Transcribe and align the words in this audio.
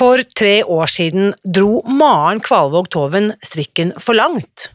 For 0.00 0.22
tre 0.32 0.62
år 0.64 0.88
siden 0.88 1.34
dro 1.44 1.82
Maren 1.84 2.38
Kvalvåg 2.40 2.86
Toven 2.88 3.34
strikken 3.44 3.90
for 4.00 4.16
langt. 4.16 4.70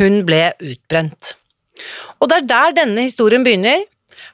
Hun 0.00 0.24
ble 0.26 0.48
utbrent. 0.58 1.36
Og 2.18 2.26
det 2.26 2.40
er 2.40 2.48
der 2.50 2.74
denne 2.80 3.04
historien 3.06 3.46
begynner, 3.46 3.84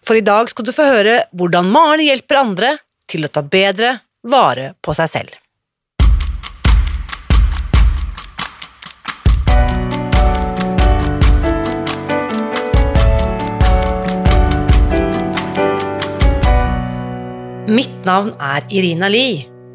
for 0.00 0.16
i 0.16 0.24
dag 0.24 0.48
skal 0.48 0.64
du 0.64 0.72
få 0.72 0.86
høre 0.88 1.18
hvordan 1.36 1.68
Maren 1.68 2.00
hjelper 2.06 2.40
andre 2.40 2.72
til 3.04 3.28
å 3.28 3.32
ta 3.32 3.44
bedre 3.44 3.98
vare 4.24 4.72
på 4.80 4.96
seg 4.96 5.12
selv. 5.12 5.36
Mitt 17.68 18.04
navn 18.08 18.32
er 18.40 18.64
Irina 18.72 19.12
Lie. 19.12 19.59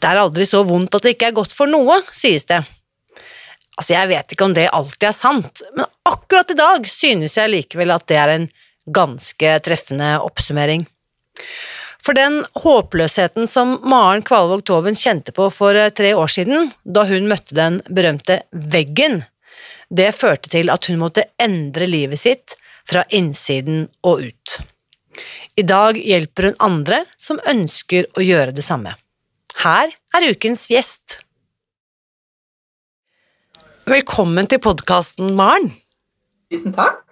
Det 0.00 0.08
er 0.08 0.20
aldri 0.22 0.46
så 0.48 0.62
vondt 0.64 0.94
at 0.96 1.04
det 1.04 1.14
ikke 1.16 1.30
er 1.30 1.36
godt 1.36 1.52
for 1.52 1.70
noe, 1.70 2.00
sies 2.14 2.46
det. 2.48 2.62
Altså, 3.76 3.94
jeg 3.94 4.08
vet 4.10 4.32
ikke 4.32 4.46
om 4.46 4.54
det 4.56 4.70
alltid 4.72 5.08
er 5.08 5.16
sant, 5.16 5.62
men 5.76 5.88
akkurat 6.08 6.50
i 6.52 6.58
dag 6.58 6.88
synes 6.88 7.36
jeg 7.38 7.52
likevel 7.52 7.92
at 7.94 8.06
det 8.10 8.18
er 8.20 8.32
en 8.34 8.48
ganske 8.92 9.52
treffende 9.64 10.14
oppsummering. 10.24 10.86
For 12.00 12.16
den 12.16 12.40
håpløsheten 12.64 13.48
som 13.48 13.76
Maren 13.84 14.24
Kvalvåg 14.24 14.64
Toven 14.68 14.96
kjente 14.96 15.34
på 15.36 15.50
for 15.52 15.76
eh, 15.76 15.92
tre 15.92 16.14
år 16.16 16.32
siden, 16.32 16.72
da 16.84 17.04
hun 17.08 17.28
møtte 17.28 17.56
den 17.56 17.80
berømte 17.92 18.40
veggen, 18.50 19.22
det 19.90 20.14
førte 20.16 20.48
til 20.52 20.72
at 20.72 20.88
hun 20.88 21.00
måtte 21.02 21.26
endre 21.40 21.88
livet 21.88 22.22
sitt 22.22 22.56
fra 22.88 23.04
innsiden 23.16 23.84
og 24.06 24.24
ut. 24.30 24.56
I 25.60 25.66
dag 25.66 25.98
hjelper 25.98 26.50
hun 26.50 26.60
andre 26.62 27.04
som 27.20 27.40
ønsker 27.48 28.08
å 28.16 28.24
gjøre 28.24 28.54
det 28.56 28.64
samme. 28.64 28.94
Her 29.58 29.90
er 30.16 30.30
ukens 30.30 30.68
gjest. 30.70 31.20
Velkommen 33.90 34.46
til 34.46 34.60
podkasten, 34.62 35.32
Maren. 35.38 35.72
Tusen 36.52 36.74
takk. 36.76 37.02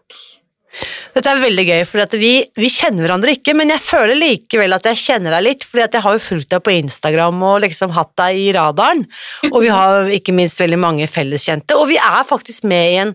Dette 1.14 1.32
er 1.32 1.40
veldig 1.42 1.64
gøy, 1.66 1.80
for 1.88 2.18
vi, 2.20 2.32
vi, 2.54 2.68
kjenner 2.70 3.02
hverandre 3.02 3.32
ikke, 3.34 3.54
men 3.56 3.72
jeg 3.72 3.82
føler 3.82 4.18
likevel 4.18 4.76
at 4.76 4.86
jeg 4.86 5.00
kjenner 5.00 5.34
deg 5.34 5.46
litt, 5.46 5.66
for 5.66 5.82
jeg 5.82 6.04
har 6.04 6.14
jo 6.14 6.22
fulgt 6.22 6.52
deg 6.52 6.62
på 6.62 6.76
Instagram 6.76 7.42
og 7.48 7.62
liksom 7.64 7.94
hatt 7.96 8.12
deg 8.20 8.38
i 8.38 8.52
radaren. 8.54 9.02
Og 9.50 9.58
vi 9.64 9.72
har 9.74 10.12
ikke 10.14 10.36
minst 10.36 10.60
veldig 10.62 10.78
mange 10.78 11.08
felleskjente, 11.10 11.74
og 11.74 11.88
vi 11.90 11.98
er 11.98 12.22
faktisk 12.28 12.68
med 12.70 12.92
i 12.92 13.00
en, 13.02 13.14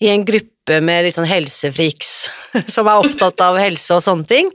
i 0.00 0.12
en 0.14 0.24
gruppe 0.24 0.53
med 0.84 1.04
litt 1.04 1.16
sånn 1.16 1.28
helsefriks 1.28 2.12
som 2.74 2.88
er 2.88 3.04
opptatt 3.04 3.40
av 3.44 3.58
helse 3.60 3.96
og 3.96 4.02
sånne 4.04 4.28
ting, 4.28 4.50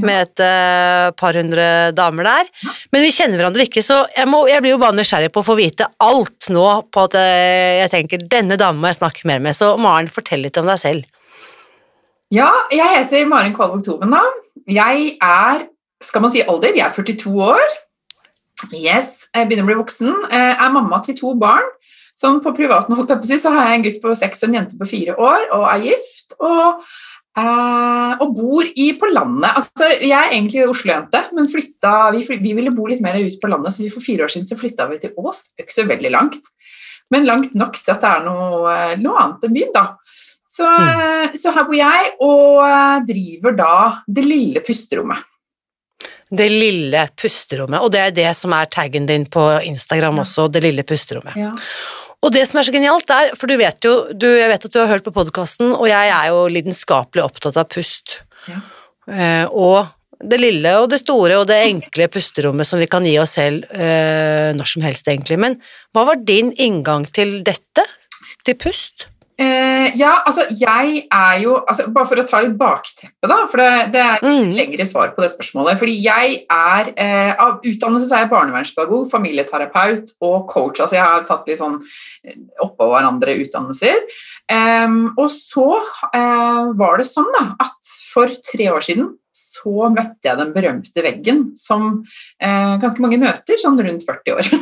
med 0.00 0.26
et 0.26 0.42
uh, 0.44 1.10
par 1.18 1.38
hundre 1.38 1.90
damer 1.96 2.28
der. 2.28 2.50
Men 2.94 3.04
vi 3.04 3.12
kjenner 3.14 3.40
hverandre 3.40 3.66
ikke, 3.66 3.82
så 3.84 4.02
jeg, 4.14 4.28
må, 4.30 4.44
jeg, 4.50 4.62
blir 4.62 4.76
jo 4.76 4.82
bare 4.82 4.96
nysgjerrig 4.98 5.32
på 5.34 5.42
å 5.42 5.48
få 5.50 5.56
vite 5.58 5.88
alt 6.04 6.50
nå 6.54 6.66
på 6.92 7.06
at 7.08 7.18
uh, 7.18 7.70
jeg 7.82 7.92
tenker 7.94 8.28
denne 8.30 8.58
damen 8.60 8.82
må 8.82 8.92
jeg 8.92 9.00
snakke 9.00 9.26
mer 9.30 9.42
med. 9.42 9.58
Så 9.58 9.72
Maren, 9.80 10.12
fortell 10.12 10.44
litt 10.46 10.60
om 10.60 10.70
deg 10.70 10.80
selv. 10.82 11.08
Ja, 12.30 12.50
jeg 12.70 12.86
heter 12.86 13.26
Maren 13.26 13.54
Kvalvåg 13.56 13.82
Toven, 13.86 14.14
da. 14.14 14.22
Jeg 14.70 15.16
er, 15.18 15.64
skal 16.04 16.22
man 16.22 16.30
si 16.30 16.44
alder, 16.44 16.76
jeg 16.76 16.86
er 16.86 16.94
42 16.94 17.32
år. 17.42 17.78
Yes, 18.76 19.26
jeg 19.34 19.48
begynner 19.48 19.64
å 19.64 19.70
bli 19.70 19.78
voksen. 19.80 20.10
Jeg 20.30 20.54
er 20.54 20.72
mamma 20.74 21.00
til 21.02 21.16
to 21.18 21.32
barn. 21.40 21.66
Sånn 22.20 22.42
på 22.44 22.52
privaten 22.56 22.96
holdt 22.96 23.14
jeg 23.14 23.22
på 23.22 23.28
å 23.28 23.30
si, 23.30 23.38
så 23.40 23.52
har 23.54 23.70
jeg 23.70 23.78
en 23.78 23.86
gutt 23.86 24.02
på 24.02 24.16
seks 24.18 24.42
og 24.44 24.50
en 24.50 24.58
jente 24.58 24.80
på 24.80 24.88
fire 24.90 25.16
år, 25.16 25.46
og 25.56 25.64
er 25.70 25.86
gift. 25.86 26.34
Og, 26.36 26.82
eh, 27.40 28.12
og 28.20 28.34
bor 28.36 28.68
i, 28.68 28.90
på 29.00 29.08
landet. 29.08 29.48
Altså, 29.56 29.88
jeg 29.96 30.16
er 30.18 30.34
egentlig 30.34 30.66
Oslo-jente, 30.68 31.22
men 31.36 31.48
flytta, 31.48 31.94
vi, 32.16 32.24
vi, 32.44 32.54
ville 32.58 32.74
bo 32.76 32.90
litt 32.90 33.00
mer 33.04 33.16
ut 33.16 33.38
på 33.40 33.50
landet, 33.52 33.72
så 33.72 33.86
vi 33.86 33.92
for 33.94 34.04
fire 34.04 34.26
år 34.26 34.34
siden 34.34 34.48
så 34.50 34.58
flytta 34.60 34.88
vi 34.90 35.00
til 35.00 35.16
Ås. 35.16 35.46
Ikke 35.60 35.78
så 35.78 35.86
veldig 35.88 36.12
langt, 36.12 36.52
men 37.10 37.24
langt 37.28 37.56
nok 37.58 37.80
til 37.80 37.94
at 37.94 38.04
det 38.04 38.12
er 38.12 38.26
noe, 38.28 38.76
noe 39.00 39.24
annet 39.24 39.48
enn 39.48 39.56
byen, 39.56 39.72
da. 39.76 39.86
Så, 40.50 40.66
mm. 40.66 41.36
så, 41.38 41.52
her 41.54 41.66
bor 41.68 41.76
jeg 41.78 42.08
og 42.26 43.04
driver 43.06 43.54
da 43.54 43.74
Det 44.02 44.24
lille 44.26 44.60
pusterommet. 44.66 45.28
Det 46.30 46.46
lille 46.50 47.04
pusterommet, 47.18 47.82
og 47.82 47.90
det 47.94 48.00
er 48.02 48.12
det 48.14 48.28
som 48.38 48.52
er 48.54 48.68
taggen 48.70 49.06
din 49.06 49.24
på 49.26 49.44
Instagram 49.66 50.20
også, 50.22 50.48
Det 50.50 50.62
lille 50.62 50.84
pusterommet. 50.86 51.38
Ja. 51.38 51.50
Og 52.20 52.34
det 52.34 52.42
som 52.48 52.60
er 52.60 52.66
så 52.68 52.74
genialt, 52.74 53.12
er 53.14 53.32
For 53.38 53.48
du 53.50 53.56
vet 53.60 53.86
jo 53.86 53.94
du, 54.12 54.28
Jeg 54.28 54.50
vet 54.52 54.66
at 54.66 54.74
du 54.74 54.80
har 54.82 54.90
hørt 54.92 55.06
på 55.06 55.14
podkasten, 55.14 55.72
og 55.76 55.86
jeg 55.88 56.12
er 56.12 56.28
jo 56.32 56.44
lidenskapelig 56.52 57.24
opptatt 57.24 57.56
av 57.60 57.70
pust. 57.72 58.20
Ja. 58.50 58.60
Eh, 59.10 59.46
og 59.48 59.88
det 60.20 60.36
lille 60.40 60.74
og 60.82 60.90
det 60.92 61.00
store 61.00 61.38
og 61.40 61.46
det 61.48 61.62
enkle 61.64 62.10
pusterommet 62.12 62.68
som 62.68 62.80
vi 62.80 62.88
kan 62.92 63.06
gi 63.08 63.14
oss 63.22 63.38
selv 63.38 63.64
eh, 63.72 64.50
når 64.56 64.68
som 64.68 64.84
helst, 64.84 65.08
egentlig. 65.08 65.38
Men 65.40 65.56
hva 65.96 66.04
var 66.10 66.20
din 66.20 66.52
inngang 66.60 67.08
til 67.08 67.38
dette? 67.46 67.86
Til 68.44 68.58
pust? 68.60 69.08
Eh, 69.40 69.94
ja, 69.96 70.18
altså 70.28 70.42
jeg 70.60 71.06
er 71.08 71.36
jo 71.40 71.54
altså, 71.64 71.86
Bare 71.94 72.08
for 72.10 72.20
å 72.20 72.26
ta 72.28 72.42
litt 72.44 72.58
bakteppe, 72.60 73.24
da, 73.24 73.38
for 73.48 73.62
det, 73.62 73.70
det 73.94 74.02
er 74.02 74.18
et 74.18 74.26
mm. 74.26 74.50
lengre 74.52 74.86
svar 74.88 75.14
på 75.16 75.24
det 75.24 75.30
spørsmålet. 75.32 75.78
Fordi 75.80 75.94
jeg 76.04 76.42
er 76.44 76.90
eh, 76.92 77.30
Av 77.40 77.64
utdannelse 77.64 78.10
så 78.10 78.18
er 78.18 78.26
jeg 78.26 78.32
barnevernspedagog, 78.34 79.06
familieterapeut 79.12 80.12
og 80.20 80.44
coach. 80.50 80.82
Altså 80.82 80.98
jeg 80.98 81.06
har 81.06 81.24
tatt 81.28 81.48
litt 81.48 81.60
sånn 81.62 81.78
eh, 81.80 82.36
oppå 82.66 82.90
hverandre 82.90 83.38
utdannelser. 83.40 84.04
Um, 84.50 85.12
og 85.14 85.28
så 85.30 85.68
uh, 85.78 86.72
var 86.74 86.98
det 86.98 87.06
sånn 87.06 87.28
da, 87.36 87.44
at 87.62 87.92
for 88.10 88.32
tre 88.50 88.66
år 88.74 88.82
siden 88.82 89.12
så 89.30 89.90
møtte 89.94 90.26
jeg 90.26 90.38
den 90.40 90.50
berømte 90.54 91.04
veggen 91.04 91.42
som 91.58 92.02
eh, 92.42 92.74
ganske 92.82 93.02
mange 93.02 93.18
møter, 93.20 93.58
sånn 93.60 93.78
rundt 93.78 94.06
40 94.06 94.36
år. 94.36 94.50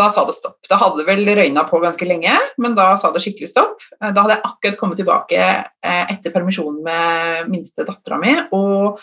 da 0.00 0.08
sa 0.12 0.24
det 0.26 0.36
stopp. 0.36 0.58
Da 0.70 0.78
hadde 0.80 1.02
det 1.02 1.08
vel 1.08 1.22
røyna 1.36 1.66
på 1.68 1.80
ganske 1.82 2.08
lenge, 2.08 2.34
men 2.62 2.76
da 2.78 2.86
sa 3.00 3.12
det 3.12 3.22
skikkelig 3.24 3.50
stopp. 3.52 3.84
Eh, 4.00 4.10
da 4.10 4.24
hadde 4.24 4.38
jeg 4.38 4.46
akkurat 4.50 4.80
kommet 4.80 5.00
tilbake 5.02 5.42
eh, 5.44 6.04
etter 6.14 6.34
permisjonen 6.34 6.80
med 6.86 7.52
minste 7.52 7.86
dattera 7.86 8.20
mi 8.20 8.34
og 8.56 9.00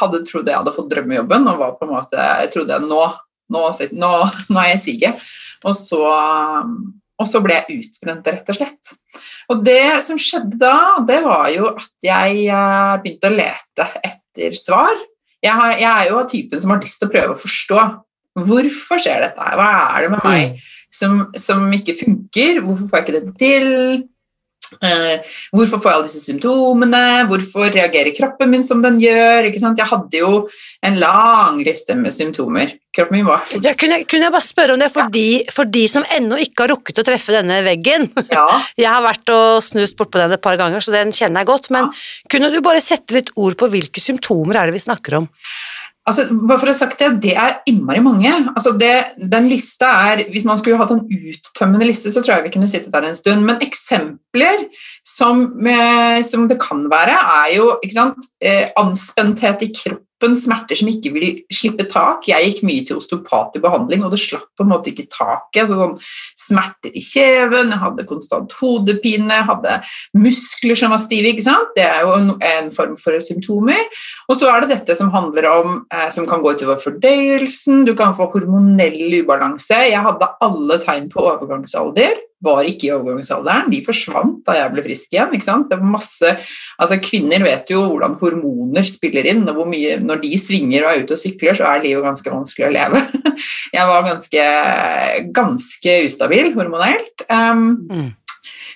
hadde 0.00 0.24
trodd 0.28 0.48
jeg 0.48 0.58
hadde 0.58 0.74
fått 0.74 0.90
drømmejobben 0.90 1.52
og 1.52 1.60
var 1.60 1.78
på 1.78 1.86
en 1.86 1.94
måte, 1.94 2.28
jeg 2.42 2.52
trodde 2.54 2.80
nå, 2.82 3.02
nå, 3.52 3.64
nå, 4.00 4.12
nå 4.48 4.64
er 4.64 4.74
jeg 4.74 4.84
siget. 4.88 5.24
Og 5.64 5.76
så 5.76 6.02
og 7.20 7.28
så 7.30 7.40
ble 7.44 7.56
jeg 7.60 7.80
utbrent, 7.84 8.26
rett 8.26 8.48
og 8.50 8.56
slett. 8.56 8.94
Og 9.52 9.60
det 9.66 9.82
som 10.06 10.18
skjedde 10.18 10.58
da, 10.58 11.02
det 11.06 11.20
var 11.22 11.50
jo 11.54 11.68
at 11.70 11.92
jeg 12.02 12.46
eh, 12.48 12.94
begynte 13.04 13.30
å 13.30 13.34
lete 13.34 13.86
etter 14.02 14.56
svar. 14.58 14.96
Jeg, 15.44 15.52
har, 15.52 15.76
jeg 15.78 15.90
er 15.90 16.08
jo 16.10 16.18
av 16.18 16.30
typen 16.30 16.62
som 16.62 16.74
har 16.74 16.82
lyst 16.82 16.98
til 17.00 17.10
å 17.10 17.14
prøve 17.14 17.36
å 17.36 17.40
forstå 17.40 17.84
hvorfor 18.44 19.02
skjer 19.02 19.28
dette 19.28 19.46
her. 19.46 19.54
Hva 19.60 19.70
er 19.94 20.06
det 20.06 20.10
med 20.16 20.26
meg 20.26 20.42
mm. 20.56 20.66
som, 20.98 21.20
som 21.38 21.68
ikke 21.76 21.94
funker? 22.00 22.60
Hvorfor 22.64 22.90
får 22.90 22.98
jeg 22.98 23.06
ikke 23.06 23.16
dette 23.20 23.38
til? 23.38 23.70
Eh, 24.82 25.34
hvorfor 25.54 25.78
får 25.78 25.90
jeg 25.90 25.98
alle 25.98 26.08
disse 26.08 26.24
symptomene? 26.24 27.04
Hvorfor 27.30 27.68
reagerer 27.70 28.16
kroppen 28.16 28.50
min 28.50 28.66
som 28.66 28.82
den 28.82 28.98
gjør? 29.02 29.52
Jeg 29.52 29.90
hadde 29.92 30.18
jo 30.18 30.32
en 30.82 30.98
lang 30.98 31.62
liste 31.62 31.94
med 31.98 32.14
symptomer. 32.16 32.74
Kroppen 32.94 33.18
min 33.18 33.26
var 33.26 33.42
ja, 33.50 33.72
kunne, 33.74 33.98
jeg, 33.98 34.06
kunne, 34.06 34.28
jeg 34.28 34.34
bare 34.36 34.46
spørre 34.46 34.76
om 34.76 34.82
det 34.82 34.90
for, 34.94 35.08
ja. 35.08 35.12
de, 35.14 35.54
for 35.54 35.70
de 35.76 35.84
som 35.90 36.04
ennå 36.14 36.38
ikke 36.44 36.64
har 36.64 36.72
rukket 36.76 37.00
å 37.02 37.06
treffe 37.06 37.34
denne 37.34 37.58
veggen? 37.66 38.06
Ja. 38.30 38.46
Jeg 38.84 38.90
har 38.90 39.02
vært 39.04 39.30
og 39.34 39.62
snust 39.64 39.96
bortpå 39.98 40.20
den 40.20 40.34
et 40.34 40.42
par 40.44 40.58
ganger, 40.60 40.82
så 40.84 40.92
den 40.94 41.12
kjenner 41.14 41.42
jeg 41.42 41.48
godt. 41.48 41.68
Men 41.74 41.88
kunne 42.30 42.50
du 42.52 42.58
bare 42.64 42.82
sette 42.84 43.16
litt 43.16 43.30
ord 43.40 43.56
på 43.58 43.68
hvilke 43.72 44.02
symptomer 44.02 44.58
er 44.58 44.68
det 44.68 44.76
vi 44.76 44.82
snakker 44.82 45.18
om? 45.20 45.28
Altså, 46.04 46.26
bare 46.36 46.60
for 46.60 46.68
å 46.68 46.72
ha 46.74 46.76
sagt 46.76 47.00
Det 47.00 47.08
det 47.22 47.32
er 47.40 47.54
innmari 47.70 48.02
mange. 48.04 48.30
Altså 48.52 48.74
det, 48.76 48.92
den 49.32 49.46
lista 49.48 49.88
er, 50.10 50.26
Hvis 50.28 50.44
man 50.44 50.58
skulle 50.60 50.80
hatt 50.80 50.92
en 50.92 51.04
uttømmende 51.08 51.88
liste, 51.88 52.12
så 52.12 52.20
tror 52.20 52.36
jeg 52.36 52.48
vi 52.48 52.54
kunne 52.58 52.68
sittet 52.68 52.92
der 52.92 53.08
en 53.08 53.16
stund. 53.16 53.46
Men 53.48 53.62
eksempler 53.64 54.66
som, 55.00 55.46
eh, 55.64 56.20
som 56.26 56.48
det 56.50 56.60
kan 56.60 56.84
være, 56.92 57.16
er 57.16 57.54
jo 57.56 57.70
sant, 57.94 58.28
eh, 58.42 58.68
anspenthet 58.80 59.64
i 59.64 59.72
kroppen 59.72 60.13
smerter 60.32 60.78
som 60.80 60.88
ikke 60.88 61.12
vil 61.12 61.26
slippe 61.52 61.84
tak. 61.90 62.24
Jeg 62.30 62.48
gikk 62.48 62.62
mye 62.64 62.86
til 62.88 62.96
osteopat 62.96 63.58
behandling, 63.60 64.02
og 64.06 64.14
det 64.14 64.22
slapp 64.22 64.48
på 64.56 64.64
en 64.64 64.72
måte 64.72 64.90
ikke 64.90 65.04
taket. 65.12 65.66
Altså 65.66 65.76
sånn 65.76 65.94
smerter 66.40 66.96
i 66.96 67.04
kjeven, 67.04 67.74
jeg 67.74 67.82
hadde 67.82 68.06
konstant 68.08 68.56
hodepine, 68.56 69.42
hadde 69.50 69.78
muskler 70.16 70.80
som 70.80 70.94
var 70.94 71.02
stive. 71.04 71.34
ikke 71.34 71.44
sant? 71.44 71.74
Det 71.76 71.84
er 71.84 72.06
jo 72.06 72.16
en, 72.16 72.32
en 72.40 72.72
form 72.74 72.96
for 73.00 73.20
symptomer. 73.20 73.84
Og 74.32 74.40
så 74.40 74.48
er 74.48 74.64
det 74.64 74.78
dette 74.78 74.96
som 74.98 75.12
handler 75.12 75.50
om 75.52 75.80
eh, 75.92 76.08
som 76.14 76.28
kan 76.30 76.40
gå 76.44 76.56
utover 76.56 76.80
fordøyelsen, 76.80 77.84
du 77.84 77.92
kan 77.98 78.16
få 78.16 78.30
hormonell 78.32 79.20
ubalanse. 79.20 79.84
Jeg 79.90 80.04
hadde 80.06 80.32
alle 80.44 80.80
tegn 80.80 81.10
på 81.12 81.28
overgangsalder 81.28 82.16
var 82.44 82.66
ikke 82.68 82.88
i 82.88 82.92
overgangsalderen. 82.94 83.70
De 83.72 83.80
forsvant 83.86 84.40
da 84.46 84.56
jeg 84.58 84.72
ble 84.74 84.84
frisk 84.84 85.14
igjen. 85.14 85.32
ikke 85.36 85.46
sant? 85.46 85.70
Det 85.70 85.78
var 85.80 85.94
masse, 85.94 86.32
altså 86.78 86.98
Kvinner 87.02 87.44
vet 87.46 87.70
jo 87.72 87.84
hvordan 87.90 88.18
hormoner 88.20 88.88
spiller 88.88 89.28
inn. 89.30 89.44
og 89.48 89.60
hvor 89.60 89.70
mye, 89.70 89.96
Når 90.00 90.22
de 90.24 90.34
svinger 90.40 90.84
og 90.84 90.90
er 90.90 91.04
ute 91.04 91.16
og 91.16 91.22
sykler, 91.22 91.56
så 91.58 91.70
er 91.70 91.84
livet 91.84 92.04
ganske 92.04 92.34
vanskelig 92.34 92.68
å 92.68 92.74
leve. 92.74 93.02
Jeg 93.76 93.88
var 93.90 94.06
ganske, 94.10 94.44
ganske 95.40 95.96
ustabil 96.08 96.52
hormonelt. 96.58 97.26
Um, 97.30 97.66
mm. 97.88 98.12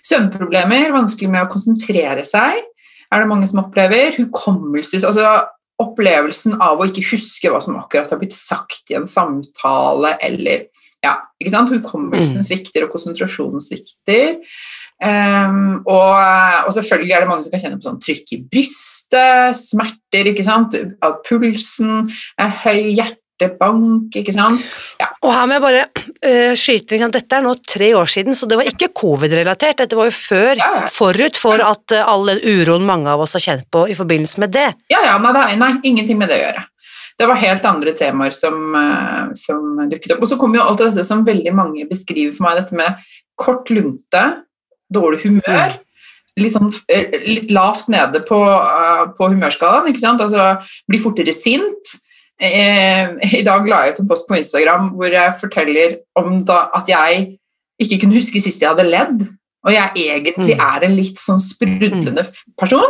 Søvnproblemer, 0.09 0.91
vanskelig 0.95 1.31
med 1.31 1.45
å 1.45 1.53
konsentrere 1.53 2.25
seg, 2.27 2.65
er 3.09 3.23
det 3.23 3.31
mange 3.31 3.49
som 3.51 3.63
opplever. 3.65 4.17
Hukommelses... 4.19 5.05
altså 5.05 5.49
Opplevelsen 5.79 6.59
av 6.65 6.81
å 6.81 6.89
ikke 6.89 7.07
huske 7.13 7.53
hva 7.53 7.61
som 7.63 7.79
akkurat 7.79 8.11
har 8.11 8.21
blitt 8.21 8.37
sagt 8.37 8.91
i 8.91 8.97
en 8.99 9.07
samtale, 9.07 10.17
eller 10.25 10.67
ja, 11.05 11.15
ikke 11.39 11.55
sant? 11.55 11.71
Hukommelsen 11.71 12.43
mm. 12.43 12.49
svikter, 12.49 12.87
og 12.87 12.95
konsentrasjonen 12.97 13.63
svikter. 13.63 14.41
Um, 14.99 15.77
og, 15.87 16.17
og, 16.67 16.73
selvfølgelig 16.75 17.13
er 17.15 17.23
det 17.23 17.29
mange 17.31 17.45
som 17.47 17.53
kan 17.55 17.61
kjenne 17.63 17.79
på 17.79 17.87
sånn 17.87 18.01
trykk 18.03 18.33
i 18.35 18.41
brystet, 18.51 19.55
smerter, 19.55 20.33
ikke 20.33 20.47
sant? 20.47 20.75
at 20.75 21.21
pulsen 21.29 22.09
er 22.43 22.57
høy, 22.65 22.99
hjertebank, 23.39 24.17
ikke 24.19 24.35
sant. 24.35 24.63
Ja. 25.01 25.09
Og 25.23 25.33
her 25.33 25.47
må 25.47 25.57
jeg 25.57 25.65
bare 25.65 25.83
uh, 25.89 26.55
skyte 26.59 26.97
inn 26.97 27.15
Dette 27.15 27.39
er 27.39 27.45
nå 27.45 27.55
tre 27.67 27.93
år 27.97 28.11
siden, 28.11 28.37
så 28.37 28.49
det 28.51 28.59
var 28.59 28.69
ikke 28.69 28.91
covid-relatert. 28.97 29.79
Dette 29.83 29.99
var 29.99 30.11
jo 30.11 30.17
før, 30.17 30.55
ja, 30.59 30.71
ja. 30.83 30.89
forut 30.93 31.39
for 31.39 31.63
at 31.65 31.95
uh, 31.95 32.09
all 32.11 32.27
den 32.31 32.43
uroen 32.43 32.87
mange 32.87 33.11
av 33.11 33.23
oss 33.25 33.37
har 33.39 33.45
kjent 33.45 33.69
på 33.71 33.87
i 33.89 33.97
forbindelse 33.99 34.43
med 34.43 34.55
det. 34.55 34.73
Ja, 34.93 35.05
ja, 35.07 35.17
nei, 35.23 35.55
nei, 35.61 35.73
ingenting 35.89 36.19
med 36.21 36.33
det 36.33 36.41
å 36.41 36.45
gjøre 36.49 36.67
det 37.19 37.27
var 37.27 37.41
helt 37.43 37.65
andre 37.67 37.91
temaer 37.99 38.31
som, 38.31 38.77
uh, 38.79 39.31
som 39.35 39.81
dukket 39.91 40.13
opp. 40.15 40.21
Og 40.23 40.31
så 40.31 40.37
kommer 40.39 40.61
jo 40.61 40.67
alt 40.69 40.85
dette 40.85 41.03
som 41.03 41.25
veldig 41.27 41.51
mange 41.51 41.87
beskriver 41.91 42.31
for 42.37 42.47
meg, 42.47 42.61
dette 42.61 42.79
med 42.79 43.01
kort 43.39 43.73
lunte, 43.75 44.23
dårlig 44.95 45.25
humør. 45.25 45.79
Litt, 46.39 46.55
sånn, 46.55 46.71
litt 47.27 47.51
lavt 47.51 47.89
nede 47.91 48.21
på, 48.23 48.39
på 49.19 49.31
humørskalaen. 49.33 49.89
ikke 49.91 50.05
sant? 50.05 50.23
Altså 50.23 50.61
bli 50.87 51.01
fortere 51.03 51.35
sint. 51.35 51.99
I 52.39 53.43
dag 53.47 53.67
la 53.67 53.83
jeg 53.85 53.97
ut 53.97 54.05
en 54.05 54.11
post 54.11 54.29
på 54.29 54.39
Instagram 54.39 54.93
hvor 54.99 55.11
jeg 55.11 55.39
forteller 55.41 55.99
om 56.19 56.39
da, 56.47 56.69
at 56.77 56.91
jeg 56.91 57.25
ikke 57.83 58.01
kunne 58.03 58.19
huske 58.19 58.43
sist 58.43 58.63
jeg 58.63 58.71
hadde 58.71 58.87
ledd. 58.87 59.27
Og 59.67 59.75
jeg 59.75 60.07
egentlig 60.15 60.55
mm. 60.55 60.61
er 60.63 60.85
en 60.87 60.95
litt 60.95 61.19
sånn 61.21 61.41
sprudlende 61.43 62.23
person. 62.59 62.87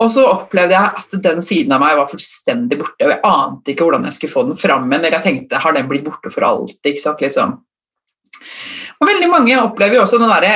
Og 0.00 0.10
så 0.12 0.24
opplevde 0.28 0.76
jeg 0.76 1.00
at 1.00 1.16
den 1.24 1.40
siden 1.44 1.72
av 1.76 1.82
meg 1.82 1.96
var 1.98 2.08
fullstendig 2.08 2.78
borte, 2.80 3.04
og 3.04 3.12
jeg 3.12 3.22
ante 3.26 3.72
ikke 3.72 3.86
hvordan 3.86 4.06
jeg 4.08 4.16
skulle 4.16 4.34
få 4.34 4.44
den 4.48 4.60
fram 4.60 4.86
igjen. 4.86 5.00
Eller 5.00 5.16
jeg 5.18 5.26
tenkte 5.26 5.62
har 5.64 5.76
den 5.76 5.88
blitt 5.90 6.06
borte 6.06 6.32
for 6.32 6.46
alltid? 6.46 6.92
ikke 6.92 7.02
sant, 7.02 7.24
sånn. 7.36 7.56
Og 9.00 9.08
veldig 9.08 9.30
mange 9.32 9.56
opplever 9.60 9.98
jo 9.98 10.04
også 10.04 10.20
den 10.20 10.32
derre 10.32 10.54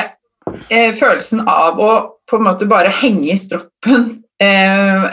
eh, 0.68 0.92
følelsen 0.96 1.44
av 1.48 1.80
å 1.80 1.92
på 2.28 2.38
en 2.38 2.46
måte 2.46 2.68
bare 2.68 2.92
henge 3.02 3.32
i 3.32 3.36
stroppen, 3.36 4.06
eh, 4.40 5.08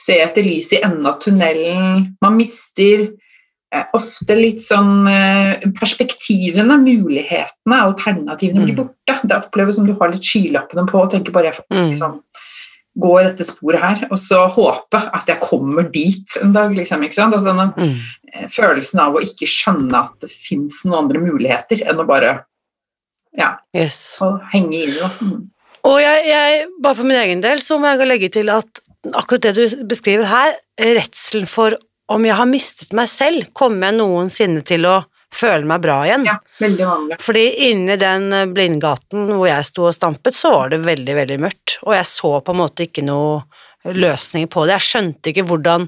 se 0.00 0.16
etter 0.22 0.46
lyset 0.46 0.78
i 0.78 0.84
enden 0.86 1.08
av 1.08 1.18
tunnelen. 1.22 2.06
Man 2.24 2.38
mister 2.38 3.06
eh, 3.06 3.86
ofte 3.96 4.36
litt 4.38 4.62
sånn 4.64 5.08
eh, 5.10 5.66
perspektivene, 5.76 6.78
mulighetene, 6.80 7.80
alternativene 7.80 8.64
blir 8.64 8.76
mm. 8.76 8.80
borte. 8.80 9.18
Det 9.22 9.40
oppleves 9.42 9.78
som 9.78 9.88
du 9.88 9.94
har 9.98 10.12
litt 10.12 10.26
skylappene 10.26 10.86
på 10.88 11.02
og 11.02 11.12
tenker 11.12 11.34
bare 11.36 11.52
jeg 11.52 11.60
får 11.60 11.76
mm. 11.76 11.90
liksom, 11.92 12.16
gå 13.00 13.12
i 13.20 13.26
dette 13.28 13.46
sporet 13.46 13.84
her, 13.84 14.02
og 14.10 14.18
så 14.18 14.42
håpe 14.50 14.98
at 15.20 15.28
jeg 15.30 15.42
kommer 15.42 15.86
dit 15.92 16.40
en 16.40 16.56
dag. 16.56 16.72
Liksom, 16.74 17.06
ikke 17.06 17.20
sant? 17.20 17.36
Altså, 17.36 17.52
denne 17.52 17.70
mm. 17.76 18.00
Eh, 18.30 18.46
følelsen 18.46 19.00
av 19.02 19.16
å 19.18 19.20
ikke 19.26 19.48
skjønne 19.50 20.04
at 20.06 20.22
det 20.22 20.28
fins 20.30 20.84
noen 20.86 21.00
andre 21.04 21.18
muligheter 21.18 21.80
enn 21.82 21.98
å 21.98 22.04
bare 22.06 22.36
ja, 23.34 23.56
yes. 23.74 24.20
henge 24.52 24.76
i 24.76 24.92
det. 24.92 25.08
Mm. 25.18 25.48
Og 25.88 25.96
jeg, 25.98 26.20
jeg, 26.28 26.68
bare 26.82 26.98
for 26.98 27.08
min 27.08 27.18
egen 27.18 27.42
del 27.42 27.62
så 27.64 27.78
må 27.80 27.90
jeg 27.90 28.06
legge 28.06 28.30
til 28.34 28.52
at 28.52 28.82
akkurat 29.12 29.48
det 29.48 29.52
du 29.56 29.84
beskriver 29.88 30.28
her, 30.28 30.58
redselen 30.80 31.48
for 31.50 31.76
om 32.10 32.26
jeg 32.26 32.34
har 32.34 32.48
mistet 32.50 32.94
meg 32.96 33.08
selv, 33.10 33.46
kommer 33.54 33.90
jeg 33.90 34.00
noensinne 34.00 34.64
til 34.66 34.86
å 34.90 34.96
føle 35.34 35.66
meg 35.68 35.82
bra 35.84 36.00
igjen. 36.06 36.24
Ja, 36.26 36.36
veldig 36.58 36.86
vanlig. 36.86 37.18
Fordi 37.22 37.44
inni 37.68 37.96
den 38.00 38.32
eh, 38.34 38.48
blindgaten 38.50 39.28
hvor 39.30 39.46
jeg 39.48 39.66
sto 39.68 39.86
og 39.88 39.94
stampet, 39.94 40.36
så 40.36 40.52
var 40.56 40.72
det 40.72 40.82
veldig, 40.82 41.14
veldig 41.20 41.38
mørkt, 41.46 41.78
og 41.84 41.94
jeg 41.94 42.08
så 42.10 42.32
på 42.42 42.54
en 42.54 42.60
måte 42.64 42.88
ikke 42.88 43.04
noe 43.06 43.44
løsning 43.96 44.48
på 44.50 44.66
det. 44.66 44.76
Jeg 44.76 44.88
skjønte 44.88 45.30
ikke 45.30 45.46
hvordan, 45.48 45.86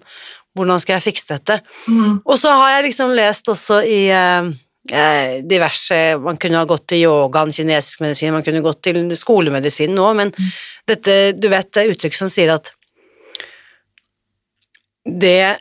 hvordan 0.56 0.82
skal 0.82 0.96
jeg 0.96 1.06
fikse 1.10 1.34
dette. 1.34 1.58
Mm. 1.90 2.20
Og 2.22 2.38
så 2.40 2.54
har 2.54 2.76
jeg 2.76 2.86
liksom 2.88 3.16
lest 3.18 3.50
også 3.52 3.80
i 3.84 4.04
eh, 4.14 4.52
eh 4.92 5.34
diverse 5.46 5.98
Man 6.18 6.38
kunne 6.42 6.58
ha 6.58 6.66
gått 6.66 6.88
til 6.90 7.04
yogaen, 7.04 7.52
kinesisk 7.54 8.00
medisin, 8.02 8.32
man 8.34 8.46
kunne 8.46 8.62
gått 8.62 8.82
til 8.86 9.02
skolemedisin 9.18 9.94
nå, 9.94 10.06
men 10.18 10.30
mm. 10.30 10.54
dette, 10.86 11.18
du 11.34 11.50
vet, 11.50 11.70
det 11.74 11.90
uttrykket 11.90 12.22
som 12.22 12.30
sier 12.30 12.54
at 12.54 12.72
det 15.08 15.58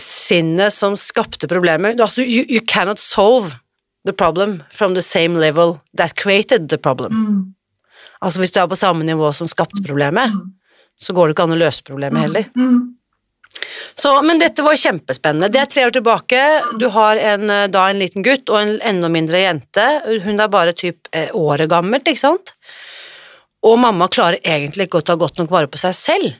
sinnet 0.00 0.72
som 0.72 0.96
skapte 0.96 1.48
problemet 1.48 2.00
altså, 2.00 2.22
you, 2.22 2.44
you, 2.48 2.60
cannot 2.66 3.00
solve 3.00 3.58
the 4.06 4.12
problem 4.12 4.62
from 4.72 4.94
the 4.94 5.02
same 5.02 5.40
level 5.40 5.78
that 5.96 6.16
created 6.16 6.68
the 6.68 6.78
problem. 6.78 7.12
Mm. 7.12 7.54
Altså 8.20 8.40
hvis 8.42 8.54
du 8.54 8.60
er 8.62 8.70
på 8.70 8.78
samme 8.78 9.04
nivå 9.04 9.32
som 9.36 9.48
skapte 9.50 9.82
problemet, 9.84 10.32
mm. 10.32 10.50
så 11.00 11.12
går 11.12 11.28
det 11.28 11.36
ikke 11.36 11.46
an 11.46 11.54
å 11.56 11.60
løse 11.60 11.86
problemet 11.86 12.18
mm. 12.18 12.24
heller. 12.24 12.48
Mm. 12.56 12.80
Så, 13.94 14.14
men 14.24 14.40
dette 14.40 14.64
var 14.64 14.78
kjempespennende. 14.80 15.50
Det 15.52 15.60
er 15.60 15.68
tre 15.70 15.84
år 15.86 15.92
tilbake. 15.94 16.40
Du 16.80 16.86
har 16.94 17.20
en, 17.20 17.50
eh, 17.50 17.68
da 17.68 17.84
en 17.90 18.00
liten 18.00 18.24
gutt 18.24 18.48
og 18.48 18.58
en 18.62 18.72
enda 18.88 19.10
mindre 19.12 19.42
jente. 19.42 19.84
Hun 20.24 20.40
er 20.40 20.52
bare 20.52 20.72
typ 20.72 21.10
eh, 21.12 21.28
året 21.36 21.68
gammelt, 21.70 22.08
ikke 22.08 22.22
sant? 22.22 22.54
Og 23.62 23.76
mamma 23.78 24.08
klarer 24.10 24.40
egentlig 24.42 24.88
ikke 24.88 25.02
å 25.02 25.06
ta 25.06 25.18
godt 25.20 25.38
nok 25.38 25.52
vare 25.52 25.70
på 25.70 25.80
seg 25.82 25.94
selv. 25.98 26.32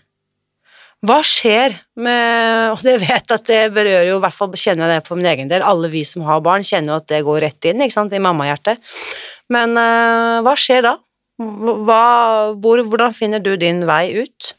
Hva 1.03 1.19
skjer 1.27 1.75
med 1.99 2.77
Og 2.77 2.85
jeg 2.87 3.01
vet 3.03 3.35
at 3.35 3.47
det 3.51 3.63
berører 3.75 4.07
jo, 4.07 4.19
i 4.21 4.23
hvert 4.23 4.37
fall 4.37 4.53
kjenner 4.55 4.87
jeg 4.87 5.01
det 5.01 5.07
på 5.09 5.19
min 5.19 5.29
egen 5.33 5.51
del, 5.51 5.65
alle 5.67 5.91
vi 5.91 6.05
som 6.07 6.23
har 6.29 6.43
barn, 6.45 6.63
kjenner 6.67 6.95
jo 6.95 7.01
at 7.01 7.09
det 7.11 7.25
går 7.27 7.41
rett 7.43 7.71
inn 7.71 7.83
ikke 7.83 7.97
sant, 7.97 8.15
i 8.15 8.23
mammahjertet. 8.23 8.79
Men 9.53 9.75
uh, 9.75 10.39
hva 10.47 10.55
skjer 10.59 10.87
da? 10.87 10.97
Hva, 11.43 12.03
hvor, 12.63 12.85
hvordan 12.87 13.17
finner 13.17 13.43
du 13.43 13.57
din 13.59 13.83
vei 13.89 14.15
ut? 14.23 14.53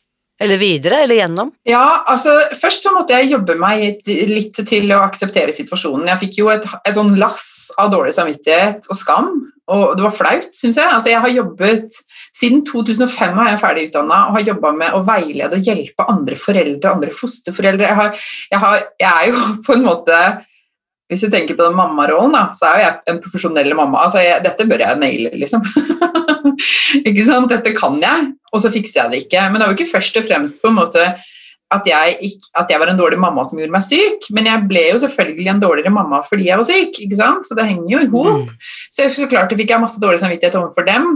Eller 0.43 0.59
videre, 0.59 1.03
eller 1.05 1.21
gjennom? 1.21 1.53
Ja, 1.67 2.03
altså 2.11 2.35
Først 2.59 2.83
så 2.83 2.91
måtte 2.91 3.15
jeg 3.15 3.31
jobbe 3.31 3.55
meg 3.59 4.03
litt 4.07 4.59
til 4.59 4.91
å 4.91 5.03
akseptere 5.05 5.55
situasjonen. 5.55 6.09
Jeg 6.11 6.23
fikk 6.25 6.39
jo 6.41 6.51
et, 6.51 6.67
et 6.83 6.97
sånn 6.97 7.15
lass 7.19 7.71
av 7.79 7.93
dårlig 7.93 8.15
samvittighet 8.17 8.89
og 8.91 8.99
skam 8.99 9.31
og 9.71 9.93
det 9.95 10.03
var 10.03 10.15
flaut, 10.15 10.49
syns 10.55 10.77
jeg. 10.79 10.89
Altså, 10.91 11.09
jeg 11.13 11.21
har 11.23 11.31
jobbet, 11.37 11.99
Siden 12.35 12.63
2005 12.67 13.37
har 13.37 13.51
jeg 13.51 13.59
ferdig 13.61 13.83
utdanna 13.87 14.17
og 14.27 14.37
har 14.37 14.47
jobba 14.49 14.71
med 14.75 14.95
å 14.97 15.03
veilede 15.07 15.59
og 15.59 15.67
hjelpe 15.69 16.07
andre 16.11 16.35
foreldre, 16.39 16.91
andre 16.91 17.13
fosterforeldre. 17.15 17.85
Jeg, 17.87 17.99
har, 17.99 18.25
jeg, 18.51 18.59
har, 18.63 18.81
jeg, 18.99 19.11
er 19.11 19.29
jo 19.29 19.45
på 19.67 19.77
en 19.77 19.85
måte 19.85 20.19
Hvis 21.11 21.23
du 21.23 21.29
tenker 21.29 21.55
på 21.55 21.67
den 21.67 21.77
mammarollen, 21.77 22.33
da, 22.33 22.47
så 22.57 22.71
er 22.71 22.79
jo 22.79 22.83
jeg 22.87 23.13
en 23.13 23.21
profesjonell 23.23 23.75
mamma. 23.77 24.03
Altså, 24.07 24.23
jeg, 24.23 24.41
dette 24.43 24.67
bør 24.67 24.83
jeg 24.83 24.99
naile, 24.99 25.31
liksom. 25.37 25.63
ikke 27.07 27.27
sant? 27.27 27.51
Dette 27.51 27.75
kan 27.77 27.99
jeg, 28.01 28.33
og 28.51 28.63
så 28.63 28.71
fikser 28.73 29.03
jeg 29.03 29.13
det 29.13 29.21
ikke. 29.25 29.45
Men 29.49 29.59
det 29.59 29.67
var 29.67 29.73
jo 29.73 29.79
ikke 29.79 29.93
først 29.93 30.19
og 30.19 30.27
fremst 30.27 30.61
på 30.61 30.71
en 30.71 30.79
måte 30.81 31.07
at 31.73 31.87
jeg, 31.89 32.17
ikke, 32.27 32.49
at 32.61 32.69
jeg, 32.69 32.79
var 32.81 32.91
en 32.91 32.99
dårlig 32.99 33.17
mamma 33.17 33.43
som 33.47 33.57
gjorde 33.57 33.73
meg 33.73 33.85
syk, 33.85 34.27
men 34.35 34.45
jeg 34.45 34.65
ble 34.69 34.83
jo 34.91 34.99
selvfølgelig 35.01 35.47
en 35.49 35.61
dårligere 35.63 35.93
mamma 35.95 36.19
fordi 36.25 36.51
jeg 36.51 36.59
var 36.59 36.67
syk. 36.67 36.99
ikke 37.05 37.17
sant? 37.17 37.47
Så 37.47 37.57
det 37.57 37.65
henger 37.69 37.95
jo 37.95 38.01
i 38.03 38.09
hop. 38.11 38.51
Mm. 38.51 38.67
Så, 38.93 39.07
så 39.15 39.29
klart 39.31 39.55
fikk 39.57 39.73
jeg 39.73 39.81
masse 39.81 40.01
dårlig 40.01 40.21
samvittighet 40.21 40.59
overfor 40.59 40.85
dem. 40.85 41.07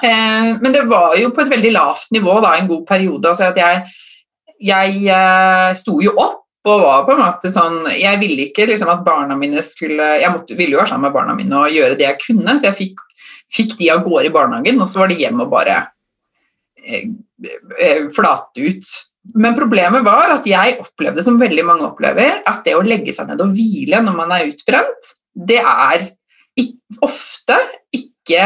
Eh, 0.00 0.48
men 0.62 0.74
det 0.74 0.86
var 0.90 1.14
jo 1.20 1.30
på 1.34 1.44
et 1.44 1.52
veldig 1.52 1.72
lavt 1.76 2.10
nivå 2.16 2.40
da, 2.42 2.56
en 2.56 2.70
god 2.70 2.82
periode. 2.88 3.30
altså 3.30 3.50
at 3.52 3.60
Jeg, 3.60 3.84
jeg 4.72 5.06
eh, 5.14 5.70
sto 5.78 6.00
jo 6.02 6.16
opp 6.16 6.42
og 6.66 6.82
var 6.82 7.04
på 7.06 7.14
en 7.14 7.20
måte 7.22 7.50
sånn 7.54 7.84
Jeg 7.94 8.18
ville 8.18 8.48
ikke 8.48 8.66
liksom 8.66 8.90
at 8.90 9.04
barna 9.06 9.36
mine 9.38 9.62
skulle 9.62 10.16
Jeg 10.18 10.32
måtte, 10.34 10.56
ville 10.58 10.74
jo 10.74 10.80
være 10.80 10.90
sammen 10.90 11.06
med 11.06 11.14
barna 11.14 11.36
mine 11.38 11.60
og 11.60 11.70
gjøre 11.70 11.98
det 11.98 12.08
jeg 12.08 12.22
kunne, 12.24 12.56
så 12.58 12.70
jeg 12.70 12.78
fikk, 12.80 13.04
fikk 13.52 13.76
de 13.78 13.90
av 13.94 14.04
gårde 14.06 14.30
i 14.30 14.34
barnehagen, 14.34 14.80
og 14.82 14.90
så 14.90 15.02
var 15.02 15.12
det 15.12 15.20
hjem 15.20 15.44
og 15.44 15.52
bare 15.52 15.76
eh, 16.82 17.10
eh 17.76 18.08
flate 18.14 18.64
ut 18.64 18.94
men 19.34 19.56
problemet 19.56 20.04
var 20.06 20.30
at 20.36 20.46
jeg 20.46 20.76
opplevde, 20.82 21.24
som 21.24 21.38
veldig 21.40 21.64
mange 21.66 21.86
opplever, 21.88 22.42
at 22.46 22.62
det 22.66 22.76
å 22.76 22.84
legge 22.84 23.14
seg 23.14 23.30
ned 23.30 23.42
og 23.42 23.54
hvile 23.56 24.02
når 24.04 24.18
man 24.18 24.34
er 24.36 24.50
utbrent, 24.50 25.14
det 25.34 25.58
er 25.62 26.06
ofte 27.04 27.56
ikke 27.94 28.44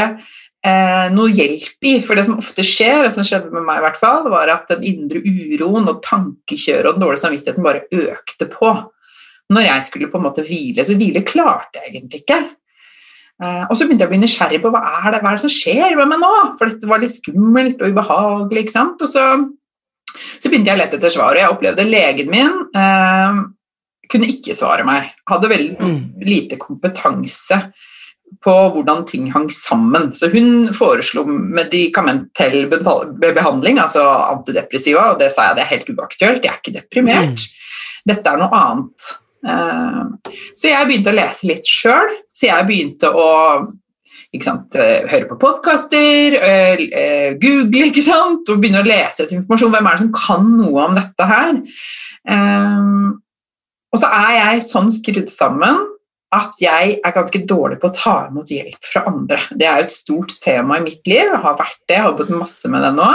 eh, 0.65 1.09
noe 1.13 1.35
hjelp 1.35 1.89
i. 1.91 1.99
For 2.05 2.19
det 2.19 2.25
som 2.29 2.39
ofte 2.41 2.65
skjer, 2.67 3.05
det 3.05 3.13
som 3.17 3.27
skjedde 3.27 3.53
med 3.53 3.67
meg 3.67 3.83
i 3.83 3.85
hvert 3.85 4.01
fall, 4.01 4.31
var 4.33 4.53
at 4.55 4.73
den 4.73 4.87
indre 4.89 5.21
uroen 5.21 5.91
og 5.93 6.01
tankekjøret 6.07 6.89
og 6.89 6.97
den 6.97 7.05
dårlige 7.05 7.25
samvittigheten 7.27 7.67
bare 7.67 7.85
økte 7.91 8.49
på. 8.51 8.73
Når 9.51 9.67
jeg 9.67 9.87
skulle 9.89 10.11
på 10.11 10.19
en 10.21 10.29
måte 10.29 10.47
hvile, 10.47 10.87
så 10.87 10.97
hvile 10.97 11.27
klarte 11.27 11.83
jeg 11.83 11.93
egentlig 11.93 12.23
ikke. 12.23 12.41
Eh, 13.41 13.63
og 13.67 13.77
så 13.77 13.87
begynte 13.87 14.05
jeg 14.05 14.11
å 14.11 14.13
bli 14.13 14.21
nysgjerrig 14.21 14.61
på 14.61 14.73
hva 14.73 14.83
er, 15.01 15.15
det, 15.15 15.23
hva 15.23 15.33
er 15.33 15.39
det 15.39 15.45
som 15.47 15.55
skjer 15.55 15.97
med 15.97 16.11
meg 16.13 16.21
nå? 16.21 16.33
For 16.59 16.73
dette 16.73 16.91
var 16.91 17.01
litt 17.01 17.15
skummelt 17.15 17.81
og 17.81 17.95
ubehagelig. 17.95 18.67
ikke 18.67 18.77
sant? 18.77 19.05
Og 19.05 19.09
så, 19.09 19.27
så 20.13 20.51
begynte 20.51 20.73
jeg 20.73 20.77
å 20.77 20.83
lete 20.83 21.01
etter 21.01 21.15
svar, 21.15 21.33
og 21.33 21.41
jeg 21.41 21.55
opplevde 21.55 21.89
legen 21.89 22.33
min 22.33 22.59
eh, 22.77 23.41
kunne 24.11 24.29
ikke 24.29 24.57
svare 24.59 24.85
meg. 24.87 25.15
Hadde 25.31 25.53
veldig 25.53 25.79
mm. 25.79 26.03
lite 26.27 26.59
kompetanse 26.61 27.63
på 28.45 28.55
hvordan 28.75 29.05
ting 29.09 29.31
hang 29.33 29.49
sammen. 29.53 30.11
Så 30.15 30.31
hun 30.33 30.69
foreslo 30.77 31.25
medikamentell 31.27 32.69
behandling, 32.71 33.81
altså 33.83 34.05
antidepressiva, 34.05 35.11
og 35.13 35.23
det 35.23 35.33
sa 35.35 35.49
jeg 35.49 35.59
det 35.59 35.65
er 35.65 35.73
helt 35.73 35.91
uaktuelt, 35.97 36.45
jeg 36.45 36.53
er 36.53 36.61
ikke 36.61 36.77
deprimert. 36.77 37.41
Mm. 37.41 38.07
Dette 38.13 38.33
er 38.33 38.41
noe 38.41 38.61
annet. 38.61 39.11
Eh, 39.41 40.33
så 40.55 40.73
jeg 40.73 40.89
begynte 40.89 41.13
å 41.13 41.17
lese 41.17 41.49
litt 41.49 41.69
sjøl, 41.69 42.11
så 42.33 42.51
jeg 42.51 42.67
begynte 42.69 43.13
å 43.13 43.31
sant, 44.45 44.77
eh, 44.79 45.09
høre 45.11 45.27
på 45.31 45.39
podkaster, 45.41 46.37
eh, 46.39 47.33
google 47.41 47.87
ikke 47.91 48.05
sant, 48.05 48.49
og 48.49 48.61
begynne 48.61 48.85
å 48.85 48.87
lete 48.87 49.25
etter 49.25 49.39
informasjon. 49.39 49.73
Hvem 49.75 49.89
er 49.89 49.97
det 49.97 50.05
som 50.05 50.13
kan 50.17 50.53
noe 50.59 50.87
om 50.87 50.99
dette 50.99 51.31
her? 51.33 51.61
Og 53.91 53.99
så 53.99 54.07
er 54.15 54.35
jeg 54.37 54.67
sånn 54.69 54.93
skrudd 54.95 55.31
sammen 55.33 55.81
at 56.31 56.59
jeg 56.63 56.93
er 57.03 57.15
ganske 57.15 57.41
dårlig 57.49 57.81
på 57.83 57.89
å 57.89 57.95
ta 57.95 58.13
imot 58.29 58.51
hjelp 58.55 58.87
fra 58.87 59.03
andre. 59.11 59.41
Det 59.51 59.67
er 59.67 59.81
jo 59.81 59.87
et 59.89 59.95
stort 59.95 60.35
tema 60.45 60.79
i 60.79 60.85
mitt 60.85 61.03
liv. 61.11 61.25
Jeg 61.27 61.41
har 61.43 61.57
vært 61.59 61.79
det, 61.89 61.97
jeg 61.97 62.05
har 62.05 62.13
jobbet 62.13 62.31
masse 62.39 62.71
med 62.71 62.85
det 62.87 62.93
nå. 62.95 63.09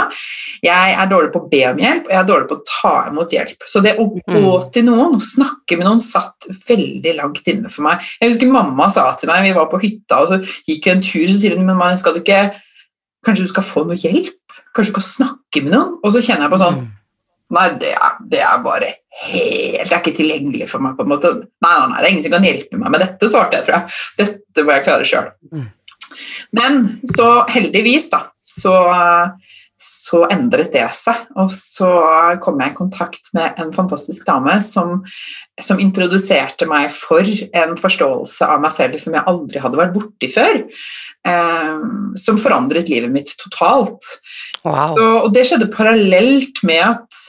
Jeg 0.66 0.96
er 1.00 1.08
dårlig 1.08 1.32
på 1.32 1.40
å 1.40 1.48
be 1.52 1.62
om 1.70 1.80
hjelp, 1.80 2.04
og 2.04 2.12
jeg 2.12 2.20
er 2.20 2.28
dårlig 2.28 2.50
på 2.50 2.58
å 2.58 2.66
ta 2.68 2.92
imot 3.08 3.32
hjelp. 3.32 3.66
Så 3.72 3.80
det 3.84 3.94
å 3.96 4.06
gå 4.10 4.20
mm. 4.26 4.68
til 4.74 4.86
noen 4.90 5.16
og 5.16 5.24
snakke 5.24 5.80
med 5.80 5.88
noen 5.88 6.04
satt 6.04 6.50
veldig 6.68 7.16
langt 7.22 7.48
inne 7.52 7.72
for 7.72 7.86
meg. 7.88 8.04
Jeg 8.20 8.34
husker 8.34 8.52
mamma 8.52 8.90
sa 8.92 9.08
til 9.16 9.32
meg, 9.32 9.48
vi 9.48 9.56
var 9.56 9.70
på 9.72 9.80
hytta 9.80 10.20
og 10.20 10.34
så 10.34 10.40
gikk 10.68 10.90
vi 10.90 10.92
en 10.92 11.04
tur, 11.08 11.26
så 11.32 11.40
sier 11.40 11.56
hun 11.56 11.64
men 11.66 11.80
man, 11.80 11.98
skal 12.00 12.16
du 12.16 12.24
ikke 12.24 12.46
Kanskje 13.26 13.42
du 13.42 13.50
skal 13.50 13.64
få 13.66 13.80
noe 13.88 13.96
hjelp? 13.98 14.36
Kanskje 14.70 14.92
du 14.92 15.00
skal 15.00 15.02
snakke 15.02 15.64
med 15.64 15.72
noen? 15.72 15.96
Og 15.98 16.12
så 16.14 16.20
kjenner 16.22 16.46
jeg 16.46 16.52
på 16.52 16.60
sånn 16.60 16.76
mm. 16.78 16.84
Nei, 17.56 17.66
det 17.78 17.92
er, 17.94 18.14
det 18.26 18.40
er 18.42 18.62
bare 18.62 18.92
helt 19.24 19.88
Det 19.88 19.94
er 19.94 20.02
ikke 20.02 20.18
tilgjengelig 20.18 20.68
for 20.70 20.84
meg. 20.84 20.96
på 20.96 21.06
en 21.06 21.12
måte. 21.14 21.32
Nei, 21.64 21.72
nei, 21.88 21.96
det 21.96 22.04
er 22.04 22.12
ingen 22.12 22.26
som 22.26 22.36
kan 22.36 22.46
hjelpe 22.46 22.80
meg 22.80 22.92
med 22.92 23.02
dette, 23.04 23.32
svarte 23.32 23.58
jeg, 23.58 23.66
tror 23.66 23.78
jeg. 23.78 23.98
Dette 24.20 24.64
må 24.66 24.76
jeg 24.76 24.86
klare 24.86 25.08
sjøl. 25.08 25.32
Mm. 25.52 25.66
Men 26.56 26.86
så 27.16 27.26
heldigvis, 27.50 28.08
da, 28.12 28.22
så, 28.46 28.74
så, 29.80 30.22
endret 30.32 30.72
det 30.74 30.86
seg. 30.96 31.26
Og 31.40 31.50
så 31.54 31.90
kom 32.42 32.60
jeg 32.62 32.72
i 32.72 32.78
kontakt 32.78 33.30
med 33.36 33.58
en 33.60 33.72
fantastisk 33.76 34.26
dame 34.28 34.58
som, 34.64 35.02
som 35.60 35.82
introduserte 35.82 36.68
meg 36.70 36.88
for 36.94 37.26
en 37.26 37.76
forståelse 37.80 38.48
av 38.48 38.62
meg 38.64 38.74
selv 38.74 39.00
som 39.02 39.16
jeg 39.16 39.28
aldri 39.32 39.62
hadde 39.64 39.80
vært 39.80 39.96
borti 39.96 40.30
før. 40.32 40.62
Eh, 41.26 41.86
som 42.20 42.38
forandret 42.40 42.90
livet 42.92 43.12
mitt 43.12 43.32
totalt. 43.40 44.18
Wow. 44.62 44.94
Så, 44.96 45.08
og 45.24 45.32
det 45.34 45.46
skjedde 45.48 45.72
parallelt 45.74 46.62
med 46.66 46.84
at 46.94 47.24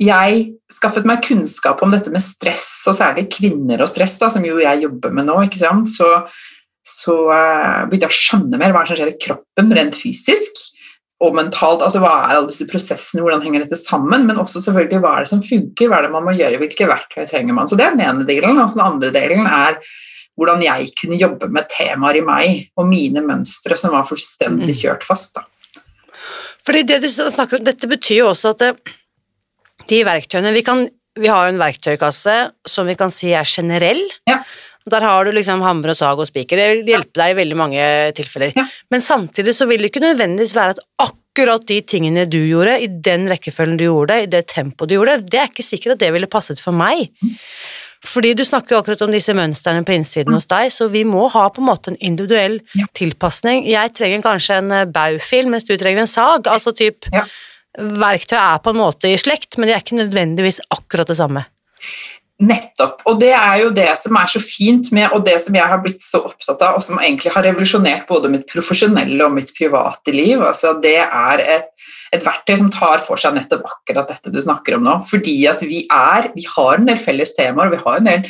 jeg 0.00 0.44
skaffet 0.72 1.06
meg 1.08 1.22
kunnskap 1.24 1.82
om 1.84 1.92
dette 1.92 2.10
med 2.12 2.22
stress, 2.24 2.66
og 2.88 2.96
særlig 2.96 3.28
kvinner 3.32 3.82
og 3.84 3.90
stress, 3.90 4.16
da, 4.20 4.30
som 4.32 4.44
jo 4.46 4.60
jeg 4.62 4.84
jobber 4.84 5.12
med 5.14 5.28
nå, 5.28 5.36
så, 5.90 6.10
så 6.82 7.16
uh, 7.28 7.82
begynte 7.88 8.08
jeg 8.08 8.14
å 8.14 8.20
skjønne 8.20 8.60
mer 8.60 8.74
hva 8.74 8.86
som 8.88 8.98
skjer 8.98 9.12
i 9.12 9.18
kroppen 9.20 9.74
rent 9.76 9.98
fysisk 9.98 10.64
og 11.22 11.36
mentalt. 11.38 11.84
altså 11.86 12.00
Hva 12.02 12.12
er 12.24 12.38
alle 12.38 12.50
disse 12.50 12.66
prosessene, 12.70 13.22
hvordan 13.22 13.44
henger 13.44 13.64
dette 13.64 13.78
sammen? 13.78 14.24
Men 14.26 14.40
også 14.42 14.62
selvfølgelig 14.64 15.02
hva 15.04 15.16
er 15.16 15.26
det 15.26 15.32
som 15.32 15.44
funker, 15.44 15.90
hva 15.90 16.00
er 16.00 16.08
det 16.08 16.14
man 16.16 16.26
må 16.26 16.34
gjøre, 16.34 16.58
hvilke 16.62 16.88
verktøy 16.90 17.22
trenger 17.28 17.54
man. 17.54 17.70
Så 17.70 17.78
det 17.78 17.86
er 17.86 17.94
den 17.94 18.02
ene 18.08 18.26
delen. 18.26 18.58
Og 18.58 18.74
den 18.74 18.82
andre 18.82 19.12
delen 19.14 19.46
er 19.46 19.78
hvordan 20.40 20.64
jeg 20.64 20.88
kunne 20.98 21.20
jobbe 21.20 21.50
med 21.52 21.68
temaer 21.70 22.18
i 22.18 22.24
meg 22.26 22.80
og 22.80 22.88
mine 22.88 23.22
mønstre 23.24 23.76
som 23.78 23.94
var 23.94 24.08
fullstendig 24.08 24.72
mm. 24.72 24.80
kjørt 24.80 25.06
fast. 25.06 25.38
da. 25.38 25.46
Fordi 26.66 26.82
det 26.88 26.98
du 27.04 27.08
snakker 27.12 27.60
om, 27.60 27.64
Dette 27.66 27.90
betyr 27.90 28.22
jo 28.22 28.32
også 28.32 28.54
at 28.54 28.64
det 28.64 28.72
de 29.90 30.02
verktøyene 30.06 30.52
vi, 30.54 30.64
kan, 30.66 30.84
vi 31.18 31.30
har 31.30 31.46
jo 31.46 31.54
en 31.54 31.62
verktøykasse 31.62 32.36
som 32.68 32.88
vi 32.88 32.98
kan 32.98 33.12
si 33.14 33.32
er 33.36 33.48
generell. 33.48 34.02
Ja. 34.28 34.42
Der 34.90 35.04
har 35.06 35.24
du 35.24 35.30
liksom 35.34 35.62
hammer 35.62 35.92
og 35.92 35.98
sag 35.98 36.18
og 36.18 36.26
spiker. 36.26 36.58
Det 36.58 36.90
hjelper 36.90 37.20
deg 37.22 37.34
i 37.34 37.38
veldig 37.38 37.58
mange 37.58 37.84
tilfeller. 38.18 38.54
Ja. 38.58 38.64
Men 38.90 39.04
samtidig 39.04 39.54
så 39.54 39.68
vil 39.70 39.84
det 39.84 39.92
ikke 39.92 40.02
nødvendigvis 40.02 40.56
være 40.58 40.74
at 40.74 40.82
akkurat 41.04 41.62
de 41.68 41.78
tingene 41.86 42.26
du 42.26 42.40
gjorde, 42.40 42.80
i 42.82 42.88
den 42.90 43.28
rekkefølgen 43.30 43.78
du 43.78 43.86
gjorde 43.86 44.16
det, 44.16 44.24
i 44.24 44.32
det 44.34 44.42
tempoet 44.50 44.90
du 44.90 44.96
gjorde 44.98 45.20
det, 45.22 45.38
er 45.38 45.52
ikke 45.52 45.64
sikkert 45.64 45.96
at 45.96 46.02
det 46.02 46.10
ville 46.16 46.30
passet 46.30 46.60
for 46.60 46.74
meg. 46.74 47.14
Fordi 48.02 48.32
du 48.34 48.42
snakker 48.42 48.74
jo 48.74 48.80
akkurat 48.82 49.04
om 49.06 49.14
disse 49.14 49.30
mønstrene 49.38 49.84
på 49.86 49.94
innsiden 49.94 50.34
hos 50.34 50.50
deg, 50.50 50.72
så 50.74 50.88
vi 50.90 51.04
må 51.06 51.28
ha 51.30 51.46
på 51.54 51.62
en 51.62 51.68
måte 51.68 51.92
en 51.92 52.00
individuell 52.02 52.58
ja. 52.74 52.88
tilpasning. 52.98 53.62
Jeg 53.70 53.94
trenger 53.94 54.26
kanskje 54.26 54.58
en 54.58 54.74
eh, 54.74 54.88
baufil, 54.90 55.46
mens 55.52 55.68
du 55.68 55.76
trenger 55.78 56.02
en 56.02 56.10
sag. 56.10 56.50
Altså 56.50 56.74
typ 56.74 57.06
ja 57.14 57.28
verktøy 57.78 58.38
er 58.38 58.62
på 58.62 58.72
en 58.72 58.80
måte 58.80 59.10
i 59.10 59.20
slekt, 59.20 59.56
men 59.56 59.68
de 59.68 59.76
er 59.76 59.84
ikke 59.84 60.00
nødvendigvis 60.00 60.60
akkurat 60.72 61.08
det 61.08 61.18
samme. 61.20 61.46
Nettopp. 62.42 63.04
Og 63.06 63.20
det 63.20 63.30
er 63.36 63.58
jo 63.60 63.70
det 63.74 63.90
som 64.00 64.16
er 64.18 64.30
så 64.30 64.40
fint 64.42 64.88
med, 64.94 65.12
og 65.14 65.22
det 65.26 65.36
som 65.44 65.54
jeg 65.54 65.68
har 65.68 65.82
blitt 65.82 66.02
så 66.02 66.24
opptatt 66.26 66.62
av, 66.64 66.78
og 66.78 66.84
som 66.84 66.98
egentlig 66.98 67.30
har 67.34 67.46
revolusjonert 67.46 68.08
både 68.08 68.30
mitt 68.32 68.48
profesjonelle 68.50 69.20
og 69.26 69.36
mitt 69.36 69.52
private 69.54 70.14
liv. 70.14 70.42
altså 70.42 70.74
Det 70.82 70.98
er 71.04 71.44
et, 71.58 71.68
et 72.12 72.26
verktøy 72.26 72.56
som 72.58 72.72
tar 72.72 73.04
for 73.06 73.20
seg 73.20 73.36
nettopp 73.36 73.68
akkurat 73.68 74.10
dette 74.10 74.34
du 74.34 74.40
snakker 74.42 74.78
om 74.78 74.88
nå. 74.88 74.98
Fordi 75.10 75.36
at 75.46 75.62
vi 75.62 75.84
er 75.86 76.32
Vi 76.34 76.48
har 76.56 76.80
en 76.80 76.88
del 76.88 76.98
felles 76.98 77.36
temaer, 77.38 77.70
og 77.70 77.76
vi 77.76 77.84
har 77.84 78.00
en 78.00 78.10
del 78.10 78.26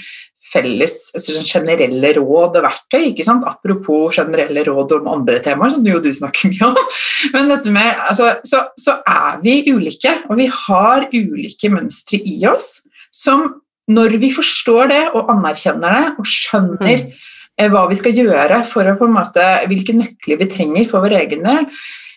felles 0.52 0.96
altså 1.16 1.36
sånn 1.36 1.48
generelle 1.48 2.12
råd 2.18 2.58
og 2.60 2.66
verktøy. 2.66 3.08
ikke 3.10 3.26
sant? 3.26 3.46
Apropos 3.48 4.18
generelle 4.18 4.64
råd 4.68 4.96
om 4.98 5.10
andre 5.16 5.40
temaer, 5.44 5.74
som 5.76 5.88
jo 5.88 6.02
du 6.02 6.10
snakker 6.14 6.52
mye 6.52 6.68
om. 6.70 6.78
Men 7.34 7.50
dette 7.52 7.72
med, 7.74 7.90
altså, 8.08 8.34
så, 8.48 8.66
så, 8.80 8.98
er 9.08 9.40
vi 9.44 9.58
ulike, 9.72 10.14
og 10.28 10.38
vi 10.40 10.48
har 10.52 11.08
ulike 11.12 11.72
mønstre 11.72 12.20
i 12.20 12.38
oss 12.50 12.82
som 13.12 13.48
når 13.92 14.16
vi 14.22 14.30
forstår 14.32 14.92
det 14.92 15.02
og 15.10 15.30
anerkjenner 15.32 15.98
det 15.98 16.08
og 16.16 16.28
skjønner 16.28 17.06
mm. 17.08 17.28
Eh, 17.60 17.68
hva 17.68 17.82
vi 17.84 17.98
skal 18.00 18.16
gjøre 18.16 18.62
for 18.64 18.88
å 18.88 18.94
på 18.96 19.04
en 19.04 19.12
måte, 19.12 19.42
hvilke 19.68 19.92
nøkler 19.92 20.38
vi 20.40 20.46
trenger 20.48 20.86
for 20.88 21.04
vår 21.04 21.18
egen 21.18 21.42
del, 21.44 21.66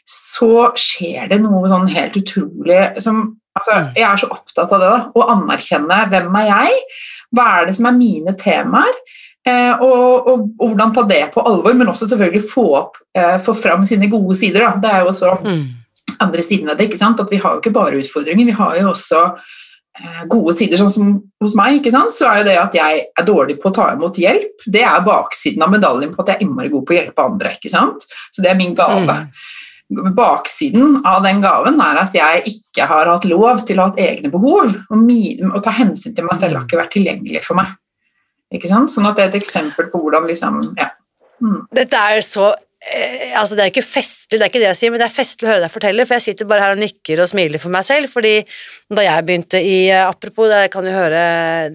så 0.07 0.69
skjer 0.79 1.27
det 1.27 1.41
noe 1.43 1.67
sånn 1.67 1.89
helt 1.91 2.15
utrolig 2.21 3.01
som 3.03 3.33
altså, 3.57 3.75
mm. 3.81 3.91
Jeg 3.97 4.07
er 4.07 4.21
så 4.21 4.31
opptatt 4.35 4.73
av 4.75 4.83
det. 4.83 4.93
da, 4.93 5.03
Å 5.15 5.27
anerkjenne 5.35 6.01
hvem 6.11 6.41
er 6.41 6.49
jeg 6.51 6.81
hva 7.35 7.45
er 7.59 7.69
det 7.69 7.77
som 7.77 7.89
er 7.89 7.97
mine 7.97 8.35
temaer? 8.39 8.99
Eh, 9.45 9.81
og, 9.83 10.25
og, 10.25 10.45
og, 10.57 10.69
hvordan 10.71 10.93
ta 10.93 11.03
det 11.05 11.21
på 11.35 11.43
alvor, 11.45 11.75
men 11.77 11.89
også 11.91 12.07
selvfølgelig 12.09 12.47
få, 12.49 12.65
opp, 12.79 12.95
eh, 13.17 13.35
få 13.45 13.53
fram 13.57 13.83
sine 13.85 14.09
gode 14.09 14.37
sider. 14.39 14.63
Da. 14.63 14.71
Det 14.81 14.93
er 14.93 15.03
jo 15.03 15.11
også 15.11 15.35
mm. 15.43 15.59
andre 16.25 16.45
siden 16.45 16.71
ved 16.71 16.79
det. 16.79 16.87
ikke 16.89 17.01
sant? 17.01 17.21
At 17.21 17.29
vi 17.33 17.41
har 17.43 17.53
jo 17.53 17.61
ikke 17.61 17.75
bare 17.75 17.99
utfordringer, 18.01 18.47
vi 18.47 18.57
har 18.57 18.79
jo 18.79 18.87
også 18.89 19.21
eh, 19.27 20.23
gode 20.31 20.55
sider. 20.57 20.81
Sånn 20.81 20.93
som 20.95 21.11
hos 21.43 21.53
meg, 21.59 21.77
ikke 21.77 21.93
sant? 21.93 22.15
så 22.15 22.31
er 22.31 22.41
jo 22.41 22.47
det 22.49 22.57
at 22.63 22.79
jeg 22.79 23.05
er 23.05 23.27
dårlig 23.27 23.59
på 23.61 23.69
å 23.69 23.75
ta 23.75 23.91
imot 23.93 24.17
hjelp, 24.21 24.65
det 24.65 24.81
er 24.87 25.05
baksiden 25.05 25.67
av 25.67 25.75
medaljen 25.75 26.15
på 26.15 26.23
at 26.23 26.33
jeg 26.33 26.39
er 26.39 26.47
innmari 26.47 26.73
god 26.73 26.87
på 26.87 26.95
å 26.95 26.99
hjelpe 26.99 27.29
andre. 27.29 27.53
ikke 27.59 27.73
sant? 27.73 28.09
Så 28.33 28.41
det 28.41 28.53
er 28.53 28.57
min 28.57 28.73
gave. 28.77 29.03
Mm. 29.05 29.29
Baksiden 29.89 31.01
av 31.05 31.21
den 31.21 31.43
gaven 31.43 31.77
er 31.83 31.99
at 32.01 32.15
jeg 32.17 32.41
ikke 32.49 32.87
har 32.89 33.09
hatt 33.11 33.25
lov 33.29 33.61
til 33.67 33.77
å 33.77 33.89
ha 33.91 34.01
egne 34.01 34.31
behov. 34.33 34.73
Og 34.89 35.57
å 35.59 35.63
ta 35.63 35.73
hensyn 35.77 36.15
til 36.17 36.25
meg 36.25 36.39
selv 36.39 36.57
har 36.57 36.65
ikke 36.65 36.79
vært 36.81 36.95
tilgjengelig 36.97 37.43
for 37.45 37.59
meg. 37.59 37.75
Ikke 38.55 38.69
sant? 38.69 38.91
Sånn 38.91 39.07
at 39.09 39.17
det 39.17 39.25
er 39.25 39.33
et 39.33 39.41
eksempel 39.41 39.89
på 39.91 40.01
hvordan 40.01 40.25
liksom 40.29 40.61
ja. 40.77 40.89
Mm. 41.43 41.65
Dette 41.75 41.99
er 41.99 42.21
så 42.23 42.45
eh, 42.47 43.33
altså 43.35 43.57
Det 43.57 43.63
er 43.65 43.71
ikke 43.73 43.83
festlig, 43.83 44.37
det 44.37 44.45
er 44.45 44.51
ikke 44.51 44.61
det 44.61 44.69
jeg 44.69 44.79
sier, 44.79 44.93
men 44.93 45.01
det 45.01 45.09
er 45.09 45.15
festlig 45.17 45.49
å 45.49 45.51
høre 45.51 45.63
deg 45.65 45.73
fortelle, 45.73 46.05
for 46.07 46.15
jeg 46.15 46.25
sitter 46.29 46.47
bare 46.47 46.63
her 46.63 46.75
og 46.77 46.79
nikker 46.79 47.21
og 47.21 47.27
smiler 47.27 47.59
for 47.59 47.75
meg 47.75 47.83
selv. 47.87 48.07
fordi 48.13 48.35
da 48.87 49.03
jeg 49.03 49.25
begynte 49.27 49.59
i 49.59 49.75
eh, 49.89 50.05
Apropos, 50.05 50.47
det 50.51 50.69
kan 50.73 50.87
du 50.87 50.93
høre, 50.93 51.19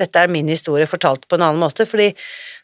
dette 0.00 0.22
er 0.22 0.32
min 0.32 0.48
historie 0.48 0.88
fortalt 0.88 1.28
på 1.28 1.36
en 1.36 1.48
annen 1.50 1.60
måte. 1.60 1.86
fordi 1.86 2.14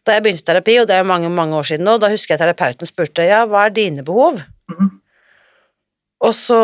da 0.06 0.16
jeg 0.16 0.24
begynte 0.24 0.46
terapi, 0.46 0.78
og 0.80 0.88
det 0.88 0.96
er 0.96 1.08
mange 1.08 1.28
mange 1.28 1.58
år 1.58 1.66
siden 1.66 1.84
nå, 1.84 1.98
da 2.00 2.12
husker 2.12 2.36
jeg 2.36 2.44
terapeuten 2.44 2.88
spurte 2.88 3.26
ja, 3.26 3.42
hva 3.50 3.66
er 3.66 3.76
dine 3.76 4.06
behov? 4.06 4.40
Mm. 4.72 4.94
Og 6.24 6.32
så 6.36 6.60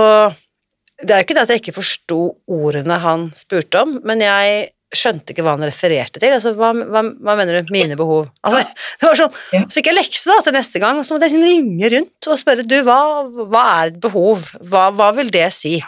Det 1.03 1.11
er 1.11 1.21
jo 1.21 1.27
ikke 1.27 1.35
det 1.37 1.43
at 1.43 1.51
jeg 1.51 1.61
ikke 1.63 1.75
forsto 1.75 2.21
ordene 2.47 2.97
han 3.03 3.33
spurte 3.35 3.81
om, 3.83 3.97
men 4.07 4.23
jeg 4.23 4.71
skjønte 4.93 5.33
ikke 5.33 5.43
hva 5.43 5.57
han 5.57 5.65
refererte 5.67 6.21
til. 6.21 6.35
Altså, 6.37 6.53
hva, 6.55 6.71
hva, 6.77 7.03
hva 7.03 7.35
mener 7.39 7.59
du? 7.59 7.73
Mine 7.75 7.97
behov? 7.99 8.29
Altså, 8.45 8.61
det 9.01 9.09
var 9.09 9.19
sånn, 9.19 9.41
Så 9.65 9.77
fikk 9.79 9.91
jeg 9.91 9.97
lekse 9.97 10.31
da, 10.31 10.37
til 10.47 10.55
neste 10.55 10.83
gang, 10.83 11.01
og 11.01 11.09
så 11.09 11.17
måtte 11.17 11.27
jeg 11.27 11.35
liksom 11.35 11.49
ringe 11.49 11.91
rundt 11.97 12.29
og 12.29 12.39
spørre 12.39 12.67
du, 12.69 12.77
hva, 12.87 13.01
hva 13.41 13.65
er 13.81 13.93
et 13.93 13.99
behov? 14.05 14.47
Hva, 14.61 14.91
hva 14.95 15.11
vil 15.17 15.33
det 15.35 15.49
si? 15.57 15.79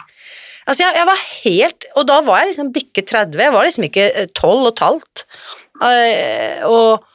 Altså, 0.65 0.81
jeg, 0.81 0.95
jeg 0.97 1.05
var 1.05 1.25
helt 1.45 1.85
Og 1.93 2.07
da 2.09 2.15
var 2.25 2.39
jeg 2.41 2.47
liksom 2.51 2.71
bikket 2.73 3.11
30, 3.11 3.43
jeg 3.45 3.53
var 3.53 3.67
liksom 3.67 3.85
ikke 3.85 4.05
eh, 4.09 4.31
12 4.33 4.53
og 4.55 4.69
et 4.71 4.83
halvt. 4.83 5.25
Eh, 5.85 6.65
og, 6.65 7.05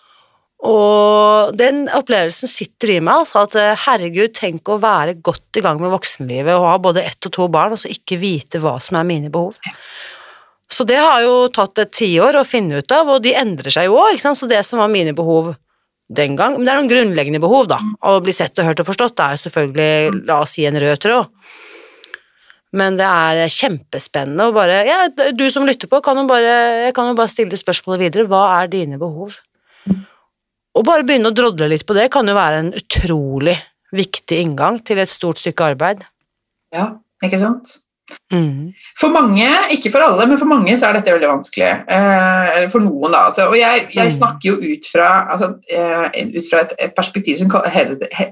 og 0.60 1.56
den 1.56 1.86
opplevelsen 1.96 2.50
sitter 2.50 2.92
i 2.92 2.98
meg, 3.00 3.22
altså 3.22 3.46
at 3.46 3.54
eh, 3.56 3.84
herregud, 3.86 4.34
tenk 4.36 4.68
å 4.68 4.76
være 4.82 5.16
godt 5.24 5.56
i 5.56 5.62
gang 5.64 5.80
med 5.80 5.92
voksenlivet 5.94 6.52
og 6.52 6.66
ha 6.68 6.74
både 6.82 7.04
ett 7.08 7.28
og 7.28 7.32
to 7.32 7.46
barn, 7.52 7.72
og 7.72 7.80
så 7.80 7.88
ikke 7.92 8.20
vite 8.20 8.60
hva 8.60 8.74
som 8.84 8.98
er 9.00 9.08
mine 9.08 9.32
behov. 9.32 9.56
Så 10.70 10.84
det 10.86 11.00
har 11.00 11.24
jo 11.24 11.48
tatt 11.54 11.80
et 11.82 11.94
tiår 11.96 12.36
å 12.38 12.46
finne 12.46 12.82
ut 12.82 12.92
av, 12.94 13.08
og 13.08 13.24
de 13.24 13.32
endrer 13.34 13.72
seg 13.72 13.88
jo 13.88 13.96
òg, 14.02 14.20
så 14.20 14.50
det 14.50 14.60
som 14.68 14.82
var 14.82 14.92
mine 14.92 15.16
behov 15.16 15.54
den 16.10 16.34
gang 16.34 16.56
Men 16.56 16.66
det 16.66 16.70
er 16.72 16.78
noen 16.80 16.90
grunnleggende 16.90 17.40
behov, 17.42 17.68
da. 17.70 17.78
Å 18.02 18.16
bli 18.22 18.32
sett 18.34 18.58
og 18.58 18.66
hørt 18.66 18.80
og 18.82 18.88
forstått 18.88 19.14
det 19.14 19.26
er 19.26 19.36
jo 19.36 19.42
selvfølgelig, 19.44 20.22
la 20.26 20.40
oss 20.42 20.56
si, 20.56 20.64
en 20.66 20.78
rød 20.82 21.02
tråd. 21.04 21.28
Men 22.76 22.98
det 22.98 23.06
er 23.06 23.50
kjempespennende 23.50 24.48
å 24.50 24.54
bare 24.54 24.82
Ja, 24.86 25.04
du 25.10 25.44
som 25.54 25.66
lytter 25.66 25.90
på, 25.90 26.02
kan 26.02 26.18
jo 26.18 26.26
bare, 26.30 26.56
jeg 26.86 26.96
kan 26.98 27.10
jo 27.10 27.16
bare 27.18 27.30
stille 27.30 27.58
spørsmålet 27.58 28.04
videre. 28.04 28.26
Hva 28.30 28.42
er 28.58 28.70
dine 28.74 28.98
behov? 29.00 29.38
Og 30.78 30.86
bare 30.86 31.04
begynne 31.06 31.32
å 31.32 31.34
drodle 31.34 31.70
litt 31.72 31.86
på 31.86 31.96
det 31.96 32.08
kan 32.14 32.28
jo 32.28 32.36
være 32.36 32.62
en 32.62 32.72
utrolig 32.78 33.56
viktig 33.96 34.38
inngang 34.44 34.78
til 34.86 35.00
et 35.02 35.10
stort 35.10 35.40
stykke 35.42 35.72
arbeid. 35.72 36.04
Ja, 36.74 36.92
ikke 37.24 37.40
sant? 37.40 37.80
Mm. 38.32 38.70
For 39.00 39.10
mange, 39.14 39.46
ikke 39.74 39.90
for 39.90 40.04
alle, 40.06 40.26
men 40.30 40.38
for 40.38 40.46
mange 40.50 40.76
så 40.78 40.88
er 40.88 40.98
dette 40.98 41.12
veldig 41.14 41.28
vanskelig. 41.30 41.70
Eh, 41.96 42.66
for 42.70 42.84
noen, 42.84 43.10
da. 43.12 43.24
Altså, 43.30 43.48
og 43.50 43.56
jeg, 43.58 43.88
jeg, 43.94 44.06
Mm. 44.10 44.16
snakker 44.16 44.48
jo 44.50 44.56
ut 44.60 44.86
fra, 44.92 45.08
altså, 45.34 45.48
eh, 45.70 46.20
ut 46.36 46.50
fra 46.50 46.60
et, 46.64 46.72
et 46.78 46.94
perspektiv 46.94 47.38
som 47.38 47.50
he, 47.70 47.84
he, 48.14 48.26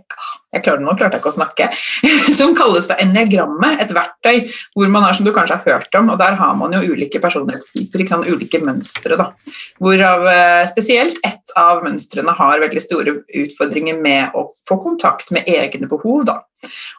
Jeg 0.54 0.62
klarer 0.64 0.80
nå 0.80 0.94
klarte 0.96 1.18
jeg 1.18 1.20
ikke 1.20 1.32
å 1.32 1.36
snakke. 1.36 1.66
Som 2.38 2.54
kalles 2.56 2.86
for 2.88 2.96
enneagrammet. 3.02 3.82
Et 3.82 3.90
verktøy 3.92 4.46
hvor 4.74 4.88
man 4.88 5.02
har, 5.04 5.12
som 5.12 5.26
du 5.26 5.32
kanskje 5.36 5.58
har 5.58 5.74
hørt 5.74 5.94
om, 5.98 6.08
og 6.14 6.18
der 6.18 6.38
har 6.40 6.54
man 6.56 6.72
jo 6.72 6.94
ulike 6.94 7.20
personlighetstyper, 7.20 8.06
sant? 8.08 8.24
ulike 8.30 8.58
mønstre. 8.64 9.18
da. 9.20 9.32
Hvorav 9.78 10.24
eh, 10.32 10.64
spesielt 10.70 11.18
ett 11.26 11.52
av 11.56 11.82
mønstrene 11.84 12.32
har 12.38 12.62
veldig 12.64 12.80
store 12.80 13.18
utfordringer 13.44 14.00
med 14.00 14.32
å 14.34 14.46
få 14.68 14.80
kontakt 14.82 15.30
med 15.36 15.44
egne 15.48 15.86
behov. 15.90 16.24
da. 16.24 16.38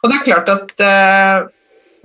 Og 0.04 0.10
det 0.12 0.20
er 0.20 0.28
klart 0.30 0.48
at 0.54 0.80
eh, 0.86 1.48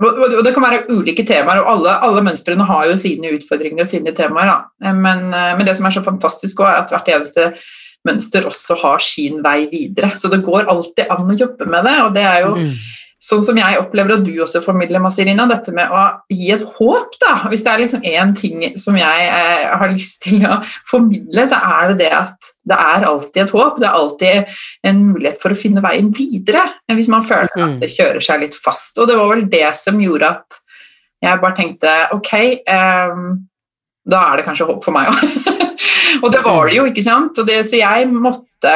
og 0.00 0.44
det 0.44 0.52
kan 0.52 0.64
være 0.64 0.84
ulike 0.92 1.24
temaer, 1.24 1.62
og 1.62 1.70
alle, 1.72 1.96
alle 2.04 2.24
mønstrene 2.26 2.66
har 2.68 2.84
jo 2.90 2.98
sine 3.00 3.32
utfordringer 3.38 3.84
og 3.84 3.88
sine 3.88 4.12
temaer. 4.16 4.66
Men, 4.84 5.30
eh, 5.32 5.52
men 5.56 5.66
det 5.66 5.76
som 5.78 5.88
er 5.88 5.96
så 5.96 6.04
fantastisk, 6.04 6.60
også 6.60 6.68
er 6.68 6.82
at 6.82 6.92
hvert 6.92 7.12
eneste 7.14 7.48
mønster 8.06 8.46
også 8.46 8.76
har 8.82 9.02
sin 9.02 9.40
vei 9.44 9.66
videre. 9.70 10.12
Så 10.18 10.30
det 10.30 10.44
går 10.44 10.68
alltid 10.70 11.08
an 11.10 11.32
å 11.32 11.38
jobbe 11.38 11.66
med 11.70 11.88
det, 11.88 11.96
og 12.04 12.14
det 12.14 12.22
er 12.22 12.44
jo 12.44 12.54
Mm. 12.56 12.76
Sånn 13.26 13.42
som 13.42 13.58
jeg 13.58 13.78
opplever 13.80 14.14
at 14.14 14.24
du 14.26 14.32
også 14.42 14.60
formidler, 14.62 15.00
Mads 15.02 15.18
Irina, 15.22 15.48
dette 15.50 15.72
med 15.74 15.90
å 15.90 16.02
gi 16.30 16.52
et 16.54 16.62
håp, 16.76 17.16
da. 17.22 17.32
Hvis 17.50 17.64
det 17.66 17.72
er 17.72 17.82
liksom 17.82 18.04
én 18.06 18.34
ting 18.38 18.62
som 18.78 18.98
jeg 18.98 19.24
eh, 19.26 19.64
har 19.72 19.90
lyst 19.90 20.20
til 20.22 20.44
å 20.46 20.60
formidle, 20.86 21.46
så 21.50 21.58
er 21.58 21.90
det 21.92 21.98
det 22.04 22.12
at 22.14 22.52
det 22.66 22.78
er 22.82 23.06
alltid 23.06 23.42
et 23.44 23.54
håp. 23.54 23.80
Det 23.82 23.88
er 23.88 23.98
alltid 23.98 24.54
en 24.90 25.02
mulighet 25.10 25.42
for 25.42 25.54
å 25.54 25.58
finne 25.58 25.82
veien 25.84 26.12
videre 26.14 26.64
hvis 26.94 27.10
man 27.12 27.26
føler 27.26 27.50
Mm. 27.56 27.62
at 27.64 27.80
det 27.80 27.88
kjører 27.94 28.20
seg 28.20 28.40
litt 28.42 28.56
fast. 28.58 28.98
Og 28.98 29.08
det 29.08 29.16
var 29.16 29.30
vel 29.30 29.44
det 29.48 29.68
som 29.78 30.00
gjorde 30.00 30.28
at 30.34 30.58
jeg 31.22 31.40
bare 31.40 31.56
tenkte 31.56 31.92
ok, 32.12 32.32
ehm, 32.68 33.28
da 34.06 34.22
er 34.28 34.36
det 34.36 34.46
kanskje 34.46 34.66
håp 34.68 34.84
for 34.84 34.92
meg 34.92 35.08
òg. 35.08 35.22
og 36.22 36.32
det 36.34 36.42
var 36.44 36.66
det 36.68 36.76
jo, 36.76 36.84
ikke 36.90 37.04
sant? 37.06 37.38
Og 37.38 37.46
det, 37.48 37.62
så 37.66 37.80
jeg 37.80 38.10
måtte 38.12 38.74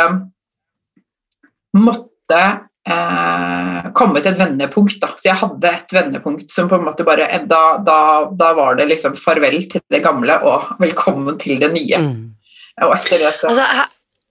måtte 1.77 2.41
eh, 2.89 3.91
kommet 3.97 4.27
et 4.27 4.39
vendepunkt. 4.39 4.99
Da. 5.03 5.13
Så 5.19 5.31
jeg 5.31 5.39
hadde 5.43 5.71
et 5.71 5.95
vendepunkt 5.95 6.53
som 6.53 6.69
på 6.71 6.79
en 6.79 6.87
måte 6.89 7.07
bare 7.07 7.29
Da, 7.51 7.63
da, 7.85 8.01
da 8.33 8.51
var 8.57 8.77
det 8.79 8.89
liksom 8.91 9.17
farvel 9.19 9.63
til 9.71 9.85
det 9.91 10.03
gamle 10.05 10.41
og 10.47 10.77
velkommen 10.83 11.39
til 11.41 11.61
det 11.63 11.73
nye. 11.77 12.03
Mm. 12.03 12.19
Og 12.87 12.97
etter 12.97 13.21
det 13.21 13.33
så 13.37 13.51
Altså, 13.51 13.65
her, 13.67 13.89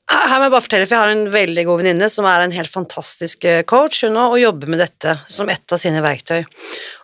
her 0.09 0.39
må 0.39 0.47
jeg 0.47 0.53
bare 0.55 0.65
fortelle, 0.65 0.87
for 0.89 0.97
jeg 0.97 1.03
har 1.03 1.15
en 1.15 1.33
veldig 1.33 1.65
god 1.67 1.81
venninne 1.83 2.09
som 2.09 2.27
er 2.29 2.45
en 2.45 2.55
helt 2.55 2.71
fantastisk 2.73 3.45
eh, 3.45 3.63
coach 3.69 4.03
hun 4.05 4.17
og 4.17 4.39
jobber 4.41 4.71
med 4.71 4.81
dette 4.81 5.19
som 5.29 5.51
ett 5.51 5.75
av 5.75 5.81
sine 5.81 6.01
verktøy. 6.05 6.41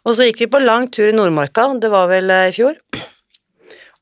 Og 0.06 0.16
så 0.16 0.30
gikk 0.30 0.46
vi 0.46 0.54
på 0.56 0.64
lang 0.64 0.90
tur 0.94 1.12
i 1.12 1.16
Nordmarka, 1.16 1.68
det 1.82 1.92
var 1.94 2.10
vel 2.10 2.34
eh, 2.34 2.50
i 2.50 2.56
fjor. 2.56 2.80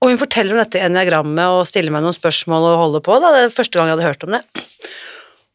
Og 0.04 0.12
hun 0.12 0.20
forteller 0.20 0.56
om 0.56 0.60
dette 0.60 0.82
eniagrammet 0.84 1.58
og 1.58 1.68
stiller 1.68 1.94
meg 1.96 2.04
noen 2.04 2.16
spørsmål 2.16 2.66
og 2.74 2.80
holder 2.82 3.04
på. 3.06 3.20
Da. 3.24 3.30
Det 3.32 3.44
er 3.46 3.54
første 3.56 3.80
gang 3.80 3.88
jeg 3.88 3.96
hadde 3.96 4.10
hørt 4.10 4.26
om 4.28 4.34
det. 4.36 4.42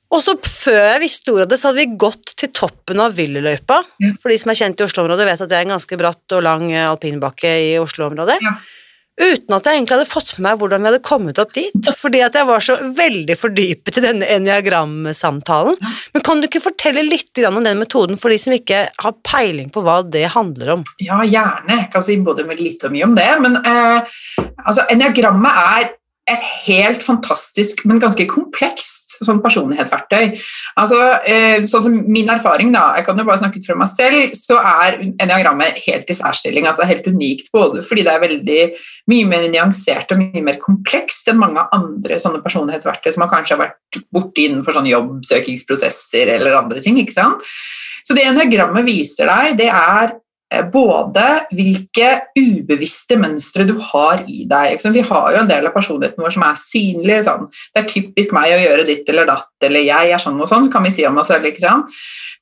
Og 0.08 0.22
så 0.24 0.34
før 0.40 0.80
jeg 0.94 1.02
visste 1.02 1.34
ordet 1.34 1.44
av 1.44 1.52
det, 1.52 1.58
så 1.60 1.68
hadde 1.68 1.82
vi 1.82 2.00
gått 2.00 2.32
til 2.40 2.52
toppen 2.56 3.02
av 3.04 3.16
Villeløypa. 3.18 3.82
Ja. 4.00 4.14
For 4.22 4.32
de 4.32 4.38
som 4.40 4.52
er 4.52 4.60
kjent 4.62 4.80
i 4.80 4.86
Oslo-området, 4.86 5.28
vet 5.28 5.44
at 5.44 5.50
det 5.50 5.58
er 5.58 5.66
en 5.66 5.76
ganske 5.76 6.00
bratt 6.00 6.36
og 6.36 6.44
lang 6.46 6.64
eh, 6.72 6.88
alpinbakke 6.88 7.52
i 7.68 7.70
Oslo-området. 7.82 8.38
Ja. 8.44 8.56
Uten 9.18 9.56
at 9.56 9.66
jeg 9.66 9.80
egentlig 9.80 9.96
hadde 9.96 10.06
fått 10.06 10.28
med 10.36 10.44
meg 10.44 10.60
hvordan 10.60 10.84
vi 10.84 10.88
hadde 10.92 11.02
kommet 11.04 11.40
opp 11.42 11.50
dit. 11.56 11.88
Fordi 11.98 12.20
at 12.22 12.36
jeg 12.38 12.46
var 12.46 12.62
så 12.62 12.76
veldig 12.96 13.36
fordypet 13.36 13.98
i 13.98 14.04
denne 14.04 14.28
enneagramsamtalen. 14.36 15.78
Men 16.14 16.24
kan 16.24 16.38
du 16.38 16.46
ikke 16.46 16.62
fortelle 16.62 17.02
litt 17.02 17.40
om 17.48 17.58
den 17.64 17.82
metoden 17.82 18.20
for 18.20 18.30
de 18.30 18.38
som 18.40 18.54
ikke 18.54 18.84
har 18.94 19.16
peiling 19.26 19.72
på 19.74 19.82
hva 19.82 20.00
det 20.06 20.28
handler 20.36 20.76
om? 20.78 20.86
Ja, 21.02 21.18
gjerne. 21.26 21.80
Jeg 21.82 21.90
kan 21.92 22.06
si 22.06 22.20
både 22.22 22.46
litt 22.54 22.86
og 22.86 22.94
mye 22.94 23.08
om 23.10 23.18
det. 23.18 23.28
Men 23.42 23.58
eh, 23.58 24.14
altså, 24.62 24.86
enneagrammet 24.86 25.64
er 25.64 25.90
et 26.28 26.48
helt 26.68 27.02
fantastisk, 27.02 27.82
men 27.88 28.00
ganske 28.02 28.28
komplekst 28.30 29.07
sånn 29.26 29.42
personlighetsverktøy. 29.44 30.38
Altså, 30.80 30.98
eh, 31.26 31.64
sånn 31.70 31.84
som 31.86 31.96
Min 32.08 32.30
erfaring, 32.30 32.70
da, 32.72 32.94
jeg 32.96 33.06
kan 33.06 33.18
jo 33.18 33.24
bare 33.26 33.40
snakke 33.40 33.58
ut 33.58 33.66
fra 33.66 33.76
meg 33.78 33.90
selv, 33.90 34.36
så 34.36 34.58
er 34.58 34.98
enneagrammet 35.20 35.80
helt 35.86 36.10
i 36.10 36.16
særstilling. 36.16 36.66
Altså, 36.66 36.82
det 36.82 36.86
er 36.86 36.94
helt 36.94 37.10
unikt 37.14 37.50
både 37.52 37.82
fordi 37.86 38.04
det 38.06 38.14
er 38.14 38.24
veldig 38.24 38.62
mye 39.12 39.26
mer 39.30 39.48
nyansert 39.48 40.12
og 40.14 40.22
mye 40.22 40.44
mer 40.44 40.60
komplekst 40.62 41.28
enn 41.28 41.40
mange 41.40 41.64
andre 41.74 42.20
sånne 42.22 42.42
personlighetsverktøy 42.44 43.12
som 43.12 43.24
man 43.24 43.32
kanskje 43.32 43.56
har 43.56 43.64
vært 43.66 44.00
borti 44.14 44.48
innenfor 44.48 44.76
sånn 44.76 44.90
jobbsøkingsprosesser 44.90 46.34
eller 46.36 46.58
andre 46.60 46.84
ting. 46.84 46.98
ikke 47.00 47.16
sant? 47.16 47.44
Så 48.04 48.16
det 48.16 48.24
enneagrammet 48.24 48.86
viser 48.86 49.28
deg, 49.28 49.58
det 49.58 49.68
er 49.68 50.14
både 50.72 51.24
hvilke 51.52 52.06
ubevisste 52.38 53.18
mønstre 53.20 53.66
du 53.68 53.74
har 53.90 54.22
i 54.24 54.46
deg. 54.48 54.80
Vi 54.94 55.04
har 55.04 55.34
jo 55.34 55.42
en 55.42 55.50
del 55.50 55.68
av 55.68 55.74
personligheten 55.74 56.24
vår 56.24 56.34
som 56.36 56.46
er 56.46 56.60
synlig. 56.60 57.18
Sånn. 57.26 57.50
Det 57.74 57.82
er 57.82 57.90
typisk 57.90 58.32
meg 58.36 58.54
å 58.54 58.62
gjøre 58.62 58.86
ditt 58.88 59.10
eller 59.12 59.28
datt, 59.28 59.50
eller 59.68 59.84
jeg 59.84 60.14
er 60.14 60.22
sånn 60.22 60.40
og 60.40 60.48
sånn, 60.48 60.70
kan 60.72 60.86
vi 60.86 60.94
si 60.94 61.04
om 61.08 61.20
oss 61.20 61.28
selv. 61.32 61.50
ikke 61.50 61.66
sant? 61.66 61.92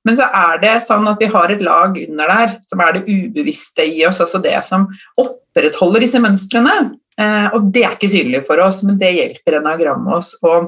Men 0.06 0.18
så 0.18 0.28
er 0.30 0.60
det 0.62 0.76
sånn 0.86 1.08
at 1.10 1.18
vi 1.18 1.30
har 1.32 1.50
et 1.50 1.64
lag 1.66 1.96
under 2.04 2.30
der 2.30 2.54
som 2.62 2.82
er 2.84 2.94
det 2.94 3.08
ubevisste 3.10 3.88
i 3.90 4.04
oss, 4.06 4.22
altså 4.22 4.38
det 4.44 4.54
som 4.62 4.86
opprettholder 5.18 6.06
disse 6.06 6.22
mønstrene. 6.22 6.76
Eh, 7.18 7.48
og 7.56 7.72
det 7.74 7.82
er 7.82 7.96
ikke 7.96 8.12
synlig 8.12 8.44
for 8.46 8.62
oss, 8.62 8.84
men 8.86 9.00
det 9.00 9.16
hjelper 9.16 9.58
enagrammet 9.58 10.20
oss 10.20 10.36
å 10.46 10.60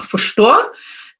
forstå 0.00 0.48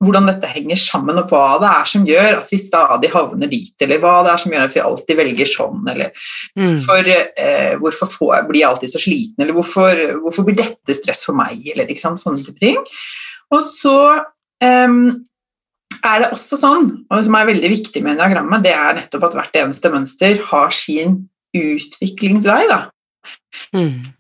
hvordan 0.01 0.29
dette 0.31 0.49
henger 0.49 0.79
sammen, 0.81 1.19
og 1.21 1.29
hva 1.29 1.59
det 1.61 1.71
er 1.71 1.89
som 1.91 2.05
gjør 2.09 2.39
at 2.39 2.47
vi 2.49 2.59
stadig 2.61 3.11
havner 3.13 3.51
dit, 3.51 3.75
eller 3.85 4.01
hva 4.01 4.15
det 4.25 4.33
er 4.33 4.41
som 4.41 4.55
gjør 4.55 4.65
at 4.65 4.77
vi 4.77 4.83
alltid 4.85 5.19
velger 5.21 5.51
sånn, 5.51 5.83
eller 5.93 6.13
Mm. 6.57 6.79
for, 6.85 6.99
eh, 6.99 7.77
hvorfor 7.77 8.07
får 8.09 8.49
blir 8.49 8.61
jeg 8.61 8.69
alltid 8.71 8.91
så 8.91 9.01
sliten, 9.01 9.39
eller 9.39 9.53
hvorfor, 9.53 10.21
hvorfor 10.21 10.45
blir 10.45 10.57
dette 10.57 10.95
stress 10.97 11.25
for 11.25 11.35
meg, 11.35 11.61
eller 11.67 11.87
sånne 11.87 12.45
type 12.45 12.59
ting. 12.59 12.77
Og 13.53 13.63
så 13.63 14.25
em, 14.63 15.25
er 16.03 16.19
det 16.21 16.31
også 16.33 16.57
sånn, 16.57 17.05
og 17.11 17.17
det 17.19 17.25
som 17.25 17.35
er 17.35 17.47
veldig 17.47 17.71
viktig 17.71 18.03
med 18.03 18.17
enneagrammet, 18.17 18.63
det 18.63 18.73
er 18.73 18.95
nettopp 18.95 19.25
at 19.25 19.37
hvert 19.37 19.59
eneste 19.61 19.93
mønster 19.93 20.43
har 20.51 20.71
sin 20.71 21.29
utviklingsvei, 21.55 22.69
da. 22.69 22.91
Mm. 23.75 24.15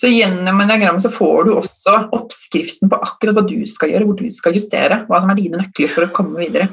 Så 0.00 0.10
gjennom 0.10 0.60
enneagrammet 0.64 1.04
så 1.04 1.12
får 1.12 1.48
du 1.48 1.54
også 1.58 1.96
oppskriften 2.16 2.90
på 2.92 3.00
akkurat 3.06 3.38
hva 3.38 3.46
du 3.48 3.60
skal 3.70 3.92
gjøre, 3.92 4.08
hvor 4.08 4.18
du 4.18 4.28
skal 4.34 4.56
justere, 4.56 5.04
hva 5.08 5.22
som 5.22 5.32
er 5.32 5.40
dine 5.40 5.60
nøkler 5.60 5.92
for 5.92 6.06
å 6.06 6.12
komme 6.14 6.40
videre. 6.42 6.70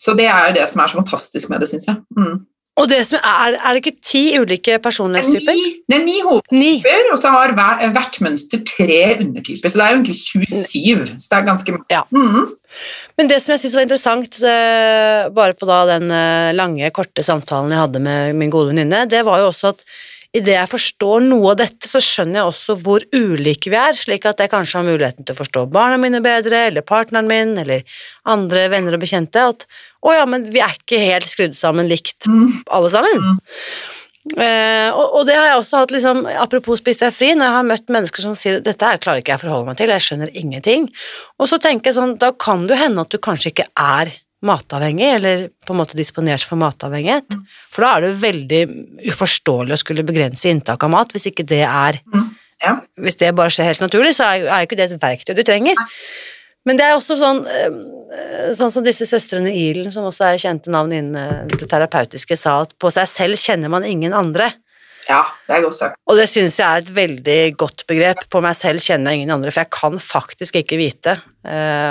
Så 0.00 0.14
det 0.16 0.30
er 0.32 0.54
det 0.56 0.68
som 0.70 0.80
er 0.80 0.92
så 0.92 1.00
fantastisk 1.00 1.50
med 1.52 1.60
det, 1.60 1.68
syns 1.72 1.90
jeg. 1.90 2.00
Mm. 2.16 2.40
Og 2.80 2.86
det 2.88 3.00
som 3.08 3.18
er, 3.18 3.56
er 3.58 3.74
det 3.74 3.82
ikke 3.82 4.04
ti 4.04 4.22
ulike 4.40 4.76
er 4.76 4.82
personlighetstyper? 4.82 5.52
ni, 5.52 5.72
det 5.90 5.96
er 5.98 6.04
ni 6.04 6.14
hovedtyper, 6.22 6.56
Ni. 6.56 7.10
og 7.12 7.18
så 7.20 7.32
har 7.34 7.52
hver, 7.56 7.82
hvert 7.92 8.18
mønster 8.24 8.62
tre 8.64 9.00
undertyper. 9.18 9.68
Så 9.68 9.80
det 9.80 9.84
er 9.84 9.90
jo 9.90 9.98
egentlig 9.98 10.20
27. 10.22 11.10
Så 11.10 11.26
det 11.26 11.38
er 11.40 11.48
ganske 11.48 11.76
Ja. 11.92 12.04
Mm. 12.14 12.54
Men 13.18 13.28
det 13.28 13.40
som 13.42 13.52
jeg 13.52 13.64
syns 13.64 13.76
var 13.76 13.84
interessant, 13.84 14.38
eh, 14.46 15.28
bare 15.34 15.58
på 15.58 15.68
den 15.90 16.10
eh, 16.14 16.54
lange, 16.56 16.92
korte 16.94 17.24
samtalen 17.26 17.74
jeg 17.74 17.82
hadde 17.82 18.00
med 18.00 18.38
min 18.38 18.52
gode 18.54 18.70
venninne, 18.70 19.04
det 19.10 19.24
var 19.26 19.42
jo 19.42 19.50
også 19.50 19.74
at 19.74 19.84
idet 20.36 20.54
jeg 20.54 20.70
forstår 20.70 21.24
noe 21.26 21.52
av 21.52 21.56
dette, 21.58 21.88
så 21.90 21.98
skjønner 22.04 22.40
jeg 22.40 22.50
også 22.52 22.76
hvor 22.84 23.02
ulike 23.16 23.72
vi 23.72 23.78
er, 23.80 23.96
slik 23.98 24.28
at 24.30 24.38
jeg 24.38 24.52
kanskje 24.52 24.78
har 24.78 24.86
muligheten 24.86 25.26
til 25.26 25.34
å 25.34 25.40
forstå 25.40 25.64
barna 25.74 25.96
mine 25.98 26.20
bedre, 26.22 26.66
eller 26.68 26.86
partneren 26.86 27.26
min, 27.30 27.56
eller 27.58 27.82
andre 28.30 28.68
venner 28.70 28.94
og 28.94 29.02
bekjente, 29.02 29.42
at 29.54 29.66
å 30.06 30.14
ja, 30.14 30.26
men 30.30 30.46
vi 30.52 30.62
er 30.62 30.76
ikke 30.78 31.00
helt 31.02 31.26
skrudd 31.28 31.56
sammen 31.58 31.90
likt, 31.90 32.28
Mm. 32.30 32.46
alle 32.70 32.92
sammen. 32.94 33.40
Eh, 34.36 34.88
og, 34.92 35.14
og 35.16 35.26
det 35.26 35.34
har 35.34 35.46
jeg 35.48 35.60
også 35.62 35.78
hatt, 35.82 35.92
liksom, 35.96 36.22
apropos 36.38 36.78
spist 36.78 37.02
deg 37.02 37.14
fri, 37.16 37.32
når 37.34 37.48
jeg 37.48 37.56
har 37.56 37.68
møtt 37.70 37.92
mennesker 37.96 38.22
som 38.22 38.34
sier 38.38 38.60
dette 38.62 38.86
her 38.86 39.00
klarer 39.00 39.22
ikke 39.22 39.32
jeg 39.32 39.40
å 39.40 39.44
forholde 39.46 39.70
meg 39.72 39.78
til, 39.80 39.92
jeg 39.94 40.06
skjønner 40.06 40.34
ingenting. 40.36 40.86
Og 41.40 41.48
så 41.50 41.58
tenker 41.62 41.90
jeg 41.90 41.96
sånn, 41.98 42.18
da 42.20 42.30
kan 42.36 42.66
det 42.68 42.78
hende 42.78 43.02
at 43.02 43.10
du 43.10 43.18
kanskje 43.18 43.50
ikke 43.54 43.66
er 43.74 44.12
matavhengig, 44.46 45.08
eller 45.18 45.46
på 45.66 45.74
en 45.74 45.80
måte 45.82 45.98
disponert 45.98 46.44
for 46.48 46.56
matavhengighet. 46.60 47.36
For 47.72 47.84
da 47.84 47.90
er 47.98 48.06
det 48.06 48.22
veldig 48.22 48.60
uforståelig 49.12 49.76
å 49.76 49.80
skulle 49.82 50.06
begrense 50.06 50.48
inntak 50.48 50.82
av 50.86 50.90
mat, 50.94 51.12
hvis 51.12 51.28
ikke 51.32 51.44
det 51.46 51.62
er 51.66 52.00
Mm, 52.10 52.28
ja. 52.64 52.74
Hvis 53.00 53.16
det 53.16 53.34
bare 53.34 53.52
skjer 53.52 53.70
helt 53.70 53.80
naturlig, 53.80 54.14
så 54.16 54.26
er 54.28 54.42
jo 54.42 54.66
ikke 54.66 54.76
det 54.76 54.90
et 54.92 55.00
verktøy 55.00 55.34
du 55.36 55.42
trenger. 55.42 55.76
Men 56.68 56.76
det 56.76 56.84
er 56.84 56.92
også 56.92 57.16
sånn 57.16 57.46
eh, 57.48 57.70
Sånn 58.52 58.72
som 58.74 58.82
disse 58.84 59.06
søstrene 59.06 59.52
Ilen, 59.54 59.88
som 59.94 60.04
også 60.04 60.24
er 60.26 60.40
kjente 60.42 60.68
navn 60.68 60.90
innen 60.92 61.46
det 61.48 61.68
terapeutiske, 61.70 62.36
sa 62.36 62.62
at 62.64 62.74
på 62.76 62.90
seg 62.90 63.06
selv 63.08 63.38
kjenner 63.38 63.70
man 63.70 63.84
ingen 63.86 64.12
andre. 64.12 64.50
ja, 65.08 65.22
det 65.48 65.54
er 65.56 65.62
godt 65.62 65.74
sagt. 65.78 65.96
Og 66.10 66.18
det 66.18 66.26
syns 66.28 66.58
jeg 66.58 66.66
er 66.66 66.82
et 66.82 66.90
veldig 66.94 67.56
godt 67.56 67.86
begrep. 67.86 68.26
På 68.28 68.42
meg 68.42 68.56
selv 68.58 68.82
kjenner 68.82 69.12
jeg 69.14 69.22
ingen 69.22 69.30
andre, 69.30 69.50
for 69.50 69.62
jeg 69.62 69.70
kan 69.70 69.96
faktisk 70.02 70.58
ikke 70.60 70.76
vite 70.76 71.16
eh, 71.16 71.39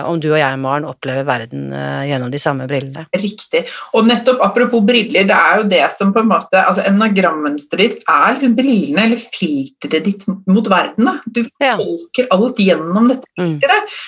om 0.05 0.19
du 0.21 0.29
og 0.31 0.37
jeg, 0.39 0.59
Maren, 0.61 0.85
opplever 0.85 1.25
verden 1.25 1.71
eh, 1.73 2.07
gjennom 2.11 2.29
de 2.31 2.37
samme 2.41 2.67
brillene. 2.69 3.07
Riktig. 3.15 3.65
Og 3.97 4.05
nettopp 4.05 4.41
apropos 4.45 4.83
briller, 4.85 5.25
det 5.29 5.35
er 5.35 5.57
jo 5.61 5.67
det 5.69 5.83
som 5.95 6.13
på 6.13 6.21
en 6.21 6.29
måte 6.29 6.59
altså 6.61 6.85
Enagrammønsteret 6.89 7.79
ditt 7.79 8.03
er 8.09 8.35
liksom 8.35 8.55
brillene 8.57 9.05
eller 9.07 9.17
filteret 9.21 10.05
ditt 10.05 10.27
mot 10.47 10.67
verden. 10.69 11.05
Da. 11.05 11.15
Du 11.25 11.43
Ja. 11.59 11.75
alt 11.77 12.57
gjennom 12.57 13.07
dette 13.07 13.25
Mm. 13.39 13.59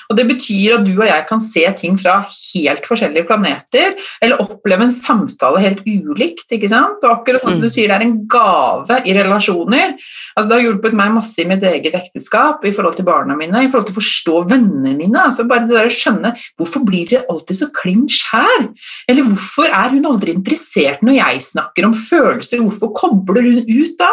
Og 0.10 0.18
det 0.18 0.28
betyr 0.28 0.80
at 0.80 0.86
du 0.86 0.92
og 1.00 1.08
jeg 1.08 1.26
kan 1.28 1.40
se 1.40 1.64
ting 1.78 1.98
fra 1.98 2.26
helt 2.28 2.84
forskjellige 2.86 3.26
planeter, 3.28 3.96
eller 4.22 4.42
oppleve 4.44 4.84
en 4.84 4.92
samtale 4.92 5.60
helt 5.60 5.80
ulikt. 5.88 6.52
ikke 6.52 6.68
sant? 6.70 7.00
Og 7.04 7.10
akkurat 7.24 7.42
sånn 7.42 7.54
som 7.54 7.62
Mm. 7.62 7.68
du 7.68 7.70
sier, 7.70 7.88
det 7.88 7.96
er 8.02 8.02
en 8.02 8.28
gave 8.28 9.02
i 9.06 9.14
relasjoner. 9.14 9.96
Altså, 10.38 10.50
det 10.50 10.52
har 10.52 10.74
hjulpet 10.74 10.94
meg 10.94 11.12
masse 11.14 11.40
i 11.40 11.46
mitt 11.46 11.62
eget 11.64 11.94
ekteskap, 11.94 12.64
i 12.66 12.72
forhold 12.72 12.96
til 12.98 13.06
barna 13.06 13.38
mine, 13.38 13.56
i 13.64 13.68
forhold 13.68 13.88
til 13.88 13.96
å 13.96 14.02
forstå 14.02 14.50
vennene 14.50 14.98
mine. 14.98 15.31
Altså 15.32 15.48
Bare 15.50 15.66
det 15.66 15.74
der 15.78 15.90
å 15.90 15.94
skjønne 15.96 16.34
hvorfor 16.60 16.84
blir 16.86 17.10
det 17.10 17.24
alltid 17.32 17.58
så 17.64 17.70
klinsj 17.80 18.22
her? 18.30 18.68
Eller 19.10 19.26
hvorfor 19.32 19.72
er 19.72 19.96
hun 19.96 20.06
aldri 20.12 20.36
interessert 20.36 21.02
når 21.06 21.18
jeg 21.18 21.42
snakker 21.48 21.88
om 21.88 21.96
følelser? 21.98 22.62
Hvorfor 22.68 22.94
kobler 23.00 23.48
hun 23.48 23.64
ut 23.66 23.98
da? 24.00 24.12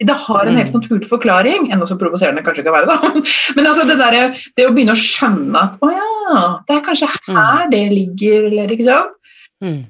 Det 0.00 0.16
har 0.24 0.46
en 0.48 0.56
helt 0.56 0.70
Mm. 0.70 0.80
naturlig 0.80 1.08
forklaring, 1.10 1.68
enda 1.74 1.84
så 1.84 1.98
provoserende 2.00 2.40
kanskje 2.46 2.62
kan 2.64 2.72
være, 2.72 2.86
da. 2.88 3.10
Men 3.56 3.66
altså 3.68 3.84
det, 3.84 3.98
der, 4.00 4.30
det 4.56 4.64
å 4.64 4.72
begynne 4.72 4.94
å 4.96 5.00
skjønne 5.00 5.60
at 5.66 5.76
å 5.84 5.90
ja, 5.92 6.44
det 6.68 6.76
er 6.78 6.84
kanskje 6.86 7.08
her 7.26 7.66
det 7.72 7.82
ligger, 7.92 8.46
eller 8.48 8.72
ikke 8.72 8.86
sant? 8.86 9.16
Mm. 9.60 9.82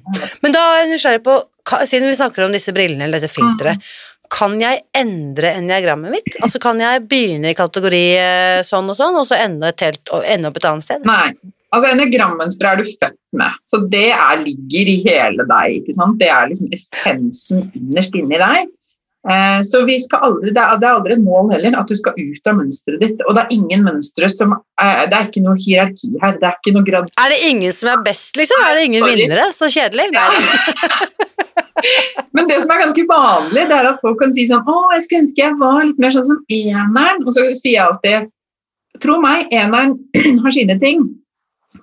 Men 0.43 0.51
da 0.51 0.65
er 0.73 0.81
jeg 0.81 0.89
nysgjerrig 0.91 1.23
på, 1.23 1.37
siden 1.87 2.09
vi 2.11 2.17
snakker 2.17 2.43
om 2.43 2.51
disse 2.51 2.73
brillene 2.75 3.05
eller 3.07 3.21
dette 3.21 3.31
filteret, 3.31 3.79
kan 4.31 4.57
jeg 4.61 4.83
endre 4.95 5.55
enneagrammet 5.59 6.13
mitt? 6.13 6.35
Altså 6.41 6.61
Kan 6.63 6.79
jeg 6.81 7.05
begynne 7.11 7.51
i 7.51 7.57
kategori 7.57 8.03
eh, 8.17 8.59
sånn 8.65 8.89
og 8.91 8.97
sånn, 8.97 9.17
og 9.19 9.27
så 9.27 9.39
ende, 9.41 9.73
helt, 9.81 10.03
og 10.15 10.27
ende 10.27 10.51
opp 10.51 10.61
et 10.61 10.67
annet 10.69 10.87
sted? 10.87 11.07
Nei. 11.07 11.33
Altså 11.71 11.93
Enagrammønsteret 11.93 12.73
er 12.73 12.81
du 12.81 12.95
født 12.99 13.17
med, 13.39 13.59
så 13.71 13.79
det 13.87 14.09
er, 14.11 14.41
ligger 14.43 14.89
i 14.91 14.97
hele 15.05 15.45
deg. 15.47 15.77
ikke 15.79 15.95
sant? 15.95 16.17
Det 16.19 16.27
er 16.27 16.49
liksom 16.51 16.71
essensen 16.75 17.69
innerst 17.79 18.17
inni 18.19 18.39
deg. 18.41 18.71
Eh, 19.21 19.59
så 19.63 19.83
vi 19.87 19.95
skal 20.01 20.25
aldri, 20.27 20.51
det 20.51 20.59
er, 20.59 20.79
det 20.81 20.89
er 20.89 20.97
aldri 20.97 21.15
et 21.15 21.23
mål 21.23 21.53
heller 21.53 21.77
at 21.79 21.87
du 21.87 21.95
skal 21.95 22.17
ut 22.17 22.51
av 22.51 22.57
mønsteret 22.59 23.03
ditt. 23.05 23.23
Og 23.23 23.37
det 23.37 23.45
er 23.45 23.55
ingen 23.55 23.87
mønstre 23.87 24.27
som 24.33 24.57
eh, 24.57 25.03
Det 25.07 25.15
er 25.15 25.29
ikke 25.29 25.45
noe 25.45 25.55
hierarki 25.63 26.11
her. 26.23 26.39
Det 26.41 26.49
er 26.49 26.59
ikke 26.59 26.75
noe 26.75 26.87
grad... 26.87 27.11
Er 27.23 27.35
det 27.35 27.39
ingen 27.47 27.75
som 27.77 27.93
er 27.93 28.03
best, 28.03 28.35
liksom? 28.39 28.67
Er 28.67 28.79
det 28.79 28.87
ingen 28.89 29.05
Sorry. 29.05 29.21
vinnere? 29.23 29.47
Så 29.55 29.71
kjedelig. 29.71 30.09
Ja. 30.17 30.27
Men 32.35 32.47
det 32.49 32.59
som 32.61 32.71
er 32.73 32.83
ganske 32.83 33.05
vanlig, 33.09 33.63
det 33.69 33.77
er 33.77 33.89
at 33.89 34.01
folk 34.03 34.19
kan 34.21 34.33
si 34.35 34.45
sånn 34.47 34.67
Å, 34.69 34.75
jeg 34.95 35.05
skulle 35.05 35.23
ønske 35.25 35.43
jeg 35.43 35.57
var 35.59 35.81
litt 35.87 35.99
mer 36.01 36.13
sånn 36.15 36.27
som 36.27 36.43
eneren. 36.51 37.23
Og 37.25 37.35
så 37.35 37.47
sier 37.57 37.77
jeg 37.77 37.87
alltid 37.87 38.29
Tro 39.01 39.15
meg, 39.23 39.47
eneren 39.55 39.95
har 40.43 40.53
sine 40.53 40.75
ting. 40.81 41.05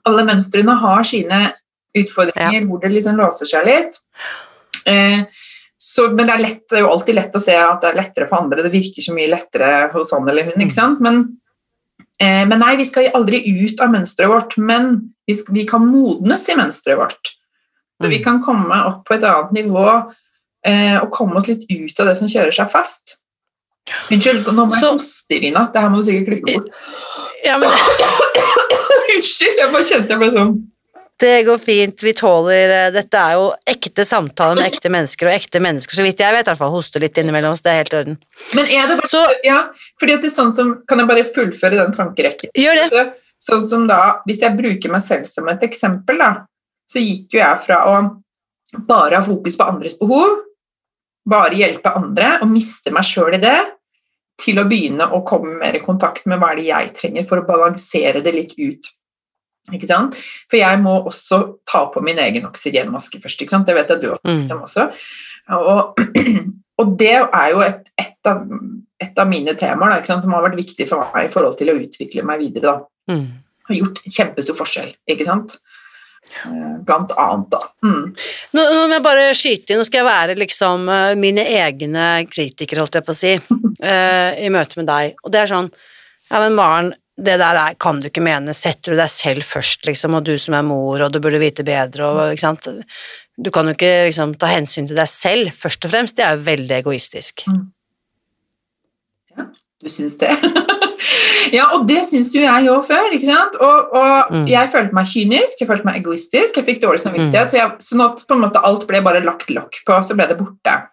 Alle 0.07 0.23
mønstrene 0.29 0.75
har 0.83 1.07
sine 1.09 1.39
utfordringer 1.97 2.67
hvor 2.69 2.83
det 2.83 2.93
liksom 2.93 3.17
låser 3.19 3.49
seg 3.49 3.65
litt. 3.67 3.97
Eh, 4.87 5.25
så, 5.79 6.09
men 6.13 6.27
det 6.27 6.35
er, 6.35 6.43
lett, 6.43 6.63
det 6.69 6.81
er 6.81 6.85
jo 6.85 6.93
alltid 6.93 7.17
lett 7.17 7.37
å 7.39 7.43
se 7.43 7.55
at 7.55 7.83
det 7.83 7.93
er 7.93 7.99
lettere 8.01 8.29
for 8.29 8.43
andre. 8.43 8.65
Det 8.67 8.75
virker 8.75 9.05
så 9.05 9.15
mye 9.17 9.31
lettere 9.31 9.73
hos 9.95 10.13
han 10.15 10.29
eller 10.29 10.51
hun. 10.51 10.65
ikke 10.65 10.77
sant? 10.77 11.03
Men, 11.05 11.23
eh, 12.21 12.45
men 12.51 12.59
nei, 12.61 12.75
vi 12.81 12.87
skal 12.89 13.11
aldri 13.17 13.41
ut 13.47 13.83
av 13.85 13.93
mønsteret 13.95 14.33
vårt, 14.33 14.57
men 14.59 14.93
vi, 15.27 15.39
skal, 15.39 15.55
vi 15.55 15.67
kan 15.71 15.87
modnes 15.87 16.49
i 16.51 16.59
mønsteret 16.59 16.99
vårt. 17.01 17.33
Så 18.01 18.09
vi 18.09 18.19
Mm. 18.19 18.25
kan 18.25 18.43
komme 18.43 18.79
opp 18.87 19.05
på 19.09 19.15
et 19.15 19.25
annet 19.25 19.53
nivå 19.53 20.13
eh, 20.65 20.99
og 21.03 21.11
komme 21.11 21.37
oss 21.37 21.49
litt 21.49 21.65
ut 21.71 22.01
av 22.01 22.07
det 22.07 22.17
som 22.19 22.29
kjører 22.29 22.53
seg 22.55 22.71
fast. 22.71 23.17
Unnskyld, 24.13 24.45
nå 24.53 24.67
må 24.69 24.75
jeg 24.77 24.85
hoste, 24.85 25.35
Irina. 25.35 25.71
Det 25.73 25.81
her 25.81 25.89
må 25.89 25.97
du 26.03 26.05
sikkert 26.05 26.27
klippe 26.29 26.55
bort. 26.59 26.69
Ja, 27.45 27.57
men 27.59 27.69
Unnskyld, 29.17 29.59
jeg 29.59 29.71
bare 29.73 29.87
kjente 29.89 30.15
jeg 30.15 30.19
ble 30.25 30.33
sånn 30.35 30.59
det 31.19 31.41
går 31.49 31.59
fint, 31.59 32.03
vi 32.07 32.13
tåler 32.15 32.71
eh, 32.71 32.91
Dette 32.95 33.19
er 33.19 33.33
jo 33.35 33.47
ekte 33.67 34.05
samtaler 34.07 34.61
med 34.61 34.69
ekte 34.71 34.91
mennesker, 34.95 35.27
og 35.27 35.35
ekte 35.35 35.59
mennesker, 35.59 35.99
så 35.99 36.05
vidt 36.07 36.21
jeg 36.23 36.31
vet, 36.31 36.47
i 36.47 36.51
hvert 36.53 36.61
fall 36.61 36.71
hoster 36.71 37.03
litt 37.03 37.19
innimellom, 37.19 37.57
oss, 37.57 37.63
det 37.65 37.73
er 37.73 37.81
helt 37.81 37.91
i 37.91 37.99
orden. 37.99 38.19
Men 38.55 38.69
er 38.71 38.87
det 38.87 38.99
bare 39.01 39.11
Så 39.11 39.23
Ja, 39.43 39.57
fordi 39.99 40.15
at 40.15 40.23
det 40.23 40.31
er 40.31 40.37
sånn 40.37 40.55
som 40.55 40.71
Kan 40.87 41.03
jeg 41.03 41.11
bare 41.11 41.25
fullføre 41.35 41.81
den 41.81 41.97
tankerekken? 41.97 42.53
gjør 42.55 42.85
det. 42.95 43.03
Sånn 43.43 43.67
som 43.67 43.89
da, 43.91 43.99
Hvis 44.31 44.45
jeg 44.47 44.55
bruker 44.61 44.95
meg 44.95 45.03
selv 45.03 45.27
som 45.27 45.51
et 45.51 45.67
eksempel, 45.67 46.23
da, 46.23 46.31
så 46.88 47.03
gikk 47.03 47.37
jo 47.37 47.42
jeg 47.42 47.62
fra 47.66 47.83
å 47.90 47.96
bare 48.88 49.18
ha 49.20 49.24
fokus 49.24 49.57
på 49.57 49.66
andres 49.68 49.96
behov, 50.01 50.38
bare 51.29 51.57
hjelpe 51.59 51.92
andre 51.96 52.38
og 52.42 52.51
miste 52.53 52.92
meg 52.94 53.05
sjøl 53.05 53.37
i 53.37 53.42
det, 53.42 53.59
til 54.38 54.61
å 54.62 54.68
begynne 54.70 55.09
å 55.12 55.22
komme 55.27 55.57
mer 55.59 55.74
i 55.77 55.83
kontakt 55.83 56.29
med 56.31 56.38
hva 56.38 56.53
er 56.53 56.61
det 56.61 56.68
jeg 56.68 56.92
trenger 56.96 57.27
for 57.29 57.40
å 57.40 57.46
balansere 57.48 58.22
det 58.22 58.33
litt 58.37 58.55
ut. 58.59 58.87
Ikke 59.74 59.88
sant? 59.90 60.14
For 60.48 60.57
jeg 60.61 60.79
må 60.81 60.94
også 61.11 61.40
ta 61.68 61.83
på 61.92 62.01
min 62.07 62.20
egen 62.22 62.46
oksygenmaske 62.48 63.18
først. 63.20 63.42
ikke 63.42 63.53
sant? 63.57 63.66
Det 63.66 63.74
vet 63.77 63.90
jeg 63.92 64.01
du 64.01 64.07
også 64.12 64.37
Mm. 64.37 64.62
også. 64.62 64.87
Og, 65.59 65.98
og 66.81 66.94
det 67.01 67.16
er 67.18 67.51
jo 67.51 67.61
et, 67.66 67.90
et, 67.98 68.16
av, 68.31 68.46
et 69.01 69.18
av 69.18 69.29
mine 69.29 69.55
temaer 69.59 69.98
da, 70.01 70.20
som 70.22 70.33
har 70.33 70.46
vært 70.46 70.57
viktig 70.62 70.88
for 70.88 71.11
meg 71.12 71.27
i 71.27 71.33
forhold 71.33 71.59
til 71.59 71.72
å 71.72 71.77
utvikle 71.83 72.24
meg 72.24 72.38
videre. 72.38 72.62
da. 72.62 73.12
Mm. 73.12 73.27
Har 73.68 73.74
gjort 73.83 74.01
kjempestor 74.07 74.57
forskjell, 74.57 74.94
ikke 75.11 75.27
sant? 75.27 75.59
Eh, 76.45 76.77
Blant 76.87 77.12
annet, 77.17 77.49
da. 77.51 77.61
Mm. 77.85 78.12
Nå, 78.53 78.62
nå 78.62 78.85
må 78.87 78.97
jeg 78.99 79.05
bare 79.05 79.27
skyte 79.37 79.75
inn, 79.75 79.81
nå 79.81 79.87
skal 79.88 80.03
jeg 80.03 80.09
være 80.09 80.38
liksom 80.38 80.88
eh, 80.93 81.12
mine 81.19 81.45
egne 81.49 82.07
kritikere, 82.31 82.85
holdt 82.85 82.99
jeg 83.01 83.07
på 83.07 83.14
å 83.14 83.19
si, 83.19 83.35
uh, 83.35 84.31
i 84.45 84.49
møte 84.53 84.81
med 84.81 84.88
deg. 84.91 85.19
Og 85.25 85.35
det 85.35 85.43
er 85.43 85.53
sånn 85.53 85.71
Ja, 86.29 86.43
men 86.43 86.57
Maren, 86.59 86.93
det 87.19 87.38
der 87.41 87.57
er, 87.59 87.77
kan 87.81 88.03
du 88.03 88.11
ikke 88.11 88.23
mene. 88.23 88.55
Setter 88.55 88.95
du 88.95 89.01
deg 89.01 89.11
selv 89.11 89.47
først, 89.49 89.87
liksom, 89.88 90.14
og 90.19 90.27
du 90.29 90.37
som 90.38 90.55
er 90.59 90.67
mor, 90.67 91.01
og 91.03 91.14
du 91.14 91.19
burde 91.25 91.41
vite 91.43 91.64
bedre, 91.67 92.07
og 92.07 92.35
ikke 92.35 92.45
sant 92.45 92.69
Du 93.38 93.51
kan 93.55 93.67
jo 93.67 93.75
ikke 93.77 94.11
liksom 94.11 94.37
ta 94.38 94.51
hensyn 94.53 94.87
til 94.91 94.99
deg 94.99 95.09
selv, 95.11 95.51
først 95.57 95.88
og 95.88 95.95
fremst. 95.95 96.17
Det 96.19 96.27
er 96.27 96.37
jo 96.37 96.47
veldig 96.47 96.77
egoistisk. 96.83 97.47
ja, 99.35 99.49
Du 99.83 99.88
syns 99.91 100.19
det? 100.21 100.35
ja, 101.53 101.67
og 101.75 101.87
det 101.89 102.05
syns 102.07 102.33
jo 102.35 102.41
jeg 102.43 102.69
òg 102.73 102.85
før. 102.87 103.13
ikke 103.13 103.27
sant? 103.27 103.57
Og, 103.61 103.95
og 103.95 104.31
Mm. 104.33 104.47
jeg 104.49 104.71
følte 104.73 104.93
meg 104.93 105.07
kynisk, 105.07 105.61
jeg 105.61 105.69
følte 105.69 105.85
meg 105.85 105.97
egoistisk, 106.03 106.57
jeg 106.57 106.65
fikk 106.67 106.81
dårlig 106.83 107.01
samvittighet. 107.01 107.51
Så 107.51 107.57
jeg, 107.61 107.71
sånn 107.79 108.05
at 108.05 108.27
på 108.27 108.35
en 108.35 108.41
måte 108.45 108.63
alt 108.65 108.87
ble 108.87 109.01
bare 109.03 109.25
lagt 109.25 109.49
lokk 109.51 109.83
på, 109.87 110.03
så 110.05 110.15
ble 110.17 110.27
det 110.27 110.39
borte. 110.39 110.89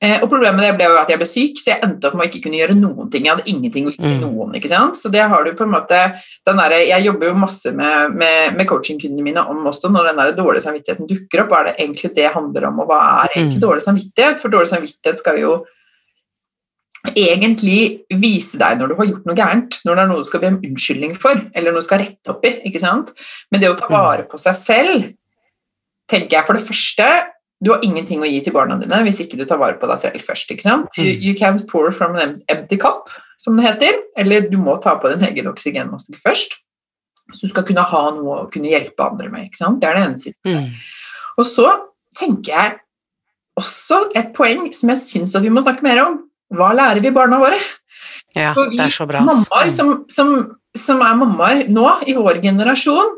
Eh, 0.00 0.20
og 0.22 0.28
problemet 0.30 0.54
med 0.54 0.62
det 0.62 0.74
ble 0.78 0.86
jo 0.86 0.98
at 1.00 1.08
jeg 1.10 1.18
ble 1.18 1.26
syk, 1.26 1.56
så 1.58 1.72
jeg 1.72 1.82
endte 1.82 2.06
opp 2.06 2.14
med 2.14 2.22
å 2.22 2.30
ikke 2.30 2.42
kunne 2.44 2.58
gjøre 2.60 2.76
noen 2.78 3.08
ting. 3.10 3.24
Jeg 3.26 3.34
hadde 3.34 3.48
ingenting 3.50 3.88
å 3.88 3.94
gjøre 3.96 4.14
Mm. 4.14 4.20
noen. 4.22 4.52
ikke 4.54 4.68
sant? 4.70 4.94
Så 4.94 5.10
det 5.10 5.22
har 5.28 5.42
du 5.42 5.50
på 5.58 5.64
en 5.66 5.72
måte 5.72 5.98
den 6.46 6.56
der, 6.56 6.70
Jeg 6.70 7.02
jobber 7.04 7.26
jo 7.26 7.34
masse 7.34 7.72
med, 7.74 8.14
med, 8.14 8.54
med 8.56 8.66
coachingkundene 8.68 9.24
mine 9.24 9.38
om 9.42 9.64
også 9.66 9.90
når 9.90 10.06
den 10.14 10.16
der 10.22 10.32
dårlige 10.38 10.62
samvittigheten 10.62 11.08
dukker 11.08 11.40
opp. 11.42 11.48
Hva 11.50 11.58
er 11.60 11.64
det 11.72 11.76
egentlig 11.82 12.14
det 12.14 12.32
handler 12.32 12.68
om, 12.68 12.78
og 12.80 12.86
hva 12.88 13.24
er 13.24 13.28
egentlig 13.34 13.58
Mm. 13.58 13.66
dårlig 13.66 13.82
samvittighet? 13.82 14.38
For 14.38 14.48
dårlig 14.48 14.68
samvittighet 14.70 15.18
skal 15.18 15.38
jo 15.40 15.64
egentlig 17.14 18.04
vise 18.20 18.58
deg 18.58 18.78
når 18.80 18.88
du 18.88 18.94
har 18.98 19.06
gjort 19.10 19.26
noe 19.28 19.36
gærent, 19.38 19.78
når 19.84 19.94
det 19.94 20.02
er 20.02 20.08
noe 20.10 20.22
du 20.22 20.28
skal 20.28 20.40
be 20.42 20.50
om 20.52 20.60
unnskyldning 20.64 21.14
for, 21.16 21.40
eller 21.54 21.72
noe 21.72 21.80
du 21.82 21.86
skal 21.86 22.02
rette 22.02 22.32
opp 22.32 22.44
i. 22.44 22.52
ikke 22.68 22.80
sant? 22.82 23.12
Men 23.52 23.60
det 23.62 23.70
å 23.70 23.76
ta 23.78 23.86
vare 23.92 24.24
på 24.28 24.38
seg 24.40 24.54
selv, 24.58 25.08
tenker 26.08 26.38
jeg 26.38 26.46
for 26.48 26.56
det 26.58 26.64
første 26.66 27.08
du 27.60 27.72
har 27.72 27.80
ingenting 27.82 28.20
å 28.22 28.28
gi 28.30 28.38
til 28.46 28.52
barna 28.54 28.76
dine 28.78 29.00
hvis 29.02 29.18
ikke 29.24 29.36
du 29.36 29.44
tar 29.44 29.58
vare 29.58 29.78
på 29.80 29.88
deg 29.90 29.98
selv 29.98 30.22
først. 30.22 30.50
ikke 30.54 30.62
sant? 30.62 30.86
You, 30.96 31.04
Mm. 31.12 31.22
you 31.22 31.34
can't 31.34 31.66
pour 31.66 31.90
from 31.92 32.14
an 32.16 32.36
empty 32.48 32.76
cup, 32.76 33.10
som 33.38 33.56
det 33.56 33.64
heter. 33.66 33.98
Eller 34.16 34.48
du 34.48 34.56
må 34.58 34.80
ta 34.80 34.94
på 34.96 35.10
din 35.10 35.26
egen 35.28 35.46
oksygenmaske 35.50 36.14
først. 36.22 36.54
Så 37.32 37.40
du 37.42 37.48
skal 37.48 37.64
kunne 37.64 37.82
ha 37.82 38.10
noe 38.14 38.44
å 38.46 38.50
kunne 38.50 38.70
hjelpe 38.70 39.00
andre 39.10 39.28
med. 39.28 39.46
ikke 39.50 39.56
sant? 39.58 39.80
Det 39.80 39.88
er 39.90 39.94
det 39.94 40.04
ene 40.06 40.18
siden. 40.18 40.34
Mm. 40.46 40.70
Og 41.38 41.44
så 41.44 41.66
tenker 42.16 42.52
jeg 42.54 42.78
også 43.58 44.12
et 44.14 44.32
poeng 44.34 44.72
som 44.72 44.88
jeg 44.90 44.98
syns 44.98 45.34
vi 45.42 45.50
må 45.50 45.60
snakke 45.62 45.82
mer 45.82 46.04
om. 46.06 46.27
Hva 46.54 46.72
lærer 46.76 47.02
vi 47.04 47.12
barna 47.14 47.40
våre? 47.42 47.58
Ja, 48.36 48.52
For 48.56 48.70
vi 48.70 48.78
det 48.78 48.88
er 48.88 48.94
så 48.94 49.06
bra. 49.08 49.22
Mammaer 49.26 49.72
som, 49.72 50.04
som, 50.12 50.34
som 50.76 51.00
er 51.04 51.16
mammaer 51.18 51.64
nå, 51.72 51.86
i 52.08 52.14
vår 52.16 52.42
generasjon, 52.44 53.16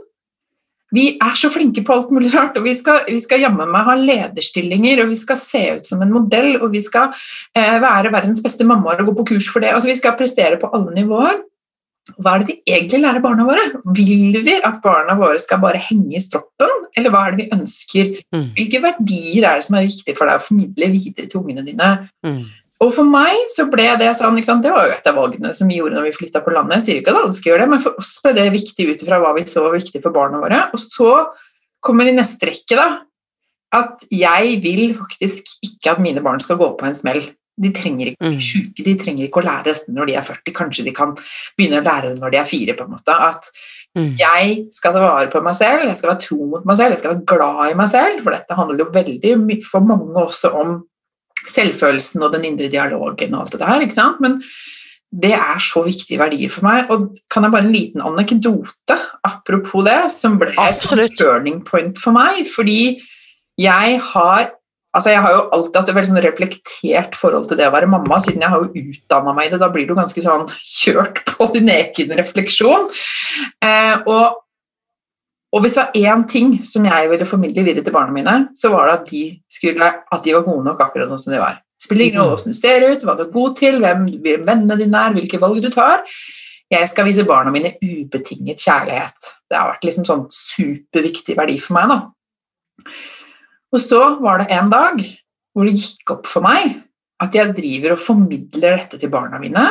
vi 0.94 1.04
er 1.22 1.36
så 1.38 1.50
flinke 1.54 1.84
på 1.86 1.94
alt 1.94 2.08
mulig 2.14 2.32
rart, 2.34 2.56
og 2.58 2.66
vi 2.66 2.72
skal, 2.74 3.04
vi 3.06 3.20
skal 3.22 3.44
jammen 3.44 3.70
meg 3.70 3.86
ha 3.86 3.94
lederstillinger, 3.98 5.04
og 5.04 5.12
vi 5.12 5.18
skal 5.20 5.38
se 5.38 5.62
ut 5.78 5.86
som 5.86 6.02
en 6.02 6.10
modell, 6.14 6.56
og 6.58 6.72
vi 6.74 6.82
skal 6.82 7.14
eh, 7.54 7.76
være 7.82 8.10
verdens 8.10 8.42
beste 8.42 8.66
mammaer 8.66 9.02
og 9.02 9.12
gå 9.12 9.20
på 9.20 9.28
kurs 9.34 9.46
for 9.52 9.62
det. 9.62 9.70
Altså, 9.74 9.90
vi 9.90 9.98
skal 10.00 10.18
prestere 10.18 10.58
på 10.60 10.72
alle 10.74 10.96
nivåer. 10.96 11.44
hva 12.18 12.32
er 12.34 12.42
det 12.42 12.46
vi 12.48 12.74
egentlig 12.74 12.98
lærer 13.04 13.22
barna 13.22 13.44
våre? 13.46 13.62
Vil 13.94 14.40
vi 14.42 14.56
at 14.66 14.80
barna 14.82 15.14
våre 15.14 15.38
skal 15.38 15.60
bare 15.62 15.78
henge 15.78 16.16
i 16.16 16.22
stroppen, 16.22 16.88
eller 16.98 17.14
hva 17.14 17.26
er 17.28 17.36
det 17.36 17.44
vi 17.44 17.60
ønsker? 17.60 18.16
Mm. 18.34 18.48
Hvilke 18.56 18.82
verdier 18.82 19.46
er 19.46 19.60
det 19.60 19.68
som 19.68 19.78
er 19.78 19.86
viktig 19.86 20.16
for 20.18 20.26
deg 20.26 20.40
å 20.40 20.46
formidle 20.48 20.90
videre 20.90 21.30
til 21.30 21.44
ungene 21.44 21.62
dine? 21.68 21.92
Mm. 22.26 22.42
Og 22.80 22.94
for 22.96 23.04
meg 23.04 23.50
så 23.52 23.66
ble 23.68 23.90
det 24.00 24.08
sånn, 24.16 24.38
det 24.64 24.72
var 24.72 24.86
jo 24.88 24.94
et 24.94 25.06
av 25.10 25.18
valgene 25.18 25.52
som 25.56 25.68
vi 25.68 25.76
gjorde 25.80 25.98
når 25.98 26.06
vi 26.08 26.16
flytta 26.16 26.40
på 26.40 26.54
landet. 26.54 26.78
Jeg 26.78 26.84
sier 26.86 27.00
ikke 27.02 27.12
at 27.12 27.20
alle 27.20 27.36
skal 27.36 27.52
gjøre 27.52 27.66
det, 27.66 27.70
men 27.74 27.82
for 27.84 27.98
oss 28.00 28.14
ble 28.24 28.32
det 28.38 28.46
viktig 28.54 28.86
ut 28.88 29.02
ifra 29.04 29.18
hva 29.20 29.34
vi 29.36 29.44
så 29.50 29.64
var 29.66 29.76
viktig 29.76 30.00
for 30.02 30.16
barna 30.16 30.40
våre. 30.40 30.62
Og 30.72 30.80
så 30.80 31.10
kommer 31.84 32.08
i 32.08 32.14
neste 32.16 32.48
rekke 32.48 32.78
da, 32.78 32.86
at 33.76 34.06
jeg 34.10 34.56
vil 34.64 34.94
faktisk 34.96 35.52
ikke 35.62 35.92
at 35.92 36.00
mine 36.02 36.24
barn 36.24 36.40
skal 36.40 36.56
gå 36.60 36.70
på 36.80 36.88
en 36.88 36.96
smell. 36.96 37.20
De 37.60 37.68
trenger 37.76 38.14
ikke 38.14 38.24
å 38.24 38.32
bli 38.32 38.40
sjuke, 38.40 38.84
de 38.86 38.94
trenger 38.96 39.26
ikke 39.26 39.42
å 39.42 39.44
lære 39.44 39.74
dette 39.74 39.92
når 39.92 40.08
de 40.08 40.16
er 40.16 40.24
40. 40.24 40.54
Kanskje 40.56 40.86
de 40.88 40.96
kan 40.96 41.12
begynne 41.58 41.82
å 41.82 41.84
lære 41.84 42.14
det 42.14 42.22
når 42.22 42.32
de 42.32 42.40
er 42.40 42.48
fire. 42.48 42.74
på 42.74 42.88
en 42.88 42.96
måte. 42.96 43.12
At 43.12 43.50
Mm. 43.96 44.16
jeg 44.16 44.66
skal 44.70 44.92
ta 44.92 45.00
vare 45.02 45.26
på 45.26 45.42
meg 45.42 45.54
selv, 45.58 45.82
jeg 45.82 45.96
skal 45.96 46.10
være 46.12 46.20
tro 46.22 46.46
mot 46.46 46.64
meg 46.64 46.76
selv, 46.76 46.92
jeg 46.92 46.98
skal 47.00 47.10
være 47.10 47.26
glad 47.26 47.70
i 47.72 47.74
meg 47.74 47.88
selv, 47.90 48.22
for 48.22 48.30
dette 48.30 48.54
handler 48.54 48.78
jo 48.78 48.84
veldig 48.94 49.32
mye 49.42 49.64
for 49.66 49.80
mange 49.80 50.14
også 50.14 50.54
om 50.54 50.84
selvfølelsen 51.48 52.26
og 52.26 52.34
den 52.34 52.44
indre 52.50 52.68
dialogen 52.72 53.34
og 53.34 53.44
alt 53.44 53.56
det 53.56 53.62
der, 53.62 53.86
ikke 53.86 53.96
sant? 53.96 54.20
Men 54.20 54.40
det 55.10 55.32
er 55.34 55.58
så 55.62 55.82
viktige 55.82 56.20
verdier 56.20 56.52
for 56.52 56.66
meg, 56.68 56.90
og 56.92 57.16
kan 57.32 57.42
jeg 57.42 57.54
bare 57.54 57.66
en 57.66 57.74
liten 57.74 58.04
anekdote 58.06 58.96
apropos 59.26 59.82
det, 59.86 59.98
som 60.14 60.38
ble 60.38 60.52
et 60.54 60.84
burning 60.86 61.16
turning 61.18 61.60
point 61.66 61.98
for 61.98 62.14
meg, 62.14 62.44
fordi 62.48 63.00
jeg 63.60 64.00
har 64.12 64.50
Altså, 64.90 65.12
jeg 65.12 65.22
har 65.22 65.30
jo 65.30 65.42
alltid 65.54 65.76
hatt 65.78 65.90
et 65.92 65.94
veldig 65.94 66.08
sånn 66.10 66.24
reflektert 66.24 67.12
forhold 67.14 67.44
til 67.46 67.60
det 67.60 67.68
å 67.68 67.70
være 67.70 67.86
mamma, 67.86 68.16
siden 68.18 68.42
jeg 68.42 68.50
har 68.50 68.64
jo 68.64 68.80
utdanna 68.90 69.34
meg 69.36 69.46
i 69.46 69.50
det. 69.52 69.60
Da 69.62 69.68
blir 69.70 69.84
du 69.86 69.92
ganske 69.94 70.24
sånn 70.24 70.48
kjørt 70.50 71.20
på 71.28 71.46
din 71.54 71.70
egen 71.70 72.10
refleksjon. 72.18 72.88
Eh, 73.62 74.02
og, 74.10 74.40
og 75.50 75.64
hvis 75.64 75.76
det 75.76 75.82
var 75.82 75.96
én 75.98 76.26
ting 76.30 76.52
som 76.66 76.84
jeg 76.86 77.08
ville 77.10 77.26
formidle 77.26 77.64
videre 77.66 77.84
til 77.86 77.94
barna 77.94 78.14
mine, 78.14 78.34
så 78.54 78.70
var 78.70 78.86
det 78.86 78.98
at 78.98 79.08
de, 79.10 79.22
skulle, 79.50 79.88
at 80.12 80.24
de 80.24 80.34
var 80.36 80.46
gode 80.46 80.66
nok 80.68 80.82
akkurat 80.84 81.10
sånn 81.10 81.22
som 81.24 81.34
de 81.34 81.40
var. 81.42 81.58
Spiller 81.80 82.06
ingen 82.06 82.20
rolle 82.20 82.36
hvordan 82.36 82.54
du 82.54 82.58
ser 82.58 82.84
ut, 82.86 83.02
hva 83.06 83.16
du 83.18 83.24
er 83.24 83.32
god 83.34 83.56
til, 83.58 83.80
hvem 83.82 84.04
vennene 84.46 84.76
dine 84.78 85.00
er, 85.00 85.16
hvilke 85.16 85.40
valg 85.42 85.62
du 85.64 85.70
tar. 85.74 86.04
Jeg 86.70 86.90
skal 86.92 87.08
vise 87.08 87.26
barna 87.26 87.50
mine 87.50 87.72
ubetinget 87.82 88.62
kjærlighet. 88.62 89.32
Det 89.50 89.58
har 89.58 89.72
vært 89.72 89.88
liksom 89.88 90.06
sånn 90.06 90.28
superviktig 90.34 91.34
verdi 91.38 91.56
for 91.58 91.78
meg. 91.80 91.90
da. 91.90 92.92
Og 93.74 93.82
så 93.82 94.02
var 94.22 94.42
det 94.42 94.52
en 94.54 94.70
dag 94.70 95.02
hvor 95.50 95.66
det 95.66 95.74
gikk 95.80 96.14
opp 96.14 96.30
for 96.30 96.46
meg 96.46 96.76
at 97.20 97.34
jeg 97.34 97.56
driver 97.56 97.96
og 97.96 98.02
formidler 98.04 98.78
dette 98.78 99.00
til 99.00 99.10
barna 99.12 99.40
mine, 99.42 99.64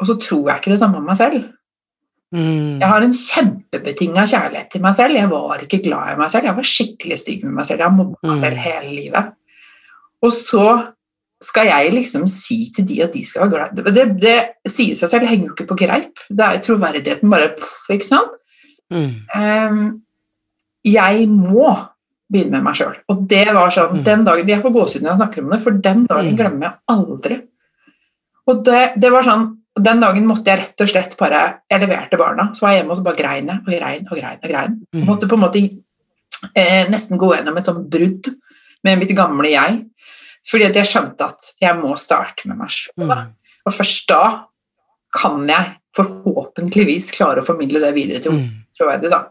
og 0.00 0.08
så 0.08 0.16
tror 0.18 0.48
jeg 0.48 0.62
ikke 0.62 0.72
det 0.72 0.80
samme 0.80 0.98
om 0.98 1.04
meg 1.06 1.18
selv. 1.20 1.44
Mm. 2.34 2.80
Jeg 2.80 2.88
har 2.90 3.04
en 3.06 3.12
kjempebetinga 3.14 4.24
kjærlighet 4.26 4.70
til 4.74 4.82
meg 4.82 4.94
selv. 4.96 5.14
Jeg 5.20 5.30
var 5.30 5.58
ikke 5.62 5.82
glad 5.84 6.12
i 6.14 6.18
meg 6.18 6.30
selv. 6.32 6.48
Jeg 6.48 6.56
var 6.56 6.66
skikkelig 6.66 7.18
stygg 7.22 7.44
med 7.44 7.52
meg 7.60 7.66
selv. 7.68 7.78
Jeg 7.78 7.86
har 7.88 7.94
mobba 7.94 8.16
meg 8.22 8.34
Mm. 8.36 8.40
selv 8.42 8.56
hele 8.64 8.90
livet. 8.96 9.32
Og 10.24 10.32
så 10.32 10.66
skal 11.44 11.66
jeg 11.66 11.92
liksom 11.92 12.26
si 12.26 12.72
til 12.74 12.84
de 12.88 13.02
at 13.04 13.12
de 13.12 13.22
skal 13.24 13.42
være 13.42 13.50
glad 13.50 13.74
Det, 13.76 13.94
det, 13.94 14.20
det 14.64 14.72
sier 14.72 14.94
seg 14.96 15.08
selv, 15.10 15.20
det 15.20 15.28
henger 15.28 15.46
jo 15.46 15.54
ikke 15.54 15.66
på 15.68 15.76
greip. 15.76 16.18
Det 16.30 16.40
er 16.40 16.58
troverdigheten 16.64 17.30
bare 17.30 17.50
pff, 17.54 17.90
Ikke 17.90 18.04
sant? 18.08 18.30
Mm. 18.90 19.10
Um, 19.34 20.02
jeg 20.84 21.28
må 21.28 21.70
begynne 22.32 22.50
med 22.56 22.62
meg 22.64 22.74
sjøl. 22.74 22.96
Og 23.08 23.26
det 23.28 23.46
var 23.54 23.70
sånn, 23.70 23.98
Mm. 24.00 24.04
den 24.04 24.24
dagen, 24.24 24.48
Jeg 24.48 24.62
får 24.62 24.72
gåsehud 24.72 25.02
når 25.02 25.10
jeg 25.10 25.18
snakker 25.20 25.44
om 25.44 25.50
det, 25.50 25.60
for 25.60 25.70
den 25.70 26.06
dagen 26.06 26.32
Mm. 26.32 26.36
glemmer 26.36 26.60
jeg 26.62 26.74
aldri. 26.88 27.42
Og 28.48 28.64
det, 28.64 28.92
det 29.00 29.12
var 29.12 29.22
sånn, 29.22 29.58
Den 29.76 30.00
dagen 30.00 30.26
måtte 30.26 30.46
jeg 30.46 30.58
rett 30.60 30.80
og 30.84 30.88
slett 30.88 31.16
bare 31.18 31.40
Jeg 31.70 31.80
leverte 31.82 32.16
barna, 32.18 32.52
så 32.54 32.60
var 32.62 32.70
jeg 32.72 32.82
hjemme 32.82 32.92
og 32.94 32.98
så 33.00 33.02
bare 33.04 33.16
grein 33.18 33.48
jeg 33.48 33.58
og 33.66 33.72
grein 33.72 34.06
og 34.10 34.16
grein. 34.18 34.38
og 34.42 34.48
grein. 34.50 34.76
Jeg 34.92 35.02
Mm. 35.02 35.06
måtte 35.08 35.26
på 35.28 35.34
en 35.34 35.40
måte 35.40 35.62
eh, 36.54 36.84
nesten 36.90 37.18
gå 37.18 37.32
gjennom 37.34 37.56
et 37.58 37.64
sånt 37.66 37.88
brudd 37.90 38.28
med 38.84 38.98
mitt 38.98 39.14
gamle 39.16 39.48
jeg. 39.50 39.84
Fordi 40.46 40.64
at 40.66 40.74
jeg 40.74 40.84
skjønte 40.84 41.24
at 41.24 41.52
jeg 41.60 41.74
må 41.80 41.96
starte 41.96 42.46
med 42.46 42.58
meg 42.58 42.68
sjøl. 42.68 42.92
Mm. 43.08 43.32
Og 43.66 43.72
først 43.72 44.06
da 44.06 44.44
kan 45.14 45.46
jeg 45.48 45.76
forhåpentligvis 45.96 47.10
klare 47.16 47.40
å 47.40 47.46
formidle 47.46 47.80
det 47.80 47.94
videre 47.94 48.20
til 48.20 48.32
Mm. 48.32 48.50
troverdig, 48.78 49.10
da. 49.10 49.22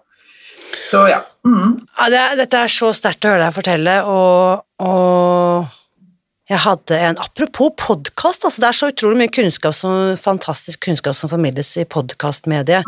Så 0.92 1.08
ja. 1.10 1.22
Mm. 1.46 1.80
Ja, 2.00 2.10
det, 2.10 2.20
er- 2.20 2.36
dette 2.36 2.54
er 2.58 2.68
så 2.68 2.92
sterkt 2.94 3.26
å 3.26 3.30
høre 3.30 3.46
deg 3.46 3.54
fortelle, 3.54 4.04
og, 4.06 4.64
og 4.80 5.68
jeg 6.54 6.62
hadde 6.62 6.98
en 7.02 7.20
Apropos 7.22 7.72
podkast, 7.80 8.46
altså 8.46 8.62
det 8.62 8.68
er 8.68 8.78
så 8.78 8.90
utrolig 8.92 9.18
mye 9.24 9.34
kunnskap 9.34 9.74
som, 9.78 10.14
fantastisk 10.22 10.84
kunnskap 10.86 11.18
som 11.18 11.32
formidles 11.32 11.72
i 11.82 11.86
podkastmediet. 11.90 12.86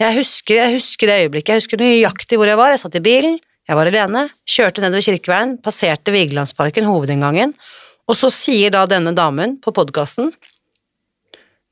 Jeg 0.00 0.16
husker, 0.18 0.58
jeg 0.58 0.74
husker 0.74 1.10
det 1.10 1.18
øyeblikket, 1.22 1.52
jeg 1.52 1.62
husker 1.62 1.82
nøyaktig 1.82 2.38
hvor 2.40 2.50
jeg 2.50 2.58
var. 2.58 2.72
Jeg 2.72 2.82
satt 2.82 2.98
i 2.98 3.04
bilen, 3.04 3.38
jeg 3.68 3.78
var 3.78 3.90
alene, 3.90 4.26
kjørte 4.50 4.82
nedover 4.82 5.06
Kirkeveien, 5.06 5.54
passerte 5.62 6.14
Vigelandsparken, 6.14 6.88
hovedinngangen, 6.90 7.54
og 8.10 8.18
så 8.18 8.32
sier 8.34 8.74
da 8.74 8.82
denne 8.90 9.14
damen 9.16 9.58
på 9.64 9.72
podkasten 9.74 10.34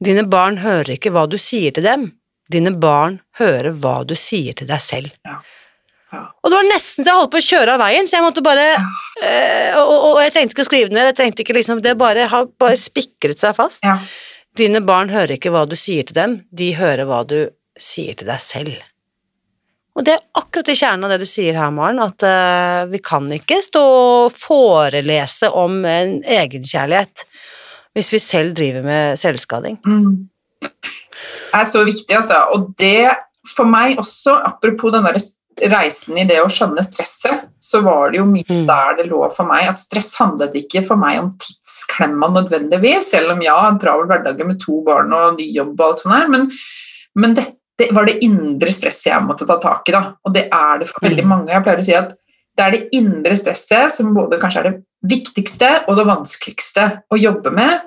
Dine 0.02 0.24
barn 0.26 0.56
hører 0.58 0.96
ikke 0.96 1.12
hva 1.14 1.28
du 1.30 1.36
sier 1.38 1.70
til 1.74 1.84
dem, 1.86 2.08
dine 2.50 2.72
barn 2.74 3.20
hører 3.38 3.70
hva 3.78 4.00
du 4.02 4.16
sier 4.18 4.56
til 4.58 4.66
deg 4.66 4.82
selv. 4.82 5.12
Ja. 5.22 5.36
Og 6.12 6.50
det 6.50 6.58
var 6.58 6.68
nesten 6.68 7.04
så 7.04 7.08
jeg 7.08 7.20
holdt 7.20 7.32
på 7.32 7.40
å 7.40 7.46
kjøre 7.46 7.74
av 7.76 7.80
veien, 7.80 8.08
så 8.08 8.18
jeg 8.18 8.26
måtte 8.26 8.44
bare 8.44 8.66
eh, 8.74 9.78
og, 9.80 9.92
og, 9.92 10.20
jeg 10.20 10.34
trengte 10.34 10.56
ikke 10.56 10.66
å 10.66 10.68
skrive 10.68 10.90
det 10.90 10.96
ned, 10.98 11.08
jeg 11.08 11.18
trengte 11.20 11.44
ikke 11.44 11.56
liksom 11.56 11.80
Det 11.84 11.94
bare 12.00 12.28
har 12.28 12.48
bare 12.60 12.78
spikret 12.80 13.40
seg 13.40 13.56
fast. 13.56 13.84
Ja. 13.86 13.98
Dine 14.58 14.82
barn 14.84 15.12
hører 15.12 15.38
ikke 15.38 15.52
hva 15.54 15.64
du 15.68 15.76
sier 15.78 16.04
til 16.04 16.18
dem, 16.18 16.40
de 16.52 16.72
hører 16.76 17.08
hva 17.08 17.22
du 17.28 17.38
sier 17.80 18.18
til 18.18 18.28
deg 18.28 18.42
selv. 18.44 18.74
Og 19.96 20.04
det 20.06 20.14
er 20.16 20.40
akkurat 20.40 20.70
i 20.72 20.76
kjernen 20.76 21.04
av 21.06 21.12
det 21.12 21.24
du 21.24 21.28
sier 21.28 21.56
her, 21.56 21.72
Maren, 21.72 22.00
at 22.00 22.24
uh, 22.24 22.88
vi 22.88 23.00
kan 23.04 23.26
ikke 23.32 23.60
stå 23.64 23.82
og 23.82 24.36
forelese 24.36 25.50
om 25.52 25.82
en 25.88 26.18
egenkjærlighet 26.24 27.26
hvis 27.92 28.12
vi 28.14 28.20
selv 28.24 28.54
driver 28.56 28.84
med 28.86 29.20
selvskading. 29.20 29.76
Mm. 29.84 30.30
Det 30.62 31.58
er 31.58 31.68
så 31.68 31.82
viktig, 31.84 32.14
altså. 32.16 32.38
Og 32.56 32.70
det 32.80 33.10
for 33.52 33.68
meg 33.68 33.98
også, 34.00 34.38
apropos 34.48 34.94
den 34.94 35.04
der 35.04 35.18
reisen 35.60 36.18
i 36.18 36.24
det 36.24 36.38
å 36.42 36.48
skjønne 36.50 36.82
stresset, 36.84 37.48
så 37.60 37.82
var 37.84 38.10
det 38.10 38.18
jo 38.18 38.24
mye 38.26 38.44
Mm. 38.48 38.66
der 38.66 38.96
det 38.96 39.06
lå 39.10 39.20
for 39.34 39.44
meg 39.46 39.68
at 39.68 39.78
stress 39.78 40.14
handlet 40.18 40.54
ikke 40.54 40.84
for 40.86 40.96
meg 40.96 41.18
om 41.20 41.30
tidsklemma 41.38 42.28
nødvendigvis, 42.32 43.10
selv 43.10 43.32
om 43.32 43.42
ja, 43.42 43.68
en 43.68 43.78
travel 43.78 44.06
hverdag 44.06 44.44
med 44.46 44.60
to 44.60 44.82
barn 44.84 45.12
og 45.12 45.36
ny 45.38 45.52
jobb 45.52 45.78
og 45.80 45.86
alt 45.90 46.00
sånt 46.00 46.14
her, 46.16 46.28
men, 46.28 46.50
men 47.14 47.34
dette 47.34 47.92
var 47.92 48.04
det 48.06 48.18
indre 48.22 48.70
stresset 48.72 49.12
jeg 49.12 49.22
måtte 49.26 49.46
ta 49.46 49.58
tak 49.58 49.88
i, 49.88 49.92
da. 49.92 50.14
Og 50.24 50.32
det 50.34 50.48
er 50.52 50.78
det 50.78 50.88
for 50.88 51.00
veldig 51.02 51.24
Mm. 51.24 51.28
mange. 51.28 51.50
Jeg 51.52 51.62
pleier 51.64 51.78
å 51.78 51.84
si 51.84 51.94
at 51.94 52.12
det 52.56 52.64
er 52.66 52.70
det 52.70 52.88
indre 52.92 53.36
stresset 53.36 53.90
som 53.92 54.12
både 54.14 54.38
kanskje 54.38 54.58
er 54.60 54.70
det 54.70 54.82
viktigste 55.08 55.84
og 55.88 55.96
det 55.96 56.04
vanskeligste 56.06 57.02
å 57.10 57.16
jobbe 57.18 57.50
med, 57.50 57.80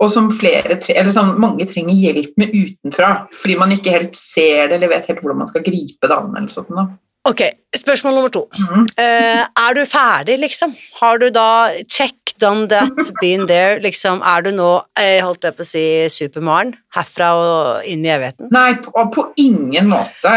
og 0.00 0.10
som 0.10 0.30
flere, 0.30 0.76
sånn, 1.10 1.38
mange 1.38 1.66
trenger 1.66 1.94
hjelp 1.94 2.34
med 2.36 2.52
utenfra, 2.54 3.26
fordi 3.34 3.56
man 3.58 3.70
ikke 3.70 3.90
helt 3.90 4.14
ser 4.16 4.68
det 4.68 4.76
eller 4.76 4.88
vet 4.88 5.06
helt 5.06 5.20
hvordan 5.22 5.38
man 5.38 5.46
skal 5.50 5.62
gripe 5.62 6.06
det 6.06 6.16
an. 6.16 6.34
eller 6.36 6.48
sånt. 6.48 6.68
Da. 6.68 6.86
Ok, 7.26 7.42
spørsmål 7.76 8.14
nummer 8.14 8.30
to. 8.32 8.46
Mm. 8.56 8.86
Uh, 8.96 9.42
er 9.44 9.74
du 9.76 9.82
ferdig, 9.88 10.38
liksom? 10.40 10.74
Har 11.00 11.18
du 11.18 11.28
da 11.34 11.68
check, 11.90 12.14
done 12.40 12.68
that, 12.70 12.94
been 13.20 13.46
there, 13.50 13.80
liksom? 13.82 14.22
Er 14.24 14.44
du 14.46 14.52
nå, 14.54 14.68
jeg 14.96 15.24
holdt 15.26 15.44
jeg 15.44 15.56
på 15.58 15.66
å 15.66 15.68
si, 15.68 15.82
Super-Maren? 16.14 16.76
Herfra 16.94 17.32
og 17.36 17.88
inn 17.90 18.06
i 18.06 18.12
evigheten? 18.14 18.48
Nei, 18.54 18.70
på, 18.80 18.92
på 19.12 19.26
ingen 19.42 19.90
måte. 19.90 20.32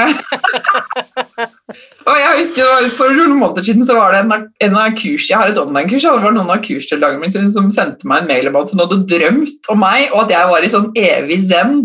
og 2.10 2.18
jeg 2.20 2.42
husker 2.42 2.68
var, 2.68 2.90
For 2.98 3.16
noen 3.16 3.38
måneder 3.40 3.70
siden 3.70 3.88
så 3.88 3.96
var 3.96 4.18
det 4.18 4.26
en 4.26 4.50
en 4.66 4.78
av 4.82 4.92
kurs, 4.98 5.30
Jeg 5.30 5.40
har 5.40 5.54
et 5.54 5.62
online-kurs, 5.62 6.04
det 6.04 6.12
var 6.12 6.36
noen 6.36 6.52
av 6.52 6.60
kursdeltakerne 6.66 7.24
mine 7.24 7.54
som 7.56 7.72
sendte 7.72 8.10
meg 8.10 8.26
en 8.26 8.32
mail 8.34 8.52
om 8.52 8.60
at 8.60 8.74
hun 8.74 8.84
hadde 8.84 9.00
drømt 9.14 9.72
om 9.72 9.80
meg, 9.86 10.10
og 10.12 10.26
at 10.26 10.36
jeg 10.36 10.52
var 10.52 10.68
i 10.68 10.74
sånn 10.76 10.92
evig 10.98 11.40
zen. 11.48 11.78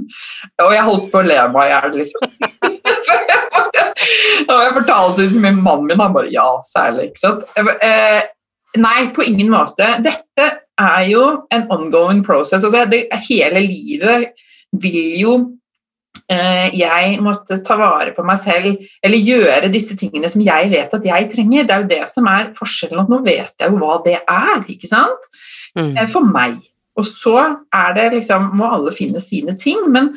Og 0.65 0.75
jeg 0.75 0.89
holdt 0.91 1.13
på 1.13 1.23
å 1.23 1.29
le 1.29 1.41
meg 1.55 1.71
i 1.71 1.75
hjel, 1.77 1.99
liksom. 2.03 2.55
og 4.51 4.57
jeg 4.63 4.77
fortalte 4.77 5.23
det 5.23 5.33
til 5.33 5.43
min 5.45 5.61
mann 5.65 5.87
min, 5.87 6.01
han 6.01 6.15
bare 6.15 6.33
ja, 6.33 6.47
særlig. 6.69 7.11
ikke 7.11 7.23
sant? 7.23 7.45
Eh, 7.57 8.23
nei, 8.83 9.01
på 9.17 9.25
ingen 9.25 9.51
måte. 9.53 9.89
Dette 10.05 10.49
er 10.77 11.05
jo 11.09 11.23
en 11.53 11.69
ongoing 11.73 12.25
process. 12.25 12.65
altså 12.65 12.85
det, 12.91 13.07
Hele 13.29 13.63
livet 13.65 14.35
vil 14.77 15.15
jo 15.21 15.37
eh, 16.33 16.69
jeg 16.77 17.17
måtte 17.25 17.61
ta 17.65 17.79
vare 17.81 18.13
på 18.17 18.25
meg 18.27 18.41
selv, 18.43 18.77
eller 19.05 19.29
gjøre 19.31 19.73
disse 19.73 19.97
tingene 19.99 20.31
som 20.33 20.45
jeg 20.45 20.71
vet 20.73 20.95
at 20.95 21.11
jeg 21.11 21.31
trenger. 21.33 21.67
Det 21.67 21.77
er 21.77 21.85
jo 21.85 21.93
det 21.95 22.05
som 22.13 22.31
er 22.31 22.53
forskjellen, 22.57 23.05
at 23.05 23.13
nå 23.13 23.23
vet 23.25 23.53
jeg 23.65 23.73
jo 23.73 23.81
hva 23.81 24.01
det 24.05 24.19
er, 24.21 24.65
ikke 24.73 24.91
sant? 24.91 25.29
Mm. 25.77 25.95
Eh, 25.97 26.09
For 26.13 26.25
meg. 26.29 26.59
Og 26.97 27.05
så 27.05 27.37
er 27.75 27.93
det 27.97 28.07
liksom, 28.15 28.53
må 28.57 28.69
alle 28.73 28.93
finne 28.97 29.21
sine 29.21 29.57
ting, 29.61 29.83
men, 29.93 30.15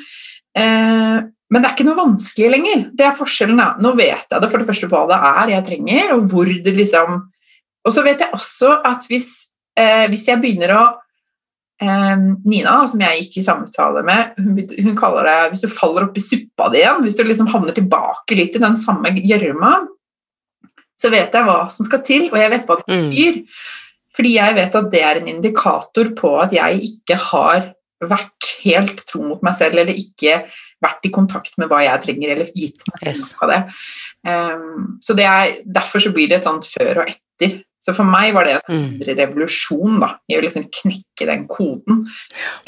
eh, 0.56 1.20
men 1.50 1.64
det 1.64 1.70
er 1.70 1.76
ikke 1.76 1.88
noe 1.88 1.98
vanskelig 1.98 2.50
lenger. 2.54 2.82
Det 2.94 3.06
er 3.08 3.18
forskjellen. 3.18 3.58
da. 3.58 3.74
Nå 3.82 3.96
vet 3.98 4.26
jeg 4.30 4.42
det 4.42 4.50
for 4.52 4.62
det 4.62 4.70
første 4.70 4.90
hva 4.92 5.04
det 5.10 5.20
er 5.32 5.54
jeg 5.56 5.68
trenger, 5.72 6.16
og 6.16 6.26
hvor 6.32 6.50
det 6.50 6.76
liksom 6.78 7.22
Og 7.88 7.94
så 7.96 8.04
vet 8.04 8.20
jeg 8.20 8.36
også 8.36 8.74
at 8.86 9.06
hvis, 9.08 9.30
eh, 9.80 10.06
hvis 10.12 10.28
jeg 10.28 10.42
begynner 10.42 10.74
å 10.76 10.82
eh, 11.82 12.18
Nina, 12.44 12.74
som 12.92 13.02
jeg 13.02 13.24
gikk 13.24 13.38
i 13.40 13.46
samtale 13.46 14.04
med, 14.06 14.36
hun, 14.38 14.60
hun 14.84 14.98
kaller 15.00 15.30
det 15.30 15.38
hvis 15.54 15.64
du 15.64 15.72
faller 15.72 16.06
opp 16.06 16.18
i 16.20 16.22
suppa 16.22 16.68
di 16.70 16.82
igjen, 16.84 17.00
hvis 17.06 17.16
du 17.18 17.24
liksom 17.24 17.48
havner 17.50 17.74
tilbake 17.74 18.36
litt 18.38 18.58
i 18.60 18.62
den 18.62 18.76
samme 18.78 19.14
gjørma, 19.16 19.72
så 21.00 21.10
vet 21.10 21.34
jeg 21.34 21.48
hva 21.48 21.62
som 21.72 21.88
skal 21.88 22.04
til, 22.04 22.28
og 22.30 22.38
jeg 22.38 22.52
vet 22.52 22.68
hva 22.68 22.82
det 22.82 23.00
Mm. 23.00 23.46
Fordi 24.20 24.36
jeg 24.36 24.56
vet 24.58 24.74
at 24.76 24.88
det 24.92 25.02
er 25.08 25.18
en 25.22 25.30
indikator 25.32 26.10
på 26.18 26.34
at 26.44 26.52
jeg 26.52 26.82
ikke 26.84 27.16
har 27.30 27.70
vært 28.04 28.50
helt 28.66 29.06
tro 29.08 29.22
mot 29.24 29.44
meg 29.46 29.56
selv, 29.56 29.80
eller 29.80 29.96
ikke 29.96 30.42
vært 30.84 31.06
i 31.06 31.10
kontakt 31.12 31.58
med 31.58 31.70
hva 31.70 31.82
jeg 31.84 32.02
trenger, 32.06 32.32
eller 32.36 32.46
gitt 32.56 32.84
meg 32.88 33.08
Yes. 33.12 33.34
noe 33.36 33.48
av 33.48 33.50
det. 33.54 33.74
Um, 34.26 35.00
så 35.02 35.15
det 35.15 35.26
er, 35.26 35.58
derfor 35.65 36.00
så 36.00 36.12
blir 36.13 36.28
det 36.30 36.38
et 36.39 36.46
sånt 36.46 36.65
før 36.65 37.02
og 37.04 37.08
etter. 37.12 37.63
Så 37.82 37.94
for 37.96 38.04
meg 38.04 38.34
var 38.36 38.44
det 38.44 38.58
en 38.68 38.76
Mm. 39.00 39.00
revolusjon 39.18 40.00
da, 40.02 40.10
i 40.30 40.36
å 40.36 40.42
liksom 40.44 40.65
knekke 40.70 41.26
den 41.26 41.46
koden. 41.48 42.06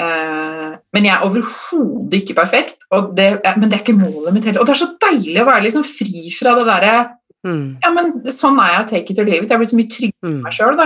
Uh, 0.00 0.76
men 0.94 1.04
jeg 1.04 1.12
er 1.14 1.26
overhodet 1.26 2.22
ikke 2.22 2.34
perfekt, 2.38 2.78
og 2.90 3.14
det, 3.14 3.40
men 3.58 3.68
det 3.68 3.78
er 3.78 3.84
ikke 3.84 3.98
målet 3.98 4.32
mitt 4.32 4.44
heller. 4.48 4.60
Og 4.60 4.66
det 4.66 4.72
er 4.76 4.86
så 4.86 4.96
deilig 4.98 5.42
å 5.42 5.48
være 5.50 5.66
liksom 5.66 5.84
fri 5.84 6.30
fra 6.38 6.54
det 6.58 6.66
derre 6.70 7.10
Mm. 7.44 7.78
Ja, 7.82 7.90
men 7.90 8.22
sånn 8.30 8.54
er 8.62 8.68
jeg, 8.86 8.88
take 8.90 9.10
it 9.10 9.18
or 9.18 9.24
leave 9.24 9.42
it. 9.42 9.48
Jeg 9.50 9.56
er 9.56 9.58
blitt 9.58 9.70
så 9.72 9.78
mye 9.80 9.90
tryggere 9.90 10.22
Mm. 10.22 10.36
på 10.38 10.42
meg 10.44 10.52
sjøl, 10.52 10.76
da. 10.78 10.84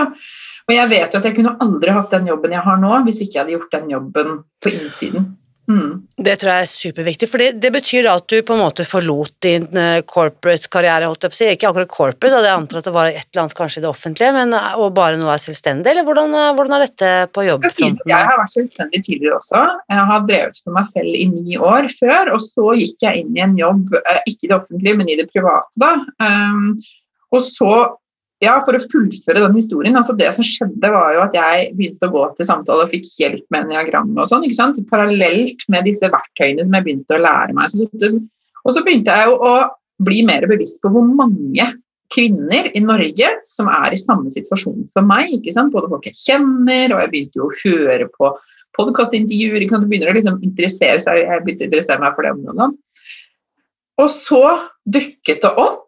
Og 0.67 0.73
jeg 0.73 0.89
vet 0.89 1.11
jo 1.13 1.17
at 1.19 1.23
jeg 1.23 1.35
kunne 1.35 1.57
aldri 1.61 1.91
hatt 1.93 2.09
den 2.09 2.25
jobben 2.25 2.51
jeg 2.51 2.61
har 2.63 2.77
nå, 2.77 3.05
hvis 3.05 3.21
ikke 3.21 3.33
jeg 3.35 3.43
hadde 3.45 3.53
gjort 3.59 3.71
den 3.71 3.89
jobben 3.91 4.43
på 4.59 4.71
innsiden. 4.73 5.37
Mm. 5.67 6.07
Det 6.23 6.33
tror 6.39 6.53
jeg 6.53 6.63
er 6.63 6.69
superviktig, 6.71 7.27
for 7.27 7.43
det, 7.43 7.47
det 7.59 7.71
betyr 7.75 8.07
at 8.07 8.23
du 8.31 8.37
på 8.45 8.55
en 8.55 8.61
måte 8.61 8.85
forlot 8.87 9.33
din 9.43 9.65
eh, 9.75 9.99
corporate-karriere, 10.07 11.09
holdt 11.09 11.27
jeg 11.27 11.33
på 11.33 11.35
å 11.35 11.39
si. 11.39 11.49
Ikke 11.51 11.67
akkurat 11.71 11.91
corporate, 11.91 12.31
da, 12.31 12.39
det 12.45 12.53
antar 12.53 12.79
at 12.79 12.87
det 12.87 12.93
var 12.95 13.11
et 13.11 13.25
eller 13.25 13.43
annet 13.43 13.57
kanskje 13.57 13.81
i 13.81 13.83
det 13.83 13.89
offentlige, 13.91 14.31
men 14.37 14.55
eh, 14.55 14.77
og 14.79 14.95
bare 14.95 15.19
nå 15.19 15.27
er 15.33 15.43
selvstendig, 15.43 15.91
eller 15.91 16.07
hvordan, 16.07 16.37
eh, 16.39 16.53
hvordan 16.55 16.77
er 16.77 16.85
dette 16.85 17.11
på 17.35 17.45
jobb? 17.49 17.67
skal 17.67 17.75
si, 17.75 17.91
jeg 18.13 18.29
har 18.31 18.39
vært 18.39 18.55
selvstendig 18.55 19.03
tidligere 19.09 19.41
også. 19.41 19.65
Jeg 19.91 20.07
har 20.13 20.25
drevet 20.31 20.61
for 20.63 20.79
meg 20.79 20.87
selv 20.87 21.19
i 21.19 21.27
ni 21.33 21.59
år 21.59 21.91
før, 21.99 22.33
og 22.37 22.43
så 22.45 22.71
gikk 22.79 23.07
jeg 23.09 23.25
inn 23.25 23.35
i 23.35 23.43
en 23.43 23.59
jobb, 23.59 23.91
eh, 23.99 24.23
ikke 24.31 24.47
i 24.47 24.51
det 24.53 24.59
offentlige, 24.61 25.01
men 25.01 25.11
i 25.11 25.19
det 25.19 25.27
private. 25.33 25.71
da. 25.83 25.97
Um, 26.23 26.77
og 27.35 27.43
så, 27.43 27.73
ja, 28.43 28.53
For 28.61 28.77
å 28.77 28.81
fullføre 28.83 29.41
den 29.41 29.55
historien, 29.57 29.95
altså 29.97 30.13
det 30.17 30.29
som 30.35 30.45
skjedde 30.45 30.91
var 30.93 31.15
jo 31.15 31.23
at 31.23 31.33
jeg 31.33 31.71
begynte 31.77 32.05
å 32.05 32.13
gå 32.13 32.25
til 32.37 32.45
samtale 32.45 32.85
og 32.85 32.91
fikk 32.91 33.07
hjelp 33.17 33.45
med 33.53 33.65
enneagrammet 33.65 34.21
og 34.21 34.29
sånn, 34.29 34.45
ikke 34.45 34.59
sant? 34.59 34.77
parallelt 34.91 35.65
med 35.73 35.87
disse 35.89 36.05
verktøyene 36.13 36.67
som 36.67 36.77
jeg 36.77 36.85
begynte 36.85 37.17
å 37.17 37.23
lære 37.23 37.57
meg. 37.57 37.73
Og 38.61 38.75
så 38.75 38.83
begynte 38.85 39.15
jeg 39.15 39.31
jo 39.31 39.39
å 39.41 39.55
bli 40.05 40.21
mer 40.27 40.45
bevisst 40.49 40.77
på 40.83 40.91
hvor 40.93 41.07
mange 41.09 41.65
kvinner 42.13 42.69
i 42.77 42.81
Norge 42.83 43.31
som 43.43 43.67
er 43.71 43.95
i 43.95 43.99
samme 43.99 44.29
situasjon 44.31 44.85
som 44.93 45.09
meg. 45.09 45.33
ikke 45.39 45.55
sant? 45.55 45.73
Både 45.73 45.89
folk 45.91 46.05
jeg 46.07 46.19
kjenner, 46.21 46.93
og 46.93 47.01
jeg 47.03 47.13
begynte 47.13 47.41
jo 47.41 47.49
å 47.49 47.57
høre 47.63 48.07
på 48.13 48.31
podkastintervjuer. 48.77 49.63
ikke 49.63 49.75
sant? 49.75 49.87
Det 49.87 49.91
begynner 49.91 50.13
å 50.13 50.17
liksom 50.19 50.39
interessere 50.45 51.01
seg, 51.01 51.25
Jeg 51.25 51.43
begynte 51.43 51.65
å 51.65 51.71
interessere 51.71 52.05
meg 52.05 52.13
for 52.15 52.29
det. 52.29 52.69
Og 53.97 54.09
så 54.13 54.43
dukket 54.85 55.41
det 55.41 55.53
opp 55.57 55.86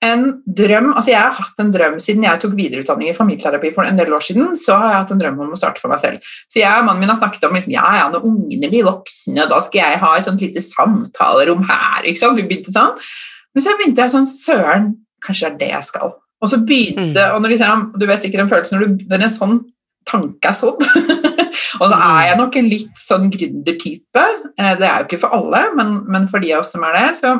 en 0.00 0.42
drøm 0.46 0.92
altså 0.94 1.10
Jeg 1.10 1.18
har 1.18 1.32
hatt 1.34 1.58
en 1.58 1.72
drøm 1.74 1.96
siden 1.98 2.22
jeg 2.22 2.38
tok 2.42 2.52
videreutdanning 2.54 3.08
i 3.10 3.16
familieterapi 3.16 3.72
for 3.74 3.82
en 3.88 3.96
del 3.98 4.12
år 4.14 4.22
siden. 4.22 4.52
så 4.56 4.76
har 4.78 4.92
jeg 4.92 5.00
hatt 5.00 5.10
en 5.16 5.18
drøm 5.18 5.40
om 5.42 5.50
å 5.50 5.58
starte 5.58 5.80
for 5.82 5.90
meg 5.90 5.98
selv. 5.98 6.20
Så 6.46 6.60
jeg 6.60 6.70
og 6.70 6.84
mannen 6.86 7.00
min 7.02 7.10
har 7.10 7.18
snakket 7.18 7.48
om 7.48 7.56
liksom, 7.58 7.72
ja, 7.74 7.88
ja, 7.98 8.04
når 8.12 8.22
ungene 8.28 8.70
blir 8.70 8.86
voksne, 8.86 9.48
da 9.50 9.58
skal 9.64 9.80
jeg 9.82 9.98
ha 10.04 10.12
et 10.16 10.24
sånt 10.28 10.40
lite 10.44 10.62
samtalerom 10.62 11.64
her. 11.66 12.04
ikke 12.06 12.18
sant? 12.22 12.38
Vi 12.38 12.46
begynte 12.46 12.70
sånn. 12.74 12.94
Men 13.54 13.64
så 13.64 13.74
begynte 13.80 14.04
jeg 14.04 14.14
sånn 14.14 14.28
Søren, 14.30 14.88
kanskje 15.24 15.48
det 15.48 15.52
er 15.54 15.58
det 15.64 15.72
jeg 15.74 15.84
skal. 15.90 16.14
Og 16.42 16.48
så 16.52 16.60
begynte, 16.62 17.18
Mm. 17.18 17.34
og 17.34 17.42
når 17.42 17.50
liksom, 17.56 17.98
Du 17.98 18.06
vet 18.06 18.22
sikkert 18.22 18.40
en 18.46 18.48
følelse 18.54 18.78
når, 18.78 18.86
du, 18.86 19.04
når 19.10 19.22
en 19.26 19.34
sånn 19.34 19.58
tanke 20.06 20.46
er 20.48 20.54
sådd. 20.54 20.78
og 21.82 21.90
da 21.90 21.98
er 21.98 22.28
jeg 22.30 22.38
nok 22.38 22.56
en 22.56 22.68
litt 22.70 22.94
sånn 22.96 23.30
gründertype. 23.34 24.24
Eh, 24.56 24.74
Det 24.78 24.86
er 24.86 25.00
jo 25.02 25.06
ikke 25.08 25.18
for 25.26 25.34
alle, 25.34 25.74
men, 25.74 26.04
men 26.06 26.28
for 26.28 26.38
de 26.38 26.52
av 26.54 26.60
oss 26.62 26.70
som 26.72 26.84
er 26.86 26.94
det. 26.94 27.18
så 27.18 27.34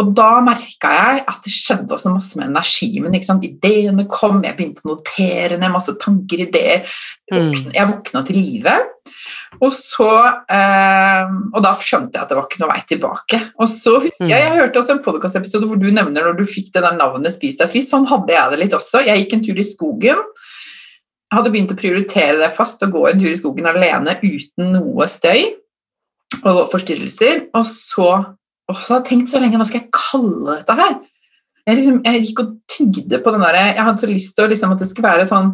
og 0.00 0.14
da 0.16 0.30
merka 0.44 0.90
jeg 0.90 1.24
at 1.30 1.44
det 1.44 1.52
skjedde 1.54 1.94
også 1.94 2.12
masse 2.14 2.38
med 2.38 2.48
energi. 2.50 2.90
Men 3.02 3.14
ideene 3.14 4.06
kom, 4.10 4.42
jeg 4.42 4.56
begynte 4.56 4.82
å 4.84 4.94
notere 4.94 5.58
ned 5.60 5.70
masse 5.74 5.94
tanker, 6.00 6.44
ideer. 6.46 6.84
Jeg 7.30 7.40
Mm. 7.40 7.72
jeg 7.72 7.88
våkna 7.88 8.26
til 8.26 8.36
live. 8.36 8.74
Og 9.62 9.70
så 9.72 10.08
eh, 10.50 11.24
Og 11.54 11.62
da 11.62 11.72
skjønte 11.78 12.18
jeg 12.18 12.22
at 12.22 12.28
det 12.28 12.36
var 12.36 12.48
ikke 12.48 12.60
noe 12.60 12.72
vei 12.72 12.82
tilbake. 12.90 13.40
Og 13.60 13.68
så 13.70 13.94
husker 14.02 14.28
jeg, 14.28 14.42
jeg 14.42 14.58
hørte 14.58 14.80
også 14.80 14.96
en 14.96 15.04
podkastepisode 15.04 15.66
hvor 15.70 15.80
du 15.80 15.90
nevner 15.90 16.26
når 16.26 16.36
du 16.38 16.44
fikk 16.44 16.72
det 16.74 16.82
der 16.82 16.96
navnet 16.98 17.32
Spis 17.32 17.56
deg 17.56 17.70
fri. 17.70 17.80
Sånn 17.80 18.06
hadde 18.10 18.34
jeg 18.34 18.50
det 18.50 18.58
litt 18.60 18.76
også. 18.76 19.04
Jeg 19.06 19.24
gikk 19.24 19.32
en 19.38 19.44
tur 19.46 19.58
i 19.62 19.66
skogen. 19.66 20.22
Jeg 21.24 21.38
hadde 21.38 21.50
begynt 21.54 21.72
å 21.72 21.78
prioritere 21.78 22.38
det 22.38 22.52
fast, 22.54 22.82
å 22.82 22.90
gå 22.92 23.08
en 23.08 23.18
tur 23.18 23.30
i 23.30 23.38
skogen 23.38 23.66
alene 23.66 24.18
uten 24.22 24.72
noe 24.74 25.06
støy 25.10 25.54
og 26.44 26.66
forstyrrelser. 26.70 27.48
Og 27.54 27.64
så, 27.66 28.10
og 28.70 28.76
så 28.80 28.94
hadde 28.94 29.02
jeg 29.02 29.08
tenkt 29.10 29.30
så 29.34 29.40
lenge 29.42 29.58
hva 29.60 29.66
skal 29.68 29.80
jeg 29.82 29.90
kalle 29.94 30.56
dette 30.58 30.76
her? 30.80 30.94
Jeg, 31.64 31.76
liksom, 31.78 32.00
jeg 32.04 32.24
gikk 32.26 32.40
og 32.42 32.50
tygde 32.68 33.18
på 33.24 33.32
den 33.32 33.40
der, 33.40 33.56
Jeg 33.72 33.84
hadde 33.86 34.02
så 34.02 34.08
lyst 34.10 34.34
til 34.36 34.50
liksom, 34.52 34.72
at 34.74 34.82
det 34.82 34.88
skulle 34.90 35.08
være 35.08 35.24
sånn 35.30 35.52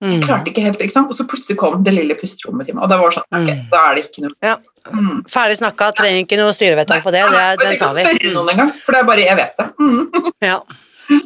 Jeg 0.00 0.22
klarte 0.24 0.48
ikke 0.52 0.62
helt, 0.64 0.80
ikke 0.80 0.94
sant? 0.94 1.10
Og 1.10 1.16
så 1.18 1.26
plutselig 1.28 1.56
kom 1.58 1.82
det 1.84 1.92
lille 1.92 2.14
pusterommet 2.16 2.68
til 2.68 2.76
meg, 2.76 2.84
og 2.86 2.88
det 2.92 2.98
var 3.00 3.10
sånn, 3.16 3.26
ok, 3.34 3.48
Mm. 3.50 3.62
da 3.72 3.80
er 3.90 3.94
det 3.98 4.04
ikke 4.06 4.22
noe. 4.24 4.36
Ja. 4.46 4.56
Mm. 4.94 5.24
Ferdig 5.28 5.56
snakka, 5.58 5.88
trenger 5.98 6.22
ikke 6.22 6.38
noe 6.38 6.52
styrevedtak 6.54 7.02
på 7.04 7.10
det, 7.12 7.24
det 7.26 7.34
er, 7.34 7.48
jeg 7.50 7.58
den 7.58 7.66
trenger 7.66 7.80
tar 7.82 7.94
vi. 7.96 8.04
ikke 8.04 8.14
spørre 8.22 8.34
noen 8.36 8.52
engang, 8.54 8.70
for 8.84 8.92
det 8.94 9.00
er 9.02 9.08
bare 9.10 9.24
jeg 9.26 9.36
vet 9.40 9.58
det. 9.58 9.66
Mm. 9.82 10.32
Ja. 10.52 10.60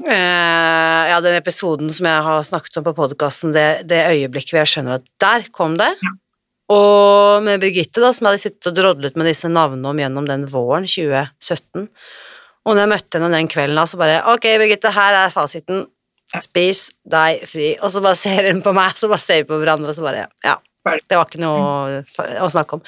Uh, 0.07 1.03
ja, 1.11 1.17
den 1.21 1.35
episoden 1.37 1.89
som 1.93 2.07
jeg 2.07 2.23
har 2.27 2.43
snakket 2.47 2.77
om 2.81 2.85
på 2.87 2.95
podkasten, 2.97 3.53
det, 3.55 3.67
det 3.91 3.99
øyeblikket 4.13 4.55
hvor 4.55 4.61
jeg 4.63 4.71
skjønner 4.73 4.99
at 5.01 5.07
der 5.23 5.47
kom 5.55 5.77
det. 5.81 5.91
Ja. 6.03 6.13
Og 6.71 7.43
med 7.45 7.61
Birgitte, 7.61 8.01
da, 8.01 8.13
som 8.15 8.29
hadde 8.29 8.41
sittet 8.43 8.71
og 8.71 8.77
drodlet 8.79 9.17
med 9.19 9.27
disse 9.29 9.51
navnene 9.51 9.91
om 9.91 9.99
gjennom 9.99 10.29
den 10.29 10.47
våren 10.53 10.87
2017. 10.89 11.89
Og 12.63 12.77
når 12.77 12.85
jeg 12.85 12.93
møtte 12.95 13.19
henne 13.19 13.33
den 13.35 13.51
kvelden, 13.51 13.77
da, 13.81 13.87
så 13.91 13.99
bare 14.01 14.21
Ok, 14.33 14.47
Birgitte, 14.63 14.93
her 14.95 15.19
er 15.25 15.35
fasiten. 15.35 15.87
Spis 16.41 16.87
deg 17.05 17.43
fri. 17.45 17.75
Og 17.83 17.91
så 17.93 18.01
bare 18.05 18.17
ser 18.17 18.47
hun 18.53 18.63
på 18.65 18.73
meg, 18.77 18.95
så 18.97 19.11
bare 19.11 19.21
ser 19.25 19.43
vi 19.43 19.51
på 19.51 19.59
hverandre, 19.61 19.93
og 19.93 19.99
så 19.99 20.07
bare 20.07 20.29
Ja. 20.47 20.59
Det 20.83 21.15
var 21.15 21.29
ikke 21.29 21.39
noe 21.39 22.01
å 22.43 22.49
snakke 22.51 22.75
om. 22.75 22.81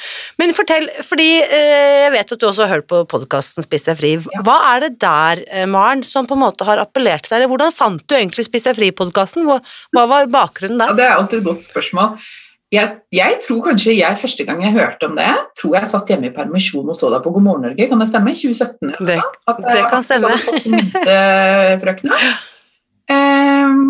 Men 0.43 0.51
fortell, 0.57 0.89
fordi 1.07 1.29
eh, 1.45 2.01
jeg 2.03 2.11
vet 2.11 2.33
at 2.35 2.41
du 2.43 2.47
også 2.49 2.65
har 2.65 2.73
hørt 2.81 2.89
på 2.91 3.05
podkasten 3.07 3.63
Spis 3.63 3.87
deg 3.87 4.01
fri. 4.01 4.11
Hva 4.43 4.57
er 4.73 4.81
det 4.83 4.97
der, 5.05 5.45
eh, 5.47 5.63
Maren, 5.71 6.03
som 6.03 6.27
på 6.27 6.35
en 6.35 6.43
måte 6.43 6.67
har 6.67 6.83
appellert 6.83 7.23
til 7.29 7.37
deg? 7.37 7.45
Eller 7.45 7.53
hvordan 7.53 7.71
fant 7.77 8.03
du 8.11 8.17
egentlig 8.17 8.49
Spis 8.49 8.67
deg 8.67 8.75
fri-podkasten? 8.81 9.47
Hva, 9.47 9.61
var 10.11 10.27
bakgrunnen 10.27 10.81
Ja, 10.83 10.89
der? 10.91 10.99
det 10.99 11.07
er 11.07 11.15
alltid 11.21 11.39
et 11.39 11.47
godt 11.53 11.69
spørsmål. 11.69 12.19
Jeg, 12.75 12.97
jeg 13.15 13.37
tror 13.45 13.61
kanskje 13.69 13.95
jeg 13.95 14.19
første 14.21 14.47
gang 14.49 14.63
jeg 14.65 14.75
hørte 14.75 15.07
om 15.07 15.15
det, 15.19 15.31
tror 15.61 15.77
jeg 15.79 15.91
satt 15.91 16.11
hjemme 16.11 16.27
i 16.31 16.35
permisjon 16.35 16.89
og 16.91 16.97
så 16.99 17.11
deg 17.13 17.23
på 17.23 17.33
God 17.37 17.45
morgen 17.47 17.69
Norge, 17.69 17.87
kan 17.91 18.03
det 18.03 18.09
stemme? 18.11 18.35
2017 18.35 18.89
eller 18.89 19.07
Det, 19.11 19.19
sånt? 19.21 19.39
At, 19.53 19.61
det 19.63 19.79
eh, 19.79 19.87
kan 19.93 20.01
at 20.01 20.09
stemme. 20.09 20.33
At 20.35 20.65
den 20.65 20.75
minste. 20.75 21.15
Ehm, 23.15 23.85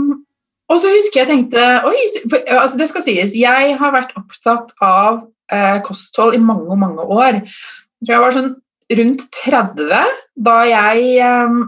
og 0.72 0.80
så 0.82 0.90
husker 0.90 1.22
jeg 1.22 1.30
tenkte 1.30 1.62
Oi, 1.86 1.94
for, 2.26 2.42
altså 2.58 2.80
det 2.80 2.88
skal 2.90 3.06
sies, 3.06 3.38
jeg 3.38 3.78
har 3.80 3.94
vært 3.94 4.12
opptatt 4.18 4.74
av 4.82 5.22
uh, 5.24 5.78
kosthold 5.86 6.36
i 6.36 6.42
mange, 6.42 6.76
mange 6.80 7.04
år. 7.04 7.40
Jeg 7.40 8.06
tror 8.06 8.16
jeg 8.16 8.24
var 8.26 8.36
sånn 8.36 8.52
rundt 8.98 9.24
30 9.32 10.14
da 10.44 10.56
jeg 10.68 11.14
um, 11.48 11.60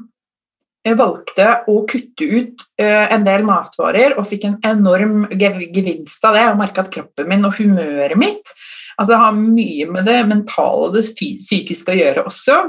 valgte 0.95 1.49
å 1.67 1.81
kutte 1.89 2.27
ut 2.31 2.63
eh, 2.79 3.11
en 3.11 3.25
del 3.27 3.43
matvarer 3.47 4.15
og 4.21 4.29
fikk 4.31 4.47
en 4.47 4.57
enorm 4.71 5.27
gevinst 5.35 6.25
av 6.29 6.39
det, 6.39 6.47
og 6.53 6.61
merka 6.61 6.85
at 6.85 6.93
kroppen 6.95 7.27
min 7.31 7.47
og 7.49 7.59
humøret 7.59 8.19
mitt 8.21 8.55
altså 8.97 9.19
har 9.21 9.35
mye 9.37 9.89
med 9.93 10.07
det 10.09 10.23
mentale 10.29 10.87
og 10.89 10.95
det 10.95 11.03
psykiske 11.11 11.93
å 11.93 11.99
gjøre 11.99 12.27
også, 12.31 12.61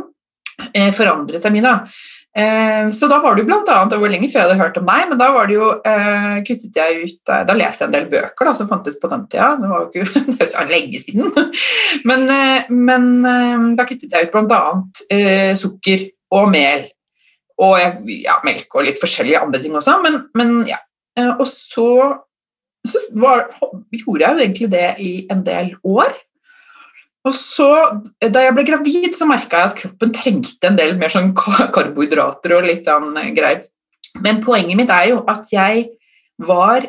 eh, 0.74 0.90
forandret 0.96 1.46
seg 1.46 1.54
mye. 1.54 1.62
da. 1.62 1.76
Eh, 2.38 2.90
så 2.92 3.08
da 3.08 3.22
var 3.22 3.36
det 3.36 3.46
jo 3.46 3.52
blant 3.52 3.70
annet, 3.70 3.94
det 3.94 4.02
var 4.02 4.12
lenge 4.16 4.32
før 4.34 4.42
jeg 4.42 4.50
hadde 4.50 4.60
hørt 4.64 4.82
om 4.82 4.90
deg, 4.90 5.06
men 5.10 5.22
da 5.22 5.30
var 5.34 5.48
det 5.48 5.56
jo, 5.56 5.70
kuttet 6.50 6.76
jeg 6.82 6.98
ut 7.06 7.32
Da 7.48 7.54
leste 7.54 7.86
jeg 7.86 7.88
en 7.88 7.96
del 7.96 8.10
bøker 8.12 8.50
da, 8.50 8.54
som 8.58 8.68
fantes 8.68 9.00
på 9.00 9.10
den 9.14 9.30
tida. 9.30 9.54
Det 9.62 9.72
var 9.72 9.86
jo 9.86 9.88
ikke, 9.94 10.26
det 10.42 10.52
var 10.52 10.70
lenge 10.74 11.06
siden. 11.06 11.32
Men, 12.04 12.28
men 12.70 13.76
da 13.78 13.86
kuttet 13.86 14.12
jeg 14.12 14.30
ut 14.34 15.08
eh, 15.14 15.56
sukker 15.56 16.10
og 16.36 16.52
mel. 16.52 16.90
Og 17.64 18.06
ja, 18.12 18.38
melk 18.46 18.76
og 18.78 18.86
litt 18.86 19.00
forskjellige 19.02 19.42
andre 19.42 19.62
ting 19.64 19.76
også. 19.78 19.98
Men, 20.04 20.22
men 20.38 20.62
ja. 20.70 20.80
Eh, 21.18 21.32
Og 21.34 21.48
så, 21.50 21.90
så 22.86 23.02
var, 23.18 23.48
gjorde 23.92 24.24
jeg 24.24 24.30
jo 24.36 24.44
egentlig 24.44 24.72
det 24.76 24.88
i 25.02 25.14
en 25.34 25.44
del 25.46 25.74
år. 25.82 26.14
Og 27.28 27.34
så, 27.36 27.70
Da 28.22 28.46
jeg 28.46 28.56
ble 28.56 28.68
gravid, 28.68 29.10
så 29.18 29.28
merka 29.28 29.64
jeg 29.64 29.72
at 29.72 29.80
kroppen 29.82 30.14
trengte 30.16 30.70
en 30.70 30.78
del 30.78 30.96
mer 31.00 31.12
sånn 31.14 31.34
karbohydrater 31.36 32.56
og 32.60 32.70
litt 32.70 32.88
sånn 32.88 33.18
eh, 33.18 33.34
greier. 33.36 33.66
Men 34.22 34.42
poenget 34.42 34.78
mitt 34.80 34.94
er 34.94 35.12
jo 35.12 35.24
at 35.30 35.50
jeg 35.54 35.90
var 36.38 36.86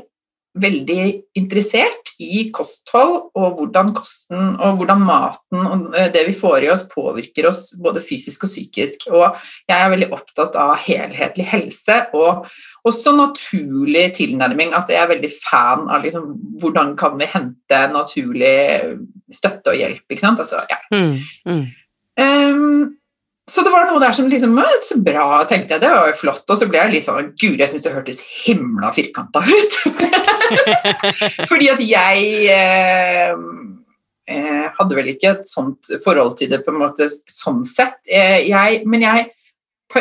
veldig 0.62 1.02
interessert 1.38 2.12
i 2.18 2.48
kosthold 2.54 3.30
og 3.38 3.58
hvordan 3.58 3.92
kosten 3.96 4.56
og 4.56 4.80
hvordan 4.80 5.04
maten 5.06 5.60
og 5.62 5.96
eh, 5.96 6.10
det 6.14 6.24
vi 6.28 6.34
får 6.36 6.66
i 6.66 6.70
oss, 6.72 6.86
påvirker 6.90 7.48
oss 7.50 7.72
både 7.78 8.02
fysisk 8.04 8.46
og 8.46 8.52
psykisk. 8.52 9.06
Og 9.12 9.38
jeg 9.68 9.76
er 9.76 9.92
veldig 9.94 10.10
opptatt 10.16 10.58
av 10.58 10.74
helhetlig 10.82 11.46
helse 11.48 12.00
og 12.18 12.48
også 12.88 13.14
naturlig 13.16 14.06
tilnærming. 14.18 14.74
Altså 14.74 14.94
jeg 14.94 15.02
er 15.04 15.12
veldig 15.14 15.32
fan 15.36 15.88
av 15.88 16.04
liksom, 16.04 16.30
hvordan 16.62 16.94
kan 16.98 17.18
vi 17.20 17.30
hente 17.30 17.82
naturlig 17.94 18.56
støtte 19.34 19.74
og 19.74 19.82
hjelp. 19.82 20.04
ikke 20.08 20.24
sant? 20.24 20.40
Altså, 20.42 20.62
ja. 20.70 20.80
Mm, 20.94 21.18
mm. 21.46 21.66
Um, 22.18 22.96
så 23.48 23.64
det 23.64 23.72
var 23.72 23.86
noe 23.88 24.00
der 24.02 24.12
som 24.16 24.28
liksom 24.28 24.58
Så 24.84 24.98
bra, 25.04 25.44
tenkte 25.48 25.74
jeg. 25.74 25.82
Det 25.82 25.92
var 25.92 26.10
jo 26.10 26.18
flott. 26.20 26.44
Og 26.44 26.58
så 26.60 26.68
ble 26.68 26.82
jeg 26.82 26.92
litt 26.92 27.06
sånn 27.06 27.32
Gud, 27.32 27.56
jeg 27.60 27.70
syns 27.70 27.86
det 27.86 27.94
hørtes 27.94 28.20
himla 28.44 28.92
firkanta 28.96 29.42
ut. 29.46 29.78
Fordi 31.50 31.70
at 31.72 31.82
jeg 31.84 32.28
eh, 32.52 33.34
eh, 34.28 34.66
hadde 34.78 34.98
vel 34.98 35.12
ikke 35.14 35.34
et 35.34 35.50
sånt 35.50 35.90
forhold 36.04 36.36
til 36.38 36.52
det 36.52 36.62
på 36.64 36.74
en 36.74 36.82
måte 36.84 37.08
sånn 37.08 37.64
sett. 37.68 38.00
Eh, 38.04 38.44
jeg, 38.48 38.82
men 38.88 39.06
jeg, 39.06 39.28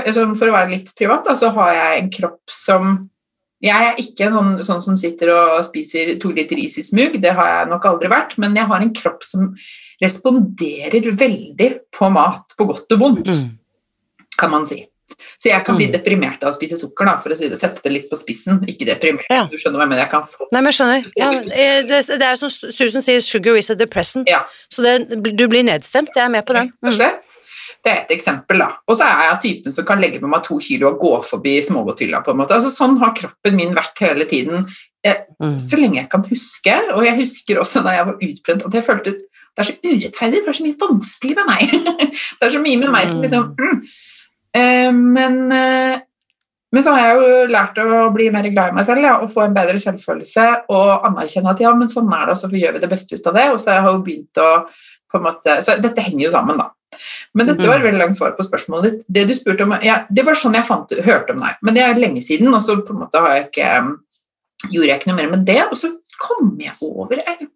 altså, 0.03 0.27
for 0.37 0.51
å 0.51 0.57
være 0.57 0.73
litt 0.75 0.91
privat, 0.99 1.27
da, 1.27 1.37
så 1.39 1.53
har 1.55 1.75
jeg 1.77 2.01
en 2.01 2.11
kropp 2.19 2.41
som 2.51 2.97
jeg 3.63 3.73
er 3.89 3.97
ikke 3.97 4.29
sånn, 4.29 4.51
sånn, 4.61 4.83
som 4.85 4.97
sitter 4.99 5.31
og 5.33 5.63
spiser 5.65 6.13
to 6.21 6.29
liter 6.35 6.59
is 6.61 6.77
i 6.77 6.85
smug, 6.85 7.17
det 7.23 7.31
har 7.33 7.47
jeg 7.49 7.69
nok 7.71 7.87
aldri 7.89 8.11
vært, 8.11 8.35
men 8.41 8.53
jeg 8.57 8.69
har 8.69 8.83
en 8.83 8.93
kropp 8.93 9.25
som 9.25 9.47
responderer 10.03 11.09
veldig 11.17 11.71
på 11.93 12.11
mat, 12.13 12.53
på 12.57 12.69
godt 12.69 12.93
og 12.95 13.01
vondt, 13.01 13.31
mm. 13.33 14.27
kan 14.37 14.53
man 14.53 14.67
si. 14.69 14.83
Så 15.37 15.49
jeg 15.49 15.63
kan 15.65 15.77
bli 15.77 15.87
mm. 15.87 15.93
deprimert 15.95 16.43
av 16.43 16.51
å 16.51 16.55
spise 16.55 16.77
sukker, 16.79 17.07
da, 17.07 17.15
for 17.23 17.33
å 17.33 17.37
si 17.39 17.47
det, 17.49 17.57
sette 17.59 17.81
det 17.85 17.93
litt 17.93 18.07
på 18.11 18.17
spissen. 18.19 18.59
Ikke 18.69 18.87
deprimert, 18.89 19.29
ja. 19.31 19.45
du 19.49 19.55
skjønner 19.57 19.79
hva 19.79 19.87
jeg 19.87 19.93
mener. 19.93 20.03
Jeg 20.03 20.11
kan 20.13 20.27
få 20.29 20.47
Nei, 20.51 20.61
men 20.61 20.69
jeg 20.69 20.77
skjønner. 20.79 21.09
Ja, 21.19 21.29
eh, 21.33 21.79
det, 21.87 22.01
det, 22.11 22.27
er 22.27 22.39
som 22.39 22.51
Susan 22.51 23.05
sier, 23.05 23.23
'sugar 23.23 23.57
is 23.57 23.71
a 23.73 23.77
depressant'. 23.77 24.29
Ja. 24.29 24.43
Så 24.73 24.85
det, 24.85 24.97
du 25.15 25.45
blir 25.47 25.65
nedstemt. 25.65 26.11
Jeg 26.15 26.25
er 26.25 26.33
med 26.33 26.45
på 26.47 26.57
den. 26.57 26.73
Mm. 26.83 26.91
slett. 26.99 27.39
Det 27.85 27.93
er 27.93 28.01
et 28.01 28.11
eksempel, 28.17 28.59
da. 28.59 28.69
Og 28.89 28.97
så 28.99 29.07
er 29.07 29.23
jeg 29.29 29.39
typen 29.45 29.73
som 29.73 29.85
kan 29.87 30.01
legge 30.01 30.19
på 30.19 30.27
meg 30.27 30.43
to 30.43 30.57
kilo 30.63 30.89
og 30.89 30.99
gå 30.99 31.13
forbi 31.29 31.55
smågodthylla. 31.63 32.23
på 32.25 32.33
en 32.33 32.41
måte. 32.41 32.57
Altså, 32.57 32.73
sånn 32.73 32.97
har 32.99 33.15
kroppen 33.15 33.55
min 33.55 33.75
vært 33.77 34.01
hele 34.03 34.27
tiden. 34.27 34.67
Jeg, 35.05 35.23
mm. 35.39 35.55
Så 35.61 35.79
lenge 35.79 36.01
jeg 36.01 36.09
kan 36.11 36.25
huske. 36.27 36.75
Og 36.97 37.05
jeg 37.05 37.15
husker 37.21 37.61
også 37.61 37.85
da 37.85 37.95
jeg 37.95 38.09
var 38.09 38.27
utbrent, 38.27 38.65
at 38.67 38.75
jeg 38.75 38.83
følte 38.83 39.15
det 39.57 39.63
er 39.63 39.69
så 39.71 39.77
urettferdig, 39.81 40.41
for 40.43 40.51
det 40.51 40.53
er 40.53 40.59
så 40.59 40.65
mye 40.67 40.81
vanskelig 40.83 41.35
med 41.39 41.47
meg. 41.49 41.71
det 42.37 42.45
er 42.45 42.51
så 42.53 42.61
mye 42.61 42.81
med 42.83 42.91
meg 42.93 43.07
som 43.09 43.23
liksom 43.23 43.47
mm. 43.57 43.79
uh, 44.59 44.91
men, 45.17 45.39
uh, 45.49 45.95
men, 46.75 46.83
så 46.85 46.93
har 46.93 47.01
jeg 47.01 47.17
jo 47.17 47.47
lært 47.55 47.81
å 47.81 48.03
bli 48.13 48.27
mer 48.35 48.49
glad 48.51 48.69
i 48.69 48.77
meg 48.77 48.85
selv 48.85 49.07
ja, 49.07 49.15
og 49.23 49.33
få 49.33 49.47
en 49.47 49.57
bedre 49.57 49.81
selvfølelse 49.81 50.45
og 50.69 51.07
anerkjenne 51.09 51.55
at 51.55 51.63
ja, 51.65 51.73
men 51.73 51.89
sånn 51.89 52.13
er 52.13 52.27
det, 52.27 52.37
og 52.37 52.41
så 52.43 52.51
gjør 52.53 52.77
vi 52.77 52.83
det 52.85 52.91
beste 52.91 53.17
ut 53.17 53.31
av 53.31 53.39
det. 53.39 53.47
Og 53.55 53.57
så 53.63 53.73
har 53.73 53.81
jeg 53.81 53.89
jo 53.89 54.05
begynt 54.05 54.43
å 54.43 54.51
på 55.07 55.17
en 55.17 55.23
måte, 55.23 55.61
Så 55.63 55.77
dette 55.81 56.03
henger 56.03 56.25
jo 56.25 56.31
sammen, 56.33 56.57
da. 56.59 56.71
Men 57.33 57.49
dette 57.49 57.63
var 57.63 57.77
et 57.77 57.83
mm. 57.83 57.87
veldig 57.87 58.01
langt 58.01 58.17
svar 58.17 58.33
på 58.37 58.45
spørsmålet 58.45 58.87
ditt. 58.87 59.05
Det 59.07 59.23
du 59.29 59.33
spurte 59.35 59.65
om, 59.67 59.75
ja, 59.83 60.01
det 60.09 60.25
var 60.27 60.37
sånn 60.39 60.57
jeg 60.57 60.67
fant, 60.67 60.91
hørte 61.05 61.35
om 61.35 61.43
deg, 61.43 61.61
men 61.63 61.77
det 61.77 61.83
er 61.83 62.01
lenge 62.01 62.23
siden, 62.25 62.51
og 62.53 62.63
så 62.63 62.77
på 62.83 62.95
en 62.95 63.01
måte 63.03 63.21
har 63.23 63.37
jeg 63.37 63.47
ikke, 63.47 63.71
gjorde 64.67 64.89
jeg 64.89 64.99
ikke 64.99 65.11
noe 65.11 65.19
mer 65.19 65.31
med 65.35 65.47
det. 65.47 65.61
Og 65.67 65.79
så 65.79 65.91
kom 66.19 66.53
jeg 66.61 66.75
over 66.83 67.21
jeg, 67.21 67.49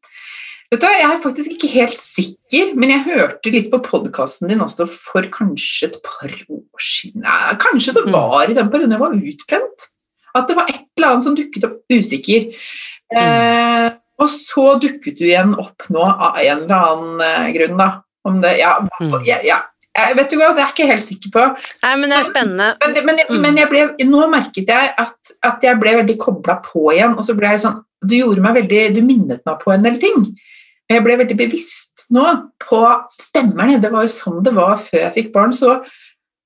Vet 0.71 0.83
du, 0.85 0.87
Jeg 0.87 1.03
er 1.03 1.17
faktisk 1.19 1.55
ikke 1.55 1.69
helt 1.73 1.97
sikker, 1.99 2.69
men 2.79 2.93
jeg 2.93 3.03
hørte 3.09 3.51
litt 3.51 3.67
på 3.73 3.81
podkasten 3.83 4.47
din 4.47 4.61
også 4.63 4.85
for 4.87 5.25
kanskje 5.33 5.89
et 5.89 5.97
par 6.05 6.31
år 6.31 6.83
siden. 6.83 7.25
Nei, 7.25 7.57
kanskje 7.59 7.97
det 7.97 8.05
mm. 8.07 8.13
var 8.15 8.45
i 8.47 8.55
den 8.55 8.69
perioden 8.71 8.95
jeg 8.95 9.01
var 9.01 9.17
utbrent. 9.17 9.89
At 10.31 10.47
det 10.47 10.55
var 10.55 10.69
et 10.71 10.85
eller 10.95 11.09
annet 11.09 11.25
som 11.27 11.35
dukket 11.35 11.65
opp 11.67 11.91
usikker. 11.91 12.45
Mm. 13.11 13.19
Eh, 13.19 13.87
og 14.23 14.29
så 14.31 14.63
dukket 14.79 15.19
du 15.19 15.25
igjen 15.27 15.51
opp 15.59 15.89
nå 15.91 16.05
av 16.07 16.39
en 16.39 16.63
eller 16.63 16.77
annen 16.77 17.25
eh, 17.25 17.49
grunn, 17.57 17.75
da. 17.81 17.89
Om 18.29 18.37
det 18.39 18.53
Ja, 18.61 18.77
mm. 18.79 19.17
ja, 19.27 19.41
ja. 19.43 19.57
Jeg 19.91 20.15
vet 20.15 20.31
du 20.31 20.37
hva, 20.39 20.53
det 20.55 20.61
er 20.61 20.69
jeg 20.69 20.75
ikke 20.77 20.87
helt 20.87 21.03
sikker 21.03 21.31
på. 21.33 21.45
Nei, 21.81 21.95
Men 21.99 22.13
det 22.13 22.19
er 22.21 22.27
spennende. 22.29 22.67
Men, 22.79 22.93
men, 23.09 23.19
men, 23.27 23.41
men 23.43 23.59
ble, 23.67 23.81
nå 24.07 24.21
merket 24.31 24.71
jeg 24.71 24.93
at, 25.03 25.33
at 25.43 25.67
jeg 25.67 25.81
ble 25.81 25.97
veldig 25.99 26.15
kobla 26.21 26.61
på 26.63 26.93
igjen. 26.93 27.17
og 27.17 27.27
så 27.27 27.35
ble 27.35 27.51
jeg 27.51 27.65
sånn, 27.65 27.81
Du 27.99 28.15
gjorde 28.15 28.45
meg 28.45 28.55
veldig, 28.61 28.85
du 28.95 29.01
minnet 29.03 29.43
meg 29.43 29.59
på 29.59 29.75
en 29.75 29.83
del 29.83 29.99
ting. 29.99 30.31
Jeg 30.91 31.03
ble 31.05 31.17
veldig 31.21 31.37
bevisst 31.39 32.07
nå 32.13 32.25
på 32.61 32.81
Stemmer 33.15 33.73
det? 33.73 33.81
Det 33.85 33.91
var 33.93 34.05
jo 34.05 34.13
sånn 34.13 34.39
det 34.45 34.53
var 34.55 34.77
før 34.81 35.05
jeg 35.05 35.15
fikk 35.17 35.33
barn. 35.35 35.55
Så 35.55 35.79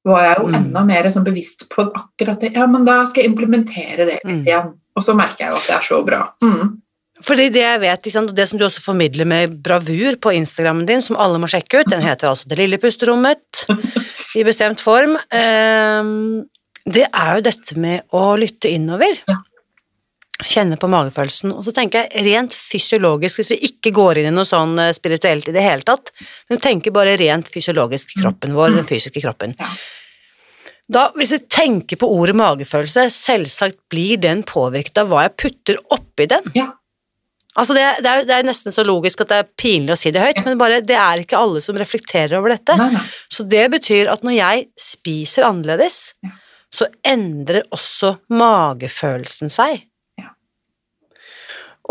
var 0.06 0.26
jeg 0.28 0.40
jo 0.40 0.48
mm. 0.52 0.58
enda 0.60 0.84
mer 0.86 1.10
sånn 1.14 1.26
bevisst 1.26 1.68
på 1.72 1.88
akkurat 1.88 2.42
det. 2.42 2.54
Ja, 2.58 2.68
men 2.70 2.86
da 2.88 3.02
skal 3.10 3.24
jeg 3.24 3.34
implementere 3.34 4.08
det 4.08 4.20
mm. 4.24 4.42
igjen. 4.44 4.74
Og 4.96 5.04
så 5.04 5.16
merker 5.18 5.48
jeg 5.48 5.54
jo 5.54 5.62
at 5.62 5.70
det 5.70 5.78
er 5.78 5.88
så 5.88 6.02
bra. 6.06 6.20
Mm. 6.46 6.76
Fordi 7.26 7.48
det 7.56 7.64
jeg 7.64 7.82
vet, 7.82 8.10
og 8.20 8.34
det 8.36 8.46
som 8.50 8.60
du 8.60 8.66
også 8.68 8.84
formidler 8.84 9.28
med 9.28 9.56
bravur 9.64 10.18
på 10.22 10.36
Instagrammen 10.36 10.86
din, 10.88 11.02
som 11.02 11.18
alle 11.20 11.40
må 11.42 11.50
sjekke 11.50 11.82
ut, 11.82 11.90
den 11.90 12.04
heter 12.04 12.30
altså 12.30 12.50
Det 12.52 12.60
lille 12.60 12.80
pusterommet 12.82 13.64
i 14.40 14.44
bestemt 14.46 14.84
form, 14.84 15.16
ehm, 15.34 16.44
det 16.86 17.08
er 17.08 17.38
jo 17.40 17.46
dette 17.48 17.80
med 17.80 18.04
å 18.14 18.28
lytte 18.38 18.70
innover. 18.70 19.24
Ja 19.32 19.40
kjenne 20.44 20.76
på 20.80 20.90
magefølelsen. 20.92 21.54
Og 21.56 21.64
så 21.68 21.74
tenker 21.76 22.06
jeg 22.06 22.26
rent 22.28 22.56
fysiologisk, 22.56 23.40
hvis 23.40 23.54
vi 23.54 23.60
ikke 23.70 23.94
går 23.96 24.20
inn 24.20 24.32
i 24.34 24.36
noe 24.36 24.48
sånn 24.48 24.76
eh, 24.82 24.94
spirituelt 24.96 25.48
i 25.48 25.56
det 25.56 25.64
hele 25.64 25.86
tatt, 25.88 26.12
men 26.52 26.64
tenker 26.64 26.96
bare 26.96 27.16
rent 27.22 27.52
fysiologisk 27.52 28.18
kroppen 28.20 28.56
vår, 28.58 28.76
den 28.76 28.90
fysiske 28.90 29.24
kroppen. 29.24 29.56
Da, 30.92 31.08
hvis 31.18 31.32
jeg 31.34 31.48
tenker 31.50 31.98
på 31.98 32.10
ordet 32.14 32.36
magefølelse, 32.38 33.08
selvsagt 33.14 33.80
blir 33.90 34.20
den 34.22 34.44
påvirket 34.46 35.00
av 35.02 35.10
hva 35.10 35.24
jeg 35.26 35.38
putter 35.42 35.80
oppi 35.96 36.28
den. 36.30 36.52
Ja. 36.58 36.74
Altså 37.56 37.74
det, 37.78 37.86
det, 38.04 38.12
er, 38.12 38.26
det, 38.28 38.36
er, 38.36 38.46
nesten 38.46 38.74
så 38.76 38.84
logisk 38.84 39.24
at 39.24 39.32
det 39.32 39.38
er 39.40 39.52
pinlig 39.58 39.96
å 39.96 39.98
si 39.98 40.12
det 40.12 40.22
høyt, 40.22 40.42
ja. 40.42 40.44
men 40.44 40.60
bare, 40.60 40.82
det 40.84 40.98
er 41.00 41.24
ikke 41.24 41.40
alle 41.40 41.64
som 41.64 41.80
reflekterer 41.80 42.36
over 42.42 42.52
dette. 42.52 42.76
Nei, 42.78 42.92
nei. 42.98 43.04
Så 43.32 43.48
det 43.48 43.64
betyr 43.72 44.12
at 44.12 44.26
når 44.28 44.36
jeg 44.36 44.66
spiser 44.76 45.48
annerledes, 45.48 46.00
ja. 46.26 46.36
så 46.76 46.92
endrer 47.08 47.64
også 47.74 48.18
magefølelsen 48.36 49.54
seg. 49.54 49.86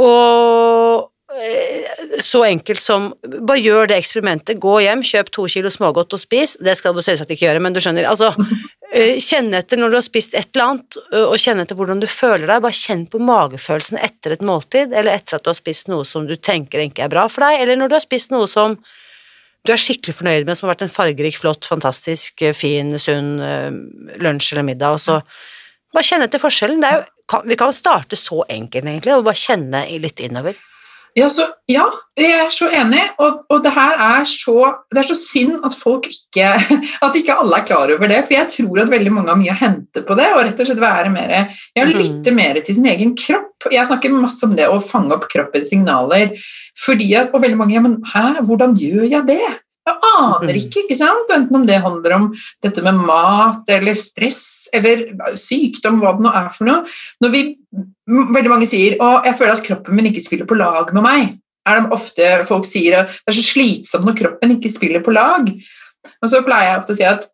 Og 0.01 1.11
eh, 1.35 2.19
så 2.23 2.45
enkelt 2.49 2.83
som 2.83 3.13
bare 3.23 3.61
gjør 3.63 3.91
det 3.91 3.99
eksperimentet. 4.01 4.59
Gå 4.63 4.79
hjem, 4.83 5.05
kjøp 5.07 5.31
to 5.35 5.47
kilo 5.51 5.71
smågodt 5.71 6.17
og 6.17 6.23
spis. 6.23 6.57
Det 6.63 6.75
skal 6.79 6.97
du 6.97 7.03
selvsagt 7.05 7.31
ikke 7.35 7.47
gjøre, 7.47 7.63
men 7.63 7.77
du 7.77 7.81
skjønner. 7.83 8.09
Altså, 8.11 8.33
eh, 8.97 9.21
kjenne 9.23 9.63
etter 9.63 9.81
når 9.81 9.95
du 9.95 9.99
har 10.01 10.07
spist 10.07 10.35
et 10.35 10.51
eller 10.55 10.73
annet, 10.73 11.01
eh, 11.13 11.23
og 11.29 11.39
kjenne 11.41 11.67
etter 11.67 11.79
hvordan 11.79 12.03
du 12.03 12.09
føler 12.11 12.49
deg. 12.49 12.65
Bare 12.67 12.81
kjenn 12.81 13.07
på 13.11 13.23
magefølelsen 13.23 14.03
etter 14.03 14.37
et 14.37 14.45
måltid, 14.45 14.93
eller 14.93 15.15
etter 15.15 15.39
at 15.39 15.47
du 15.47 15.53
har 15.53 15.59
spist 15.61 15.91
noe 15.93 16.07
som 16.09 16.29
du 16.29 16.37
tenker 16.37 16.83
ikke 16.83 17.07
er 17.07 17.15
bra 17.15 17.29
for 17.31 17.47
deg, 17.47 17.63
eller 17.63 17.81
når 17.81 17.93
du 17.93 17.99
har 18.01 18.07
spist 18.07 18.35
noe 18.35 18.51
som 18.51 18.79
du 19.65 19.73
er 19.73 19.81
skikkelig 19.81 20.13
fornøyd 20.19 20.45
med, 20.45 20.59
som 20.59 20.67
har 20.67 20.75
vært 20.75 20.83
en 20.85 20.93
fargerik, 20.93 21.39
flott, 21.41 21.65
fantastisk, 21.65 22.43
fin, 22.53 22.91
sunn 23.01 23.39
lunsj 24.21 24.51
eller 24.53 24.67
middag, 24.67 24.99
og 24.99 25.01
så 25.01 25.23
bare 25.95 26.05
kjenne 26.05 26.27
etter 26.29 26.43
forskjellen. 26.43 26.83
Det 26.83 26.91
er 26.91 26.99
jo 26.99 27.14
vi 27.45 27.57
kan 27.57 27.73
starte 27.73 28.17
så 28.17 28.45
enkelt, 28.49 28.85
egentlig, 28.85 29.17
og 29.17 29.27
bare 29.27 29.41
kjenne 29.41 29.85
litt 30.03 30.21
innover. 30.25 30.57
Ja, 31.15 31.29
så, 31.31 31.45
ja, 31.71 31.85
jeg 32.19 32.33
er 32.35 32.49
så 32.51 32.67
enig, 32.75 33.03
og, 33.23 33.45
og 33.53 33.61
det 33.63 33.71
her 33.77 34.01
er 34.03 34.25
så, 34.27 34.57
det 34.91 34.99
er 34.99 35.07
så 35.07 35.15
synd 35.15 35.61
at 35.67 35.77
folk 35.79 36.09
ikke 36.11 36.49
At 37.07 37.15
ikke 37.15 37.37
alle 37.39 37.61
er 37.61 37.67
klar 37.69 37.93
over 37.95 38.11
det, 38.11 38.25
for 38.27 38.35
jeg 38.35 38.51
tror 38.51 38.81
at 38.83 38.91
veldig 38.91 39.13
mange 39.15 39.31
har 39.31 39.39
mye 39.39 39.55
å 39.55 39.61
hente 39.61 40.03
på 40.03 40.17
det. 40.19 40.27
Og 40.35 40.43
rett 40.43 40.63
og 40.65 40.67
slett 40.67 40.83
være 40.83 41.13
mer 41.15 41.35
ja, 41.37 41.85
mhm. 41.85 41.93
lytte 41.95 42.35
mer 42.35 42.59
til 42.67 42.81
sin 42.81 42.89
egen 42.91 43.15
kropp. 43.19 43.69
Jeg 43.71 43.87
snakker 43.87 44.17
masse 44.17 44.43
om 44.47 44.57
det 44.59 44.67
å 44.67 44.81
fange 44.83 45.15
opp 45.15 45.29
kroppens 45.31 45.71
signaler. 45.71 46.35
fordi 46.83 47.13
at, 47.21 47.31
Og 47.31 47.47
veldig 47.47 47.61
mange 47.63 47.77
ja, 47.77 47.85
men 47.85 48.01
hæ, 48.11 48.43
hvordan 48.43 48.75
gjør 48.81 49.07
jeg 49.07 49.29
det? 49.31 49.53
Jeg 49.85 50.01
aner 50.15 50.49
mm. 50.49 50.61
ikke, 50.63 50.85
ikke 50.85 50.97
sant? 50.97 51.33
enten 51.35 51.59
om 51.59 51.65
det 51.69 51.83
handler 51.85 52.17
om 52.17 52.27
dette 52.65 52.85
med 52.85 53.03
mat 53.05 53.69
eller 53.75 53.97
stress 53.99 54.45
eller 54.75 55.07
sykdom, 55.41 56.01
hva 56.01 56.15
det 56.17 56.25
nå 56.25 56.33
er 56.33 56.49
for 56.55 56.69
noe. 56.69 56.85
Når 57.21 57.35
vi, 57.35 57.43
veldig 58.09 58.53
mange 58.53 58.69
sier 58.71 58.97
å, 59.03 59.19
jeg 59.27 59.37
føler 59.39 59.59
at 59.59 59.67
kroppen 59.67 59.99
min 59.99 60.09
ikke 60.09 60.25
spiller 60.25 60.49
på 60.49 60.57
lag 60.59 60.93
med 60.97 61.05
meg, 61.05 61.35
er 61.65 61.81
det 61.81 61.97
ofte 61.97 62.31
folk 62.49 62.67
sier 62.69 63.03
at 63.03 63.13
det 63.13 63.33
er 63.33 63.39
så 63.39 63.45
slitsomt 63.45 64.09
når 64.09 64.19
kroppen 64.19 64.57
ikke 64.57 64.73
spiller 64.73 65.05
på 65.05 65.15
lag. 65.17 65.49
Og 66.21 66.31
så 66.33 66.43
pleier 66.45 66.71
jeg 66.71 66.81
ofte 66.83 66.95
å 66.97 66.99
si 66.99 67.07
at, 67.09 67.27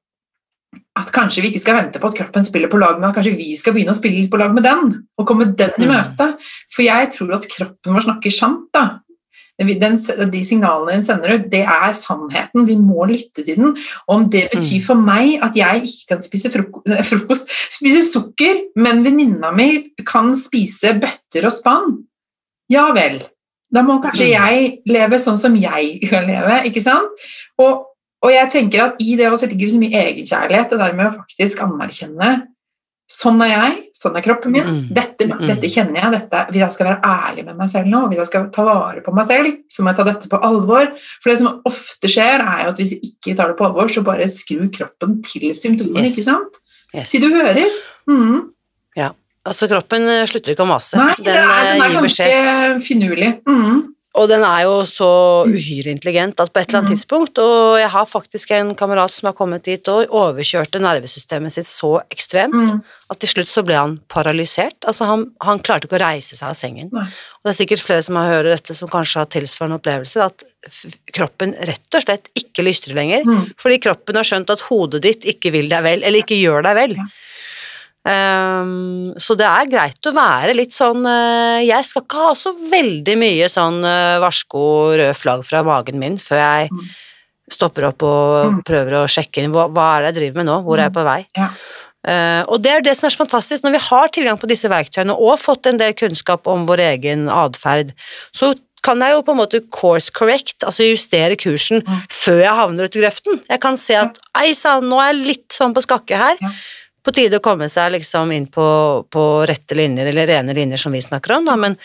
at 0.99 1.13
kanskje 1.15 1.45
vi 1.45 1.51
ikke 1.53 1.63
skal 1.63 1.79
vente 1.81 2.03
på 2.03 2.11
at 2.11 2.19
kroppen 2.19 2.47
spiller 2.47 2.71
på 2.71 2.79
lag 2.83 2.99
med 2.99 3.11
at 3.11 3.19
kanskje 3.19 3.37
vi 3.39 3.53
skal 3.59 3.75
begynne 3.75 3.95
å 3.95 3.99
spille 3.99 4.23
litt 4.23 4.31
på 4.33 4.39
lag 4.43 4.55
med 4.55 4.67
den, 4.67 4.93
og 5.19 5.27
komme 5.29 5.51
den 5.51 5.75
i 5.79 5.87
mm. 5.87 5.95
møte. 5.95 6.33
For 6.71 6.87
jeg 6.87 7.11
tror 7.15 7.35
at 7.39 7.49
kroppen 7.51 7.95
vår 7.95 8.07
snakker 8.07 8.35
sant. 8.35 8.69
da, 8.75 9.03
den, 9.61 9.99
de 10.33 10.43
signalene 10.47 10.97
den 10.97 11.05
sender 11.05 11.35
ut, 11.37 11.49
det 11.53 11.63
er 11.63 11.97
sannheten. 11.97 12.67
Vi 12.69 12.77
må 12.81 13.05
lytte 13.11 13.45
til 13.45 13.59
den. 13.59 13.75
Om 14.11 14.29
det 14.33 14.47
betyr 14.55 14.79
mm. 14.81 14.87
for 14.87 15.01
meg 15.01 15.43
at 15.45 15.59
jeg 15.59 15.85
ikke 15.89 16.15
kan 16.15 16.25
spise 16.25 16.53
frokost, 17.11 17.53
spise 17.77 18.05
sukker, 18.09 18.65
men 18.81 19.05
venninna 19.05 19.53
mi 19.57 19.69
kan 20.07 20.33
spise 20.39 20.95
bøtter 21.01 21.49
og 21.49 21.55
spann, 21.55 21.99
ja 22.71 22.89
vel. 22.97 23.21
Da 23.71 23.85
må 23.87 24.01
kanskje 24.03 24.27
mm. 24.27 24.33
jeg 24.35 24.71
leve 24.91 25.21
sånn 25.23 25.39
som 25.39 25.55
jeg 25.59 26.01
kan 26.11 26.27
leve, 26.27 26.63
ikke 26.71 26.83
sant? 26.83 27.27
Og, 27.63 27.85
og 28.25 28.33
jeg 28.33 28.51
tenker 28.53 28.89
at 28.89 29.03
i 29.03 29.15
det 29.19 29.29
også 29.31 29.49
ligger 29.51 29.69
det 29.69 29.75
så 29.75 29.83
mye 29.83 30.01
egenkjærlighet, 30.07 30.73
det 30.73 30.81
der 30.81 30.97
med 30.99 31.11
å 31.11 31.19
faktisk 31.21 31.63
anerkjenne 31.67 32.33
Sånn 33.11 33.41
er 33.43 33.49
jeg, 33.51 33.79
sånn 33.99 34.15
er 34.17 34.23
kroppen 34.23 34.53
min. 34.55 34.63
Mm. 34.69 34.83
Dette, 34.95 35.27
Mm. 35.27 35.47
dette 35.49 35.67
kjenner 35.69 35.99
jeg. 35.99 36.13
Dette, 36.13 36.47
hvis 36.53 36.61
jeg 36.63 36.73
skal 36.77 36.87
være 36.87 37.01
ærlig 37.03 37.45
med 37.45 37.57
meg 37.59 37.71
selv 37.71 37.87
nå, 37.91 38.05
hvis 38.09 38.21
jeg 38.23 38.27
skal 38.31 38.45
ta 38.55 38.63
vare 38.65 39.03
på 39.03 39.13
meg 39.13 39.27
selv, 39.27 39.57
så 39.69 39.83
må 39.83 39.91
jeg 39.91 39.97
ta 39.97 40.05
dette 40.05 40.29
på 40.31 40.41
alvor. 40.47 40.93
For 41.21 41.31
det 41.31 41.39
som 41.39 41.61
ofte 41.67 42.07
skjer, 42.09 42.39
er 42.41 42.65
jo 42.65 42.71
at 42.71 42.79
hvis 42.79 42.95
vi 42.95 43.01
ikke 43.11 43.37
tar 43.37 43.49
det 43.49 43.59
på 43.59 43.67
alvor, 43.67 43.91
så 43.91 44.05
bare 44.07 44.29
skrur 44.31 44.71
kroppen 44.71 45.23
til 45.27 45.51
symptomer, 45.59 46.05
Yes. 46.05 46.17
ikke 46.17 46.25
sant? 46.31 46.61
Yes. 46.95 47.11
Til 47.11 47.21
du 47.21 47.35
hører. 47.35 47.69
Mm. 48.09 48.51
Altså, 49.41 49.67
kroppen 49.71 50.05
eh, 50.07 50.27
slutter 50.29 50.53
ikke 50.53 50.67
å 50.67 50.69
mase. 50.69 50.99
Nei, 51.01 51.15
den 51.17 51.25
det 51.25 51.35
er, 51.35 51.49
eh, 51.49 51.73
den 51.73 51.83
er 51.83 51.95
ganske 51.97 52.83
finurlig. 52.85 53.31
Mm. 53.49 53.95
Og 54.19 54.27
den 54.27 54.43
er 54.43 54.65
jo 54.67 54.81
så 54.91 55.07
uhyre 55.47 55.93
intelligent 55.93 56.41
at 56.43 56.51
på 56.53 56.59
et 56.59 56.69
eller 56.69 56.81
annet 56.81 56.91
Mhm. 56.91 56.97
tidspunkt 56.99 57.39
Og 57.39 57.79
jeg 57.79 57.89
har 57.91 58.07
faktisk 58.07 58.51
en 58.51 58.75
kamerat 58.75 59.11
som 59.11 59.29
har 59.29 59.35
kommet 59.39 59.63
dit 59.63 59.87
og 59.89 60.09
overkjørte 60.11 60.81
nervesystemet 60.83 61.53
sitt 61.53 61.67
så 61.71 62.03
ekstremt 62.11 62.53
Mm. 62.53 62.83
at 63.11 63.21
til 63.21 63.29
slutt 63.29 63.49
så 63.49 63.63
ble 63.65 63.75
han 63.79 64.01
paralysert. 64.09 64.75
Altså 64.85 65.07
han, 65.07 65.31
han 65.41 65.61
klarte 65.61 65.87
ikke 65.87 65.99
å 66.01 66.03
reise 66.11 66.35
seg 66.37 66.49
av 66.49 66.55
sengen. 66.59 66.91
Nei. 66.93 67.05
Og 67.07 67.45
det 67.45 67.55
er 67.55 67.65
sikkert 67.65 67.81
flere 67.87 68.03
som 68.03 68.17
har 68.17 68.29
hørt 68.33 68.51
dette 68.51 68.75
som 68.75 68.89
kanskje 68.89 69.21
har 69.23 69.27
tilsvarende 69.27 69.79
opplevelser, 69.81 70.25
at 70.27 70.43
kroppen 71.13 71.55
rett 71.67 71.95
og 71.95 72.03
slett 72.03 72.29
ikke 72.37 72.65
lystrer 72.67 72.95
lenger. 72.99 73.23
Mm. 73.25 73.53
Fordi 73.57 73.79
kroppen 73.81 74.17
har 74.17 74.25
skjønt 74.25 74.51
at 74.51 74.61
hodet 74.69 75.03
ditt 75.03 75.25
ikke 75.25 75.53
vil 75.53 75.69
deg 75.69 75.83
vel, 75.87 76.03
eller 76.03 76.19
ikke 76.19 76.37
gjør 76.43 76.63
deg 76.67 76.75
vel. 76.77 76.97
Ja. 76.97 77.05
Ehm, 78.09 79.13
så 79.21 79.37
det 79.37 79.45
er 79.45 79.69
greit 79.69 80.09
å 80.09 80.13
være 80.17 80.55
litt 80.57 80.73
sånn 80.73 81.03
uh, 81.05 81.61
Jeg 81.61 81.85
skal 81.85 82.03
ikke 82.07 82.23
ha 82.31 82.31
så 82.39 82.55
veldig 82.57 83.17
mye 83.21 83.49
sånn 83.53 83.83
uh, 83.85 84.17
varsko 84.23 84.63
rød 84.97 85.19
flagg 85.19 85.45
fra 85.45 85.61
magen 85.67 86.01
min 86.01 86.17
før 86.21 86.41
jeg 86.41 86.71
Mm. 86.73 86.89
stopper 87.51 87.89
opp 87.91 88.03
og 88.07 88.53
Mm. 88.55 88.63
prøver 88.65 88.93
å 89.03 89.09
sjekke 89.11 89.43
inn 89.45 89.53
hva, 89.53 89.67
hva 89.69 89.99
er 89.99 90.01
det 90.01 90.09
jeg 90.15 90.19
driver 90.21 90.37
med 90.41 90.47
nå, 90.47 90.57
hvor 90.65 90.79
er 90.79 90.87
jeg 90.89 90.95
på 90.97 91.05
vei? 91.05 91.27
Ja. 91.37 91.49
Uh, 92.01 92.43
og 92.49 92.63
det 92.63 92.71
er 92.73 92.81
det 92.81 92.97
som 92.97 93.09
er 93.09 93.13
så 93.13 93.21
fantastisk, 93.27 93.63
når 93.67 93.73
vi 93.77 93.83
har 93.91 94.09
tilgang 94.09 94.39
på 94.41 94.49
disse 94.49 94.71
verktøyene 94.71 95.13
og 95.19 95.37
fått 95.43 95.67
en 95.69 95.77
del 95.77 95.93
kunnskap 95.93 96.47
om 96.49 96.65
vår 96.65 96.79
egen 96.95 97.27
atferd, 97.29 97.93
så 98.33 98.55
kan 98.83 98.99
jeg 99.05 99.13
jo 99.13 99.21
på 99.27 99.33
en 99.35 99.41
måte 99.43 99.61
course 99.71 100.09
correct, 100.11 100.63
altså 100.65 100.87
justere 100.89 101.37
kursen 101.37 101.83
Mm. 101.85 102.01
før 102.09 102.41
jeg 102.41 102.57
havner 102.63 102.85
ut 102.89 102.97
i 102.97 103.01
grøften. 103.03 103.43
Jeg 103.51 103.61
kan 103.61 103.77
se 103.77 103.95
at 103.95 104.17
ei 104.41 104.55
sann, 104.55 104.85
nå 104.89 104.97
er 105.03 105.13
jeg 105.13 105.27
litt 105.27 105.49
sånn 105.53 105.75
på 105.75 105.83
skakke 105.85 106.17
her. 106.17 106.37
Ja. 106.41 106.49
På 107.01 107.15
tide 107.17 107.39
å 107.41 107.45
komme 107.45 107.71
seg 107.73 107.95
liksom 107.95 108.33
inn 108.37 108.47
på, 108.53 108.67
på 109.09 109.25
rette 109.49 109.77
linjer, 109.79 110.11
eller 110.11 110.29
rene 110.29 110.55
linjer 110.57 110.81
som 110.83 110.93
vi 110.93 111.01
snakker 111.01 111.39
om, 111.39 111.49
da, 111.49 111.57
men 111.57 111.77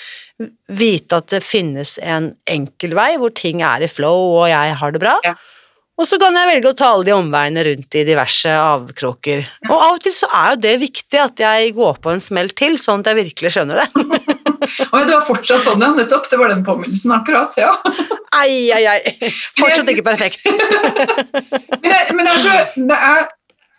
vite 0.67 1.21
at 1.21 1.29
det 1.31 1.43
finnes 1.45 1.95
en 2.03 2.33
enkel 2.51 2.95
vei 2.97 3.13
hvor 3.21 3.31
ting 3.35 3.63
er 3.63 3.85
i 3.85 3.91
flow 3.91 4.41
og 4.41 4.49
jeg 4.51 4.73
har 4.81 4.95
det 4.95 5.03
bra. 5.03 5.15
Ja. 5.23 5.37
Og 5.95 6.07
så 6.09 6.19
kan 6.19 6.35
jeg 6.35 6.49
velge 6.49 6.73
å 6.73 6.75
ta 6.75 6.89
alle 6.91 7.07
de 7.07 7.13
omveiene 7.15 7.63
rundt 7.63 7.95
i 7.95 8.03
diverse 8.03 8.51
avkroker. 8.51 9.45
Og 9.69 9.75
av 9.77 9.93
og 9.93 10.01
til 10.03 10.11
så 10.15 10.27
er 10.27 10.49
jo 10.51 10.63
det 10.65 10.73
viktig 10.81 11.21
at 11.23 11.39
jeg 11.39 11.71
går 11.77 12.01
på 12.03 12.11
en 12.11 12.23
smell 12.23 12.51
til, 12.51 12.75
sånn 12.81 13.05
at 13.05 13.13
jeg 13.13 13.21
virkelig 13.21 13.53
skjønner 13.55 13.79
det. 13.79 13.87
Oi, 14.91 15.05
det 15.05 15.13
var 15.13 15.23
fortsatt 15.27 15.63
sånn, 15.63 15.83
ja. 15.83 15.93
Nettopp. 15.95 16.27
Det 16.27 16.39
var 16.41 16.51
den 16.51 16.65
påminnelsen 16.67 17.15
akkurat. 17.15 17.55
ja. 17.59 17.71
Ai, 18.35 18.71
ai, 18.75 18.83
ai. 18.91 19.31
Fortsatt 19.55 19.87
ikke 19.93 20.03
perfekt. 20.03 20.43
Men, 21.85 21.91
det, 21.93 21.99
men 22.17 22.25
det, 22.25 22.31
er 22.31 22.39
så, 22.41 22.53
det, 22.75 22.95
er, 22.97 23.27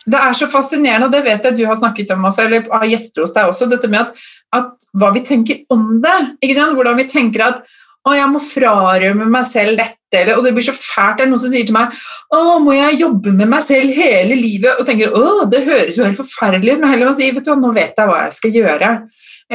det 0.07 0.19
er 0.19 0.35
så 0.39 0.47
fascinerende, 0.51 1.09
og 1.09 1.15
det 1.15 1.23
vet 1.25 1.43
jeg 1.43 1.57
du 1.57 1.65
har 1.67 1.77
snakket 1.79 2.13
om 2.15 2.27
også, 2.29 2.45
eller 2.47 2.67
har 2.71 2.87
gjester 2.87 3.25
hos 3.25 3.33
deg 3.35 3.49
også, 3.51 3.67
dette 3.71 3.89
med 3.91 4.05
at, 4.05 4.21
at 4.55 4.69
hva 4.95 5.11
vi 5.15 5.23
tenker 5.27 5.65
om 5.73 5.97
det. 6.03 6.15
ikke 6.39 6.55
sant? 6.55 6.77
Hvordan 6.77 6.99
vi 7.01 7.07
tenker 7.11 7.43
at 7.49 7.61
å, 8.07 8.13
jeg 8.15 8.27
må 8.31 8.39
frarømme 8.39 9.27
meg 9.27 9.47
selv 9.49 9.81
dette, 9.81 9.95
eller, 10.15 10.37
og 10.39 10.45
det 10.45 10.53
blir 10.55 10.63
så 10.63 10.75
fælt. 10.75 11.17
Det 11.19 11.25
er 11.25 11.31
noen 11.33 11.41
som 11.43 11.51
sier 11.51 11.67
til 11.67 11.75
meg 11.75 11.95
å, 12.31 12.59
må 12.63 12.75
jeg 12.77 13.01
jobbe 13.01 13.33
med 13.35 13.51
meg 13.51 13.65
selv 13.67 13.97
hele 13.97 14.37
livet? 14.39 14.79
Og 14.79 14.87
tenker 14.87 15.11
å, 15.11 15.47
det 15.51 15.65
høres 15.67 15.99
jo 15.99 16.05
helt 16.07 16.19
forferdelig 16.21 16.77
ut, 16.77 16.83
men 16.83 16.93
heller 16.93 17.11
å 17.11 17.15
si 17.17 17.27
vet 17.27 17.43
du 17.43 17.51
hva, 17.51 17.57
nå 17.59 17.73
vet 17.75 17.99
jeg 17.99 18.07
hva 18.07 18.21
jeg 18.23 18.37
skal 18.37 18.55
gjøre. 18.61 18.93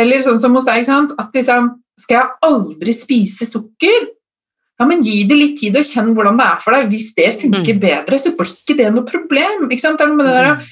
Eller 0.04 0.24
sånn 0.24 0.40
som 0.42 0.58
hos 0.58 0.68
deg, 0.68 0.82
ikke 0.82 0.90
sant? 0.90 1.16
at 1.16 1.38
liksom, 1.38 1.70
skal 2.00 2.18
jeg 2.18 2.50
aldri 2.50 2.96
spise 2.96 3.48
sukker? 3.48 4.10
Ja, 4.80 4.86
men 4.88 5.02
Gi 5.04 5.24
det 5.28 5.36
litt 5.36 5.58
tid 5.60 5.76
og 5.76 5.84
kjenn 5.86 6.14
hvordan 6.16 6.38
det 6.40 6.46
er 6.46 6.60
for 6.62 6.74
deg. 6.74 6.88
Hvis 6.90 7.14
det 7.14 7.40
funker 7.40 7.74
Mm. 7.74 7.80
bedre, 7.80 8.18
så 8.18 8.32
blir 8.36 8.46
ikke 8.50 8.76
det 8.76 8.92
noe 8.94 9.04
problem. 9.04 9.68
ikke 9.70 9.80
sant? 9.80 9.98
Det 9.98 10.04
er 10.04 10.08
noe 10.08 10.16
med 10.16 10.26
det 10.26 10.34
der, 10.34 10.66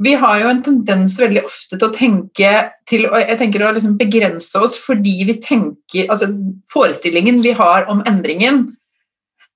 vi 0.00 0.14
har 0.14 0.40
jo 0.40 0.48
en 0.48 0.62
tendens 0.62 1.18
veldig 1.20 1.44
ofte 1.44 1.76
til 1.78 1.88
å 1.88 1.92
tenke 1.92 2.70
til, 2.86 3.06
og 3.06 3.18
jeg 3.20 3.38
tenker 3.38 3.60
å 3.60 3.74
liksom 3.74 3.98
begrense 3.98 4.56
oss 4.56 4.78
fordi 4.78 5.24
vi 5.26 5.34
tenker 5.34 6.08
altså 6.08 6.30
Forestillingen 6.72 7.42
vi 7.42 7.52
har 7.52 7.84
om 7.90 8.00
endringen, 8.06 8.76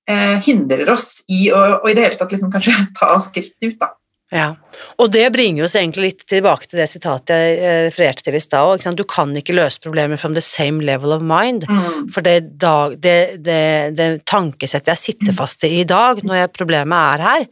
eh, 0.07 0.39
hindrer 0.45 0.89
oss 0.89 1.23
i 1.29 1.49
å, 1.49 1.81
i 1.87 1.93
det 1.95 2.03
hele 2.03 2.17
tatt 2.19 2.31
liksom 2.31 2.51
kanskje 2.51 2.75
ta 2.99 3.17
skrittet 3.19 3.63
ut. 3.63 3.79
da. 3.79 3.87
Ja, 4.33 4.55
og 4.97 5.11
det 5.13 5.27
bringer 5.35 5.67
oss 5.67 5.75
egentlig 5.77 6.07
litt 6.07 6.23
tilbake 6.25 6.65
til 6.65 6.79
det 6.81 6.87
sitatet 6.89 7.29
jeg 7.29 7.57
eh, 7.59 7.81
refererte 7.85 8.25
til 8.25 8.37
i 8.39 8.41
stad. 8.41 8.81
Du 8.97 9.03
kan 9.05 9.35
ikke 9.37 9.53
løse 9.53 9.81
problemer 9.83 10.17
from 10.17 10.33
the 10.33 10.41
same 10.41 10.81
level 10.83 11.13
of 11.13 11.21
mind. 11.21 11.67
Mm. 11.69 12.07
For 12.13 12.25
det, 12.25 12.57
dag, 12.61 12.97
det, 13.03 13.43
det, 13.45 13.59
det 13.99 14.07
tankesettet 14.25 14.95
jeg 14.95 15.03
sitter 15.03 15.37
fast 15.37 15.63
i 15.67 15.75
i 15.75 15.85
dag, 15.85 16.23
når 16.25 16.41
jeg, 16.41 16.53
problemet 16.57 16.97
er 17.13 17.25
her, 17.27 17.45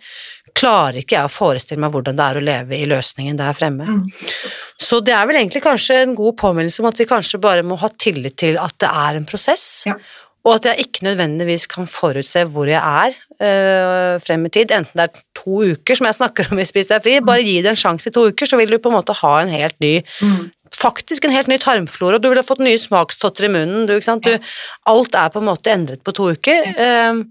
klarer 0.58 1.02
ikke 1.02 1.18
jeg 1.18 1.30
å 1.30 1.34
forestille 1.34 1.82
meg 1.82 1.94
hvordan 1.94 2.18
det 2.18 2.26
er 2.26 2.40
å 2.40 2.44
leve 2.50 2.78
i 2.78 2.90
løsningen 2.90 3.38
der 3.38 3.54
fremme. 3.58 3.86
Mm. 3.90 4.34
Så 4.82 5.02
det 5.06 5.14
er 5.14 5.30
vel 5.30 5.40
egentlig 5.40 5.64
kanskje 5.66 6.02
en 6.02 6.18
god 6.18 6.38
påminnelse 6.42 6.82
om 6.82 6.90
at 6.90 7.00
vi 7.00 7.10
kanskje 7.10 7.42
bare 7.44 7.66
må 7.66 7.78
ha 7.82 7.90
tillit 8.02 8.38
til 8.42 8.58
at 8.62 8.76
det 8.82 8.90
er 8.90 9.22
en 9.22 9.30
prosess, 9.30 9.70
Ja. 9.90 9.98
Og 10.44 10.56
at 10.58 10.66
jeg 10.68 10.88
ikke 10.88 11.06
nødvendigvis 11.08 11.68
kan 11.72 11.88
forutse 11.88 12.44
hvor 12.52 12.68
jeg 12.68 12.80
er 12.80 13.14
øh, 13.16 14.16
frem 14.24 14.46
i 14.46 14.52
tid, 14.52 14.74
enten 14.76 15.00
det 15.00 15.06
er 15.06 15.22
to 15.40 15.62
uker, 15.74 15.96
som 15.96 16.10
jeg 16.10 16.20
snakker 16.20 16.52
om 16.52 16.60
i 16.60 16.66
Spis 16.68 16.90
deg 16.92 17.06
fri, 17.06 17.20
bare 17.24 17.46
gi 17.46 17.62
det 17.64 17.72
en 17.72 17.80
sjanse 17.80 18.12
i 18.12 18.16
to 18.16 18.26
uker, 18.32 18.50
så 18.50 18.60
vil 18.60 18.74
du 18.74 18.80
på 18.84 18.92
en 18.92 18.98
måte 19.00 19.16
ha 19.22 19.38
en 19.42 19.54
helt 19.54 19.80
ny 19.84 19.96
Mm. 20.22 20.52
faktisk 20.74 21.26
en 21.26 21.32
helt 21.32 21.48
ny 21.48 21.58
tarmflora, 21.62 22.18
du 22.18 22.28
ville 22.30 22.44
fått 22.44 22.60
nye 22.60 22.80
smakstotter 22.82 23.46
i 23.46 23.52
munnen, 23.54 23.86
du? 23.86 23.94
Du, 24.00 24.50
alt 24.90 25.16
er 25.16 25.30
på 25.30 25.40
en 25.40 25.46
måte 25.46 25.72
endret 25.72 26.04
på 26.04 26.12
to 26.18 26.32
uker. 26.34 26.66
Um, 26.76 27.22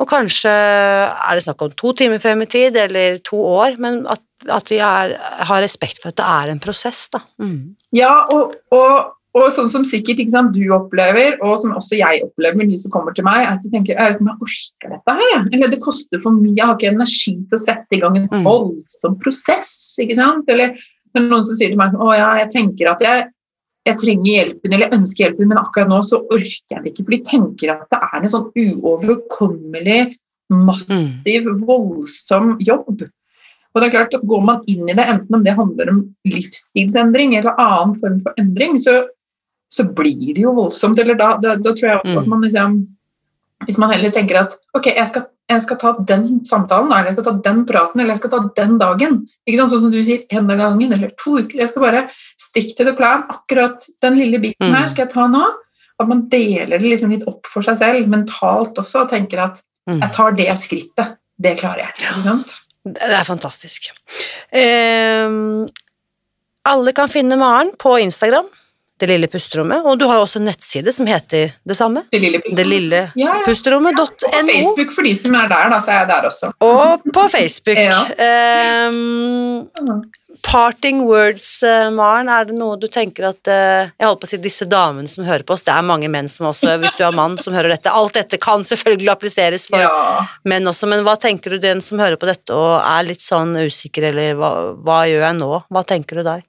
og 0.00 0.08
kanskje 0.10 0.50
er 0.50 1.36
det 1.36 1.44
snakk 1.44 1.62
om 1.62 1.74
to 1.78 1.92
timer 1.96 2.18
frem 2.22 2.42
i 2.42 2.48
tid, 2.50 2.76
eller 2.76 3.20
to 3.24 3.38
år, 3.38 3.78
men 3.78 4.02
at, 4.10 4.22
at 4.50 4.70
vi 4.72 4.80
er, 4.82 5.14
har 5.46 5.62
respekt 5.62 6.02
for 6.02 6.10
at 6.10 6.18
det 6.18 6.28
er 6.28 6.52
en 6.52 6.62
prosess, 6.62 7.04
da. 7.12 7.22
Mm. 7.42 7.76
Ja, 7.94 8.14
og, 8.34 8.56
og, 8.74 9.12
og 9.34 9.46
sånn 9.54 9.68
som 9.72 9.84
sikkert 9.88 10.18
ikke 10.20 10.28
sant, 10.34 10.52
du 10.52 10.60
opplever, 10.76 11.38
og 11.40 11.54
som 11.58 11.70
også 11.78 11.96
jeg 11.96 12.20
opplever 12.26 12.56
med 12.60 12.68
de 12.68 12.76
som 12.76 12.90
kommer 12.92 13.14
til 13.16 13.24
meg, 13.24 13.40
er 13.46 13.54
at 13.54 13.62
de 13.64 13.70
tenker 13.72 13.94
jeg 13.96 13.98
vet 13.98 14.18
ikke 14.18 14.24
om 14.26 14.28
jeg 14.28 14.46
orker 14.46 14.90
dette 14.92 15.14
her, 15.16 15.28
jeg. 15.32 15.44
eller 15.54 15.68
det 15.72 15.80
koster 15.80 16.20
for 16.22 16.32
mye, 16.36 16.54
jeg 16.58 16.66
har 16.66 16.76
ikke 16.76 16.90
energi 16.92 17.32
til 17.48 17.56
å 17.56 17.62
sette 17.62 17.96
i 17.96 18.00
gang 18.02 18.16
en 18.18 18.28
Mm. 18.28 18.44
voldsom 18.44 19.14
prosess. 19.22 19.96
ikke 19.98 20.16
sant? 20.16 20.44
Eller 20.48 20.68
det 20.76 21.16
er 21.22 21.28
noen 21.28 21.44
som 21.44 21.54
sier 21.56 21.68
til 21.72 21.78
meg 21.80 21.94
å 21.94 22.12
ja, 22.16 22.34
jeg 22.44 22.50
tenker 22.50 22.90
at 22.92 23.00
jeg, 23.00 23.24
jeg 23.86 23.96
trenger 23.98 24.32
hjelpen, 24.32 24.72
eller 24.72 24.86
jeg 24.90 24.98
ønsker 25.00 25.24
hjelpen, 25.24 25.48
men 25.48 25.58
akkurat 25.58 25.88
nå 25.88 26.02
så 26.04 26.20
orker 26.30 26.70
jeg 26.70 26.82
det 26.84 26.92
ikke, 26.92 27.04
for 27.04 27.10
de 27.16 27.22
tenker 27.32 27.72
at 27.72 27.88
det 27.90 27.98
er 28.02 28.20
en 28.20 28.28
sånn 28.28 28.52
uoverkommelig, 28.56 30.16
massiv, 30.50 31.46
Mm. 31.46 31.64
voldsom 31.66 32.58
jobb. 32.60 33.02
Og 33.74 33.80
det 33.80 33.86
er 33.88 33.90
klart 34.04 34.14
at 34.14 34.26
Går 34.28 34.44
man 34.44 34.60
inn 34.68 34.84
i 34.88 34.92
det, 34.92 35.06
enten 35.08 35.34
om 35.34 35.42
det 35.42 35.56
handler 35.56 35.88
om 35.88 36.14
livsstilsendring 36.26 37.36
eller 37.38 37.54
annen 37.58 37.98
form 37.98 38.20
for 38.20 38.34
endring, 38.38 38.76
så, 38.78 39.06
så 39.72 39.86
blir 39.96 40.34
det 40.36 40.42
jo 40.44 40.52
voldsomt. 40.56 40.98
eller 41.00 41.14
Da, 41.18 41.36
da, 41.40 41.54
da 41.56 41.72
tror 41.72 41.88
jeg 41.88 42.00
også 42.02 42.18
at 42.18 42.26
Mm. 42.26 42.28
man 42.28 42.42
liksom 42.48 42.74
Hvis 43.64 43.78
man 43.78 43.90
heller 43.92 44.10
tenker 44.10 44.34
at 44.40 44.56
ok, 44.74 44.86
jeg 44.96 45.06
skal, 45.06 45.22
jeg 45.48 45.62
skal 45.62 45.76
ta 45.78 45.92
den 46.04 46.40
samtalen, 46.44 46.88
eller 46.90 47.12
jeg 47.12 47.14
skal 47.14 47.24
ta 47.28 47.32
den 47.44 47.60
praten, 47.64 48.00
eller 48.00 48.10
jeg 48.16 48.18
skal 48.18 48.30
ta 48.30 48.40
den 48.56 48.72
dagen. 48.78 49.28
ikke 49.46 49.56
sant, 49.60 49.70
Sånn 49.70 49.80
som 49.82 49.90
du 49.92 50.02
sier, 50.02 50.24
en 50.34 50.48
dag 50.48 50.58
av 50.58 50.72
gangen 50.72 50.92
eller 50.92 51.10
to 51.16 51.36
uker. 51.38 51.60
Jeg 51.60 51.68
skal 51.68 51.82
bare 51.82 52.10
stick 52.36 52.74
to 52.76 52.82
the 52.84 52.92
plan. 52.92 53.22
Akkurat 53.30 53.86
den 54.02 54.16
lille 54.18 54.40
biten 54.42 54.66
Mm. 54.68 54.74
her 54.74 54.88
skal 54.88 55.04
jeg 55.06 55.14
ta 55.14 55.28
nå. 55.28 55.44
At 56.00 56.08
man 56.08 56.28
deler 56.28 56.78
det 56.78 56.80
liksom 56.90 57.10
litt 57.10 57.22
opp 57.28 57.46
for 57.46 57.62
seg 57.62 57.78
selv, 57.78 58.08
mentalt 58.08 58.74
også, 58.74 59.02
og 59.02 59.10
tenker 59.10 59.38
at 59.44 59.62
Mm. 59.88 60.00
jeg 60.00 60.12
tar 60.12 60.32
det 60.32 60.48
skrittet. 60.58 61.16
Det 61.40 61.58
klarer 61.58 61.78
jeg. 61.86 61.94
ikke 62.10 62.22
sant? 62.22 62.58
Det 62.84 63.00
er 63.00 63.24
fantastisk. 63.24 63.90
Eh, 64.50 65.66
alle 66.66 66.92
kan 66.92 67.08
finne 67.08 67.38
Maren 67.38 67.70
på 67.78 67.96
Instagram, 68.02 68.46
Det 69.02 69.08
lille 69.10 69.26
pusterommet, 69.26 69.82
og 69.82 69.96
du 69.98 70.04
har 70.06 70.20
også 70.22 70.38
en 70.38 70.44
nettside 70.46 70.92
som 70.94 71.08
heter 71.10 71.56
det 71.66 71.74
samme. 71.74 72.04
Det 72.12 72.20
lille 72.22 72.38
Det 72.54 72.66
lille 72.68 73.00
Ja, 73.18 73.32
ja. 73.40 73.42
Og 73.42 74.30
på 74.30 74.30
Facebook 74.52 74.92
for 74.94 75.02
de 75.08 75.14
som 75.18 75.34
er 75.34 75.48
der, 75.50 75.70
da, 75.74 75.80
så 75.82 75.90
er 75.90 75.98
jeg 76.04 76.08
der 76.12 76.28
også. 76.30 76.52
Og 76.62 77.08
på 77.16 77.24
Facebook. 77.32 77.80
Ja. 77.82 77.98
Ehm, 78.22 79.66
parting 80.42 81.02
words, 81.06 81.62
eh, 81.62 81.88
Maren, 81.90 82.28
er 82.28 82.44
det 82.48 82.54
noe 82.58 82.76
du 82.80 82.86
tenker 82.90 83.28
at 83.28 83.50
eh, 83.50 83.90
Jeg 83.98 84.06
holdt 84.08 84.20
på 84.22 84.28
å 84.28 84.30
si 84.32 84.38
disse 84.42 84.66
damene 84.70 85.10
som 85.10 85.26
hører 85.26 85.44
på 85.46 85.54
oss, 85.56 85.62
det 85.66 85.74
er 85.74 85.84
mange 85.86 86.08
menn 86.10 86.28
som 86.32 86.48
også, 86.50 86.76
hvis 86.82 86.94
du 86.98 87.02
er 87.06 87.14
mann 87.14 87.36
som 87.38 87.54
hører 87.54 87.74
dette 87.76 87.92
Alt 87.92 88.16
dette 88.18 88.38
kan 88.42 88.64
selvfølgelig 88.66 89.12
appliseres 89.12 89.66
for 89.70 89.82
Ja. 89.82 90.26
menn 90.48 90.66
også, 90.70 90.88
men 90.90 91.04
hva 91.06 91.16
tenker 91.20 91.54
du 91.54 91.58
den 91.62 91.80
som 91.84 91.98
hører 92.02 92.16
på 92.20 92.26
dette 92.30 92.54
og 92.54 92.80
er 92.80 93.02
litt 93.06 93.22
sånn 93.22 93.54
usikker, 93.66 94.10
eller 94.10 94.34
hva, 94.38 94.50
hva 94.78 95.02
gjør 95.10 95.26
jeg 95.28 95.38
nå? 95.38 95.52
Hva 95.70 95.84
tenker 95.86 96.20
du 96.20 96.26
der? 96.26 96.42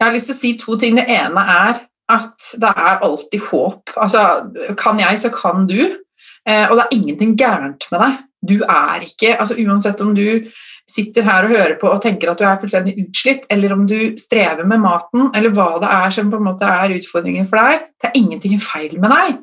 Jeg 0.00 0.08
har 0.08 0.16
lyst 0.16 0.30
til 0.30 0.36
å 0.36 0.40
si 0.40 0.50
to 0.56 0.78
ting. 0.80 0.96
Det 0.96 1.04
ene 1.12 1.44
er 1.44 1.82
at 2.10 2.52
det 2.58 2.72
er 2.72 3.04
alltid 3.04 3.44
håp. 3.50 3.92
Altså, 4.00 4.24
kan 4.80 4.98
jeg, 5.02 5.20
så 5.20 5.30
kan 5.34 5.68
du. 5.68 5.78
Eh, 6.48 6.64
og 6.70 6.78
det 6.78 6.86
er 6.86 6.96
ingenting 6.96 7.36
gærent 7.38 7.84
med 7.92 8.00
deg. 8.00 8.18
Du 8.40 8.56
er 8.64 9.04
ikke 9.04 9.34
altså 9.36 9.58
Uansett 9.60 10.00
om 10.00 10.14
du 10.16 10.46
sitter 10.88 11.26
her 11.26 11.44
og 11.44 11.52
hører 11.52 11.74
på 11.78 11.90
og 11.90 12.00
tenker 12.02 12.30
at 12.32 12.40
du 12.40 12.46
er 12.48 12.56
fullstendig 12.62 12.96
utslitt, 13.04 13.44
eller 13.52 13.74
om 13.76 13.84
du 13.86 14.16
strever 14.18 14.64
med 14.66 14.80
maten, 14.80 15.28
eller 15.36 15.52
hva 15.54 15.74
det 15.82 15.90
er 15.92 16.16
som 16.16 16.32
på 16.32 16.40
en 16.40 16.48
måte 16.48 16.66
er 16.66 16.96
utfordringen 16.96 17.46
for 17.50 17.60
deg, 17.60 17.84
det 18.00 18.08
er 18.08 18.18
ingenting 18.18 18.56
feil 18.64 18.96
med 18.96 19.12
deg. 19.12 19.38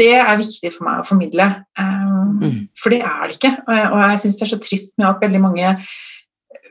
Det 0.00 0.14
er 0.16 0.40
viktig 0.40 0.72
for 0.74 0.88
meg 0.88 1.04
å 1.04 1.06
formidle, 1.06 1.44
um, 1.78 2.40
mm. 2.40 2.56
for 2.80 2.90
det 2.90 3.04
er 3.06 3.20
det 3.28 3.36
ikke. 3.36 3.52
Og 3.68 4.00
jeg 4.00 4.22
syns 4.24 4.40
det 4.40 4.46
er 4.48 4.50
så 4.50 4.62
trist 4.64 4.96
med 4.98 5.10
at 5.12 5.22
veldig 5.22 5.42
mange 5.44 5.76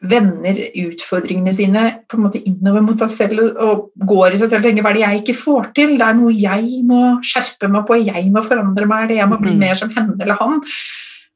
vender 0.09 0.59
utfordringene 0.81 1.53
sine 1.55 1.85
på 2.09 2.17
en 2.17 2.25
måte 2.25 2.41
innover 2.47 2.83
mot 2.85 2.99
seg 2.99 3.11
selv 3.13 3.41
og 3.63 3.87
går 4.07 4.35
i 4.35 4.41
seg 4.41 4.49
selv 4.49 4.61
og 4.61 4.67
tenker 4.69 4.85
hva 4.85 4.93
er 4.93 4.99
det 4.99 5.03
jeg 5.05 5.23
ikke 5.23 5.37
får 5.39 5.71
til? 5.77 5.95
Det 5.99 6.07
er 6.07 6.19
noe 6.19 6.35
jeg 6.35 6.83
må 6.87 7.01
skjerpe 7.25 7.69
meg 7.71 7.87
på, 7.87 7.99
jeg 8.03 8.29
må 8.33 8.43
forandre 8.45 8.87
meg, 8.89 9.07
eller 9.07 9.21
jeg 9.21 9.31
må 9.31 9.41
bli 9.41 9.55
mm. 9.55 9.65
mer 9.65 9.79
som 9.79 9.91
henne 9.95 10.17
eller 10.19 10.39
han. 10.41 10.61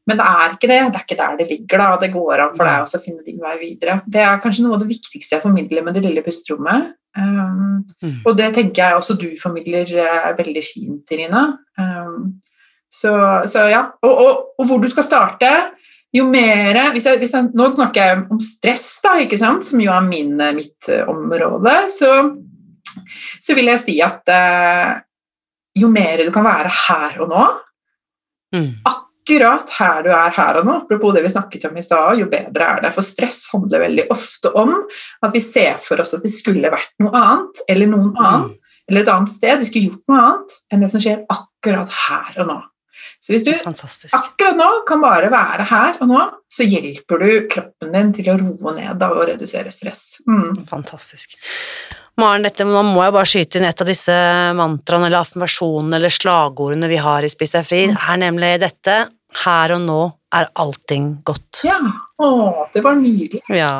Men 0.09 0.17
det 0.17 0.25
er 0.25 0.53
ikke 0.55 0.69
det. 0.69 0.79
Det 0.89 0.99
er 0.99 1.05
ikke 1.05 1.19
der 1.19 1.35
det 1.37 1.47
ligger. 1.51 1.81
da, 1.83 1.89
Det 2.01 2.11
går 2.13 2.41
an 2.41 2.55
for 2.57 2.65
deg 2.65 2.85
også 2.85 2.97
å 2.97 3.03
finne 3.03 3.25
din 3.25 3.41
vei 3.43 3.55
videre. 3.61 3.99
Det 4.09 4.23
er 4.25 4.41
kanskje 4.41 4.65
noe 4.65 4.77
av 4.77 4.83
det 4.83 4.89
viktigste 4.89 5.37
jeg 5.37 5.43
formidler 5.43 5.85
med 5.85 5.97
det 5.97 6.05
lille 6.07 6.23
pusterommet. 6.25 6.95
Um, 7.17 7.83
mm. 8.01 8.21
Og 8.23 8.37
det 8.37 8.51
tenker 8.55 8.83
jeg 8.83 8.97
også 8.97 9.17
du 9.19 9.27
formidler 9.41 9.89
uh, 9.97 10.31
veldig 10.37 10.63
fint, 10.65 11.13
Irina. 11.13 11.43
Um, 11.77 12.39
så, 12.89 13.11
så, 13.49 13.67
ja. 13.69 13.83
Og, 14.01 14.13
og, 14.13 14.31
og, 14.57 14.65
hvor 14.65 14.81
du 14.81 14.89
skal 14.89 15.05
starte 15.05 15.49
jo 16.15 16.25
mer 16.25 16.79
hvis 16.93 17.05
jeg, 17.05 17.19
hvis 17.21 17.33
jeg, 17.35 17.51
Nå 17.57 17.67
snakker 17.75 18.07
jeg 18.07 18.21
om 18.33 18.39
stress, 18.41 18.87
da, 19.03 19.17
ikke 19.23 19.37
sant? 19.39 19.67
som 19.67 19.81
jo 19.83 19.91
er 19.93 20.05
min, 20.05 20.33
eh, 20.41 20.55
mitt 20.57 20.89
uh, 20.89 21.03
område. 21.11 21.75
Så, 21.93 22.13
så, 23.41 23.57
vil 23.57 23.69
jeg 23.69 23.83
si 23.83 23.99
at 24.05 24.33
uh, 24.33 24.95
jo 25.77 25.91
mer 25.93 26.25
du 26.25 26.33
kan 26.33 26.47
være 26.47 26.73
her 26.87 27.21
og 27.25 27.35
nå, 27.35 27.45
mm 28.57 28.71
akkurat 29.29 29.69
her 29.77 30.03
du 30.03 30.09
er 30.09 30.33
her 30.33 30.57
og 30.57 30.65
nå, 30.65 30.75
apropos 30.83 31.13
det 31.13 31.21
vi 31.21 31.29
snakket 31.29 31.67
om 31.69 31.77
i 31.77 31.83
stad, 31.85 32.17
jo 32.17 32.25
bedre 32.31 32.65
er 32.65 32.81
det. 32.81 32.93
For 32.95 33.05
stress 33.05 33.43
handler 33.53 33.83
veldig 33.85 34.07
ofte 34.09 34.49
om 34.57 34.73
at 35.21 35.35
vi 35.35 35.41
ser 35.43 35.77
for 35.83 36.01
oss 36.01 36.15
at 36.17 36.25
det 36.25 36.33
skulle 36.33 36.71
vært 36.73 36.95
noe 37.03 37.13
annet, 37.13 37.61
eller 37.69 37.91
noen 37.91 38.09
mm. 38.15 38.19
annen, 38.25 38.55
eller 38.89 39.05
et 39.05 39.13
annet 39.13 39.29
sted. 39.29 39.61
Vi 39.61 39.69
skulle 39.69 39.91
gjort 39.91 40.09
noe 40.09 40.23
annet 40.25 40.57
enn 40.73 40.85
det 40.85 40.91
som 40.93 41.03
skjer 41.03 41.21
akkurat 41.29 41.93
her 42.07 42.41
og 42.41 42.49
nå. 42.49 42.59
Så 43.19 43.33
hvis 43.33 43.45
du 43.45 43.51
Fantastisk. 43.63 44.15
akkurat 44.15 44.57
nå 44.59 44.69
kan 44.87 45.01
bare 45.03 45.31
være 45.31 45.67
her 45.69 45.97
og 46.03 46.11
nå, 46.11 46.25
så 46.49 46.67
hjelper 46.67 47.23
du 47.23 47.31
kroppen 47.51 47.95
din 47.95 48.13
til 48.15 48.29
å 48.31 48.37
roe 48.39 48.75
ned 48.77 49.03
og 49.09 49.23
redusere 49.29 49.73
stress. 49.75 50.21
Mm. 50.27 50.65
Fantastisk. 50.69 51.35
Maren, 52.19 52.43
dette, 52.43 52.65
nå 52.67 52.81
må 52.83 53.03
jeg 53.05 53.15
bare 53.15 53.31
skyte 53.31 53.59
inn 53.59 53.67
et 53.69 53.81
av 53.81 53.87
disse 53.87 54.15
mantraene 54.57 55.07
eller 55.07 55.23
affirmasjonene 55.23 55.99
eller 55.99 56.11
slagordene 56.11 56.89
vi 56.91 56.99
har 56.99 57.23
i 57.23 57.31
Spis 57.31 57.55
deg 57.55 57.67
fri, 57.67 57.85
mm. 57.91 57.99
er 58.11 58.21
nemlig 58.25 58.53
dette 58.65 58.97
her 59.45 59.75
og 59.75 59.83
nå 59.85 59.99
er 60.35 60.49
allting 60.61 61.09
godt. 61.25 61.61
Ja. 61.65 61.77
Å, 62.19 62.29
det 62.73 62.83
var 62.85 62.97
nydelig. 62.99 63.41
Ja. 63.53 63.71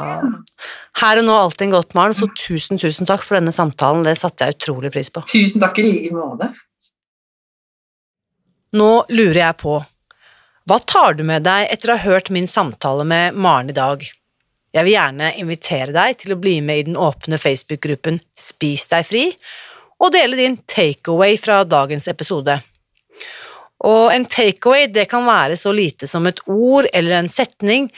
Her 1.02 1.22
og 1.22 1.28
nå 1.28 1.36
er 1.36 1.44
allting 1.44 1.74
godt, 1.74 1.94
Maren, 1.98 2.16
så 2.18 2.30
tusen, 2.32 2.80
tusen 2.82 3.10
takk 3.10 3.26
for 3.26 3.38
denne 3.38 3.54
samtalen. 3.54 4.06
Det 4.08 4.16
satte 4.18 4.48
jeg 4.48 4.58
utrolig 4.58 4.94
pris 4.94 5.12
på. 5.14 5.26
Tusen 5.30 5.62
takk 5.62 5.82
i 5.82 5.86
like 5.86 6.16
måte. 6.16 6.52
Nå 8.72 9.06
lurer 9.10 9.40
jeg 9.42 9.58
på, 9.64 9.80
hva 10.70 10.78
tar 10.86 11.16
du 11.18 11.24
med 11.26 11.42
deg 11.48 11.72
etter 11.74 11.90
å 11.90 11.96
ha 11.98 12.12
hørt 12.12 12.28
min 12.30 12.46
samtale 12.48 13.02
med 13.08 13.34
Maren 13.34 13.72
i 13.72 13.74
dag? 13.74 14.04
Jeg 14.70 14.86
vil 14.86 14.94
gjerne 14.94 15.32
invitere 15.42 15.96
deg 15.96 16.20
til 16.22 16.36
å 16.36 16.38
bli 16.38 16.60
med 16.62 16.82
i 16.82 16.84
den 16.92 17.00
åpne 17.00 17.40
Facebook-gruppen 17.42 18.20
Spis 18.38 18.86
deg 18.92 19.08
fri, 19.10 19.24
og 19.98 20.14
dele 20.14 20.38
din 20.38 20.60
takeaway 20.70 21.40
fra 21.42 21.64
dagens 21.66 22.06
episode. 22.14 22.60
Og 23.90 24.14
en 24.14 24.30
takeaway 24.30 24.86
det 24.94 25.08
kan 25.10 25.26
være 25.26 25.58
så 25.58 25.74
lite 25.74 26.06
som 26.06 26.30
et 26.30 26.44
ord 26.46 26.86
eller 26.94 27.18
en 27.18 27.34
setning, 27.34 27.90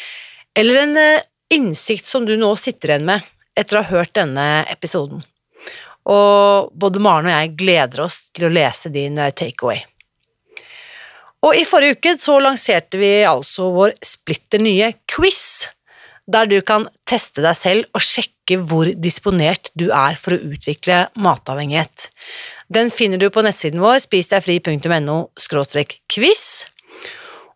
eller 0.56 0.86
en 0.86 0.98
eh, 1.04 1.28
innsikt 1.52 2.08
som 2.08 2.24
du 2.24 2.38
nå 2.40 2.56
sitter 2.56 2.96
igjen 2.96 3.12
med 3.12 3.28
etter 3.60 3.76
å 3.76 3.84
ha 3.84 3.98
hørt 4.00 4.16
denne 4.16 4.48
episoden. 4.72 5.20
Og 6.08 6.72
både 6.72 7.04
Maren 7.04 7.28
og 7.28 7.36
jeg 7.36 7.56
gleder 7.60 8.08
oss 8.08 8.30
til 8.32 8.48
å 8.48 8.56
lese 8.56 8.96
din 8.96 9.20
eh, 9.20 9.36
takeaway. 9.36 9.84
Og 11.42 11.58
i 11.58 11.66
forrige 11.66 11.98
uke 11.98 12.16
så 12.22 12.38
lanserte 12.42 13.00
vi 13.02 13.22
altså 13.26 13.72
vår 13.74 13.96
splitter 14.06 14.62
nye 14.62 14.92
quiz, 15.10 15.68
der 16.30 16.46
du 16.50 16.60
kan 16.66 16.86
teste 17.10 17.42
deg 17.44 17.58
selv 17.58 17.98
og 17.98 18.04
sjekke 18.06 18.60
hvor 18.70 18.90
disponert 18.94 19.72
du 19.78 19.88
er 19.90 20.20
for 20.22 20.36
å 20.36 20.52
utvikle 20.54 21.08
matavhengighet. 21.18 22.12
Den 22.72 22.92
finner 22.94 23.20
du 23.20 23.28
på 23.34 23.44
nettsiden 23.44 23.82
vår 23.82 24.04
spisdegfri.no 24.06 25.18
quiz. 26.12 26.46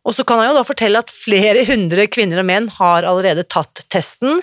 Og 0.06 0.14
så 0.14 0.26
kan 0.28 0.42
jeg 0.42 0.52
jo 0.52 0.58
da 0.58 0.66
fortelle 0.66 1.02
at 1.02 1.14
flere 1.14 1.64
hundre 1.66 2.06
kvinner 2.12 2.42
og 2.42 2.50
menn 2.50 2.68
har 2.78 3.06
allerede 3.10 3.46
tatt 3.50 3.86
testen, 3.90 4.42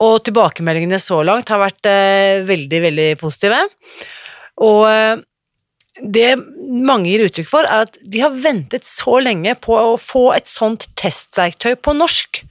og 0.00 0.20
tilbakemeldingene 0.26 1.00
så 1.02 1.22
langt 1.26 1.50
har 1.50 1.62
vært 1.62 1.88
eh, 1.90 2.42
veldig, 2.46 2.80
veldig 2.86 3.08
positive. 3.20 3.58
Og 4.66 4.84
eh, 4.86 5.18
det 6.02 6.34
mange 6.70 7.10
gir 7.10 7.26
uttrykk 7.26 7.50
for, 7.50 7.66
er 7.66 7.88
at 7.88 7.98
de 8.00 8.22
har 8.22 8.36
ventet 8.36 8.86
så 8.86 9.18
lenge 9.22 9.54
på 9.62 9.76
å 9.76 9.96
få 10.00 10.30
et 10.36 10.48
sånt 10.50 10.86
testverktøy 11.00 11.74
på 11.82 11.94
norsk, 11.96 12.42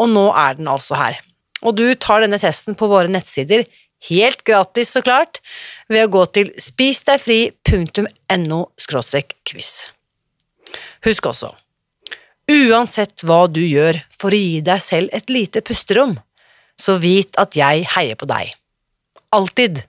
og 0.00 0.10
nå 0.12 0.26
er 0.36 0.58
den 0.58 0.70
altså 0.70 0.98
her. 0.98 1.20
Og 1.60 1.76
du 1.76 1.86
tar 2.00 2.24
denne 2.24 2.40
testen 2.40 2.76
på 2.78 2.88
våre 2.90 3.10
nettsider 3.12 3.66
helt 4.08 4.44
gratis, 4.48 4.94
så 4.94 5.02
klart, 5.04 5.42
ved 5.88 6.06
å 6.06 6.12
gå 6.12 6.24
til 6.34 6.52
spisdegfri.no 6.60 8.60
quiz. 9.44 9.72
Husk 11.04 11.26
også, 11.26 11.54
uansett 12.50 13.24
hva 13.26 13.46
du 13.50 13.60
gjør 13.64 14.00
for 14.16 14.32
å 14.32 14.40
gi 14.40 14.60
deg 14.64 14.82
selv 14.84 15.08
et 15.16 15.30
lite 15.32 15.60
pusterom, 15.64 16.18
så 16.80 16.96
vit 17.00 17.36
at 17.40 17.56
jeg 17.56 17.86
heier 17.96 18.16
på 18.16 18.26
deg. 18.28 18.52
Alltid. 19.36 19.82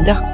milliardaire 0.00 0.29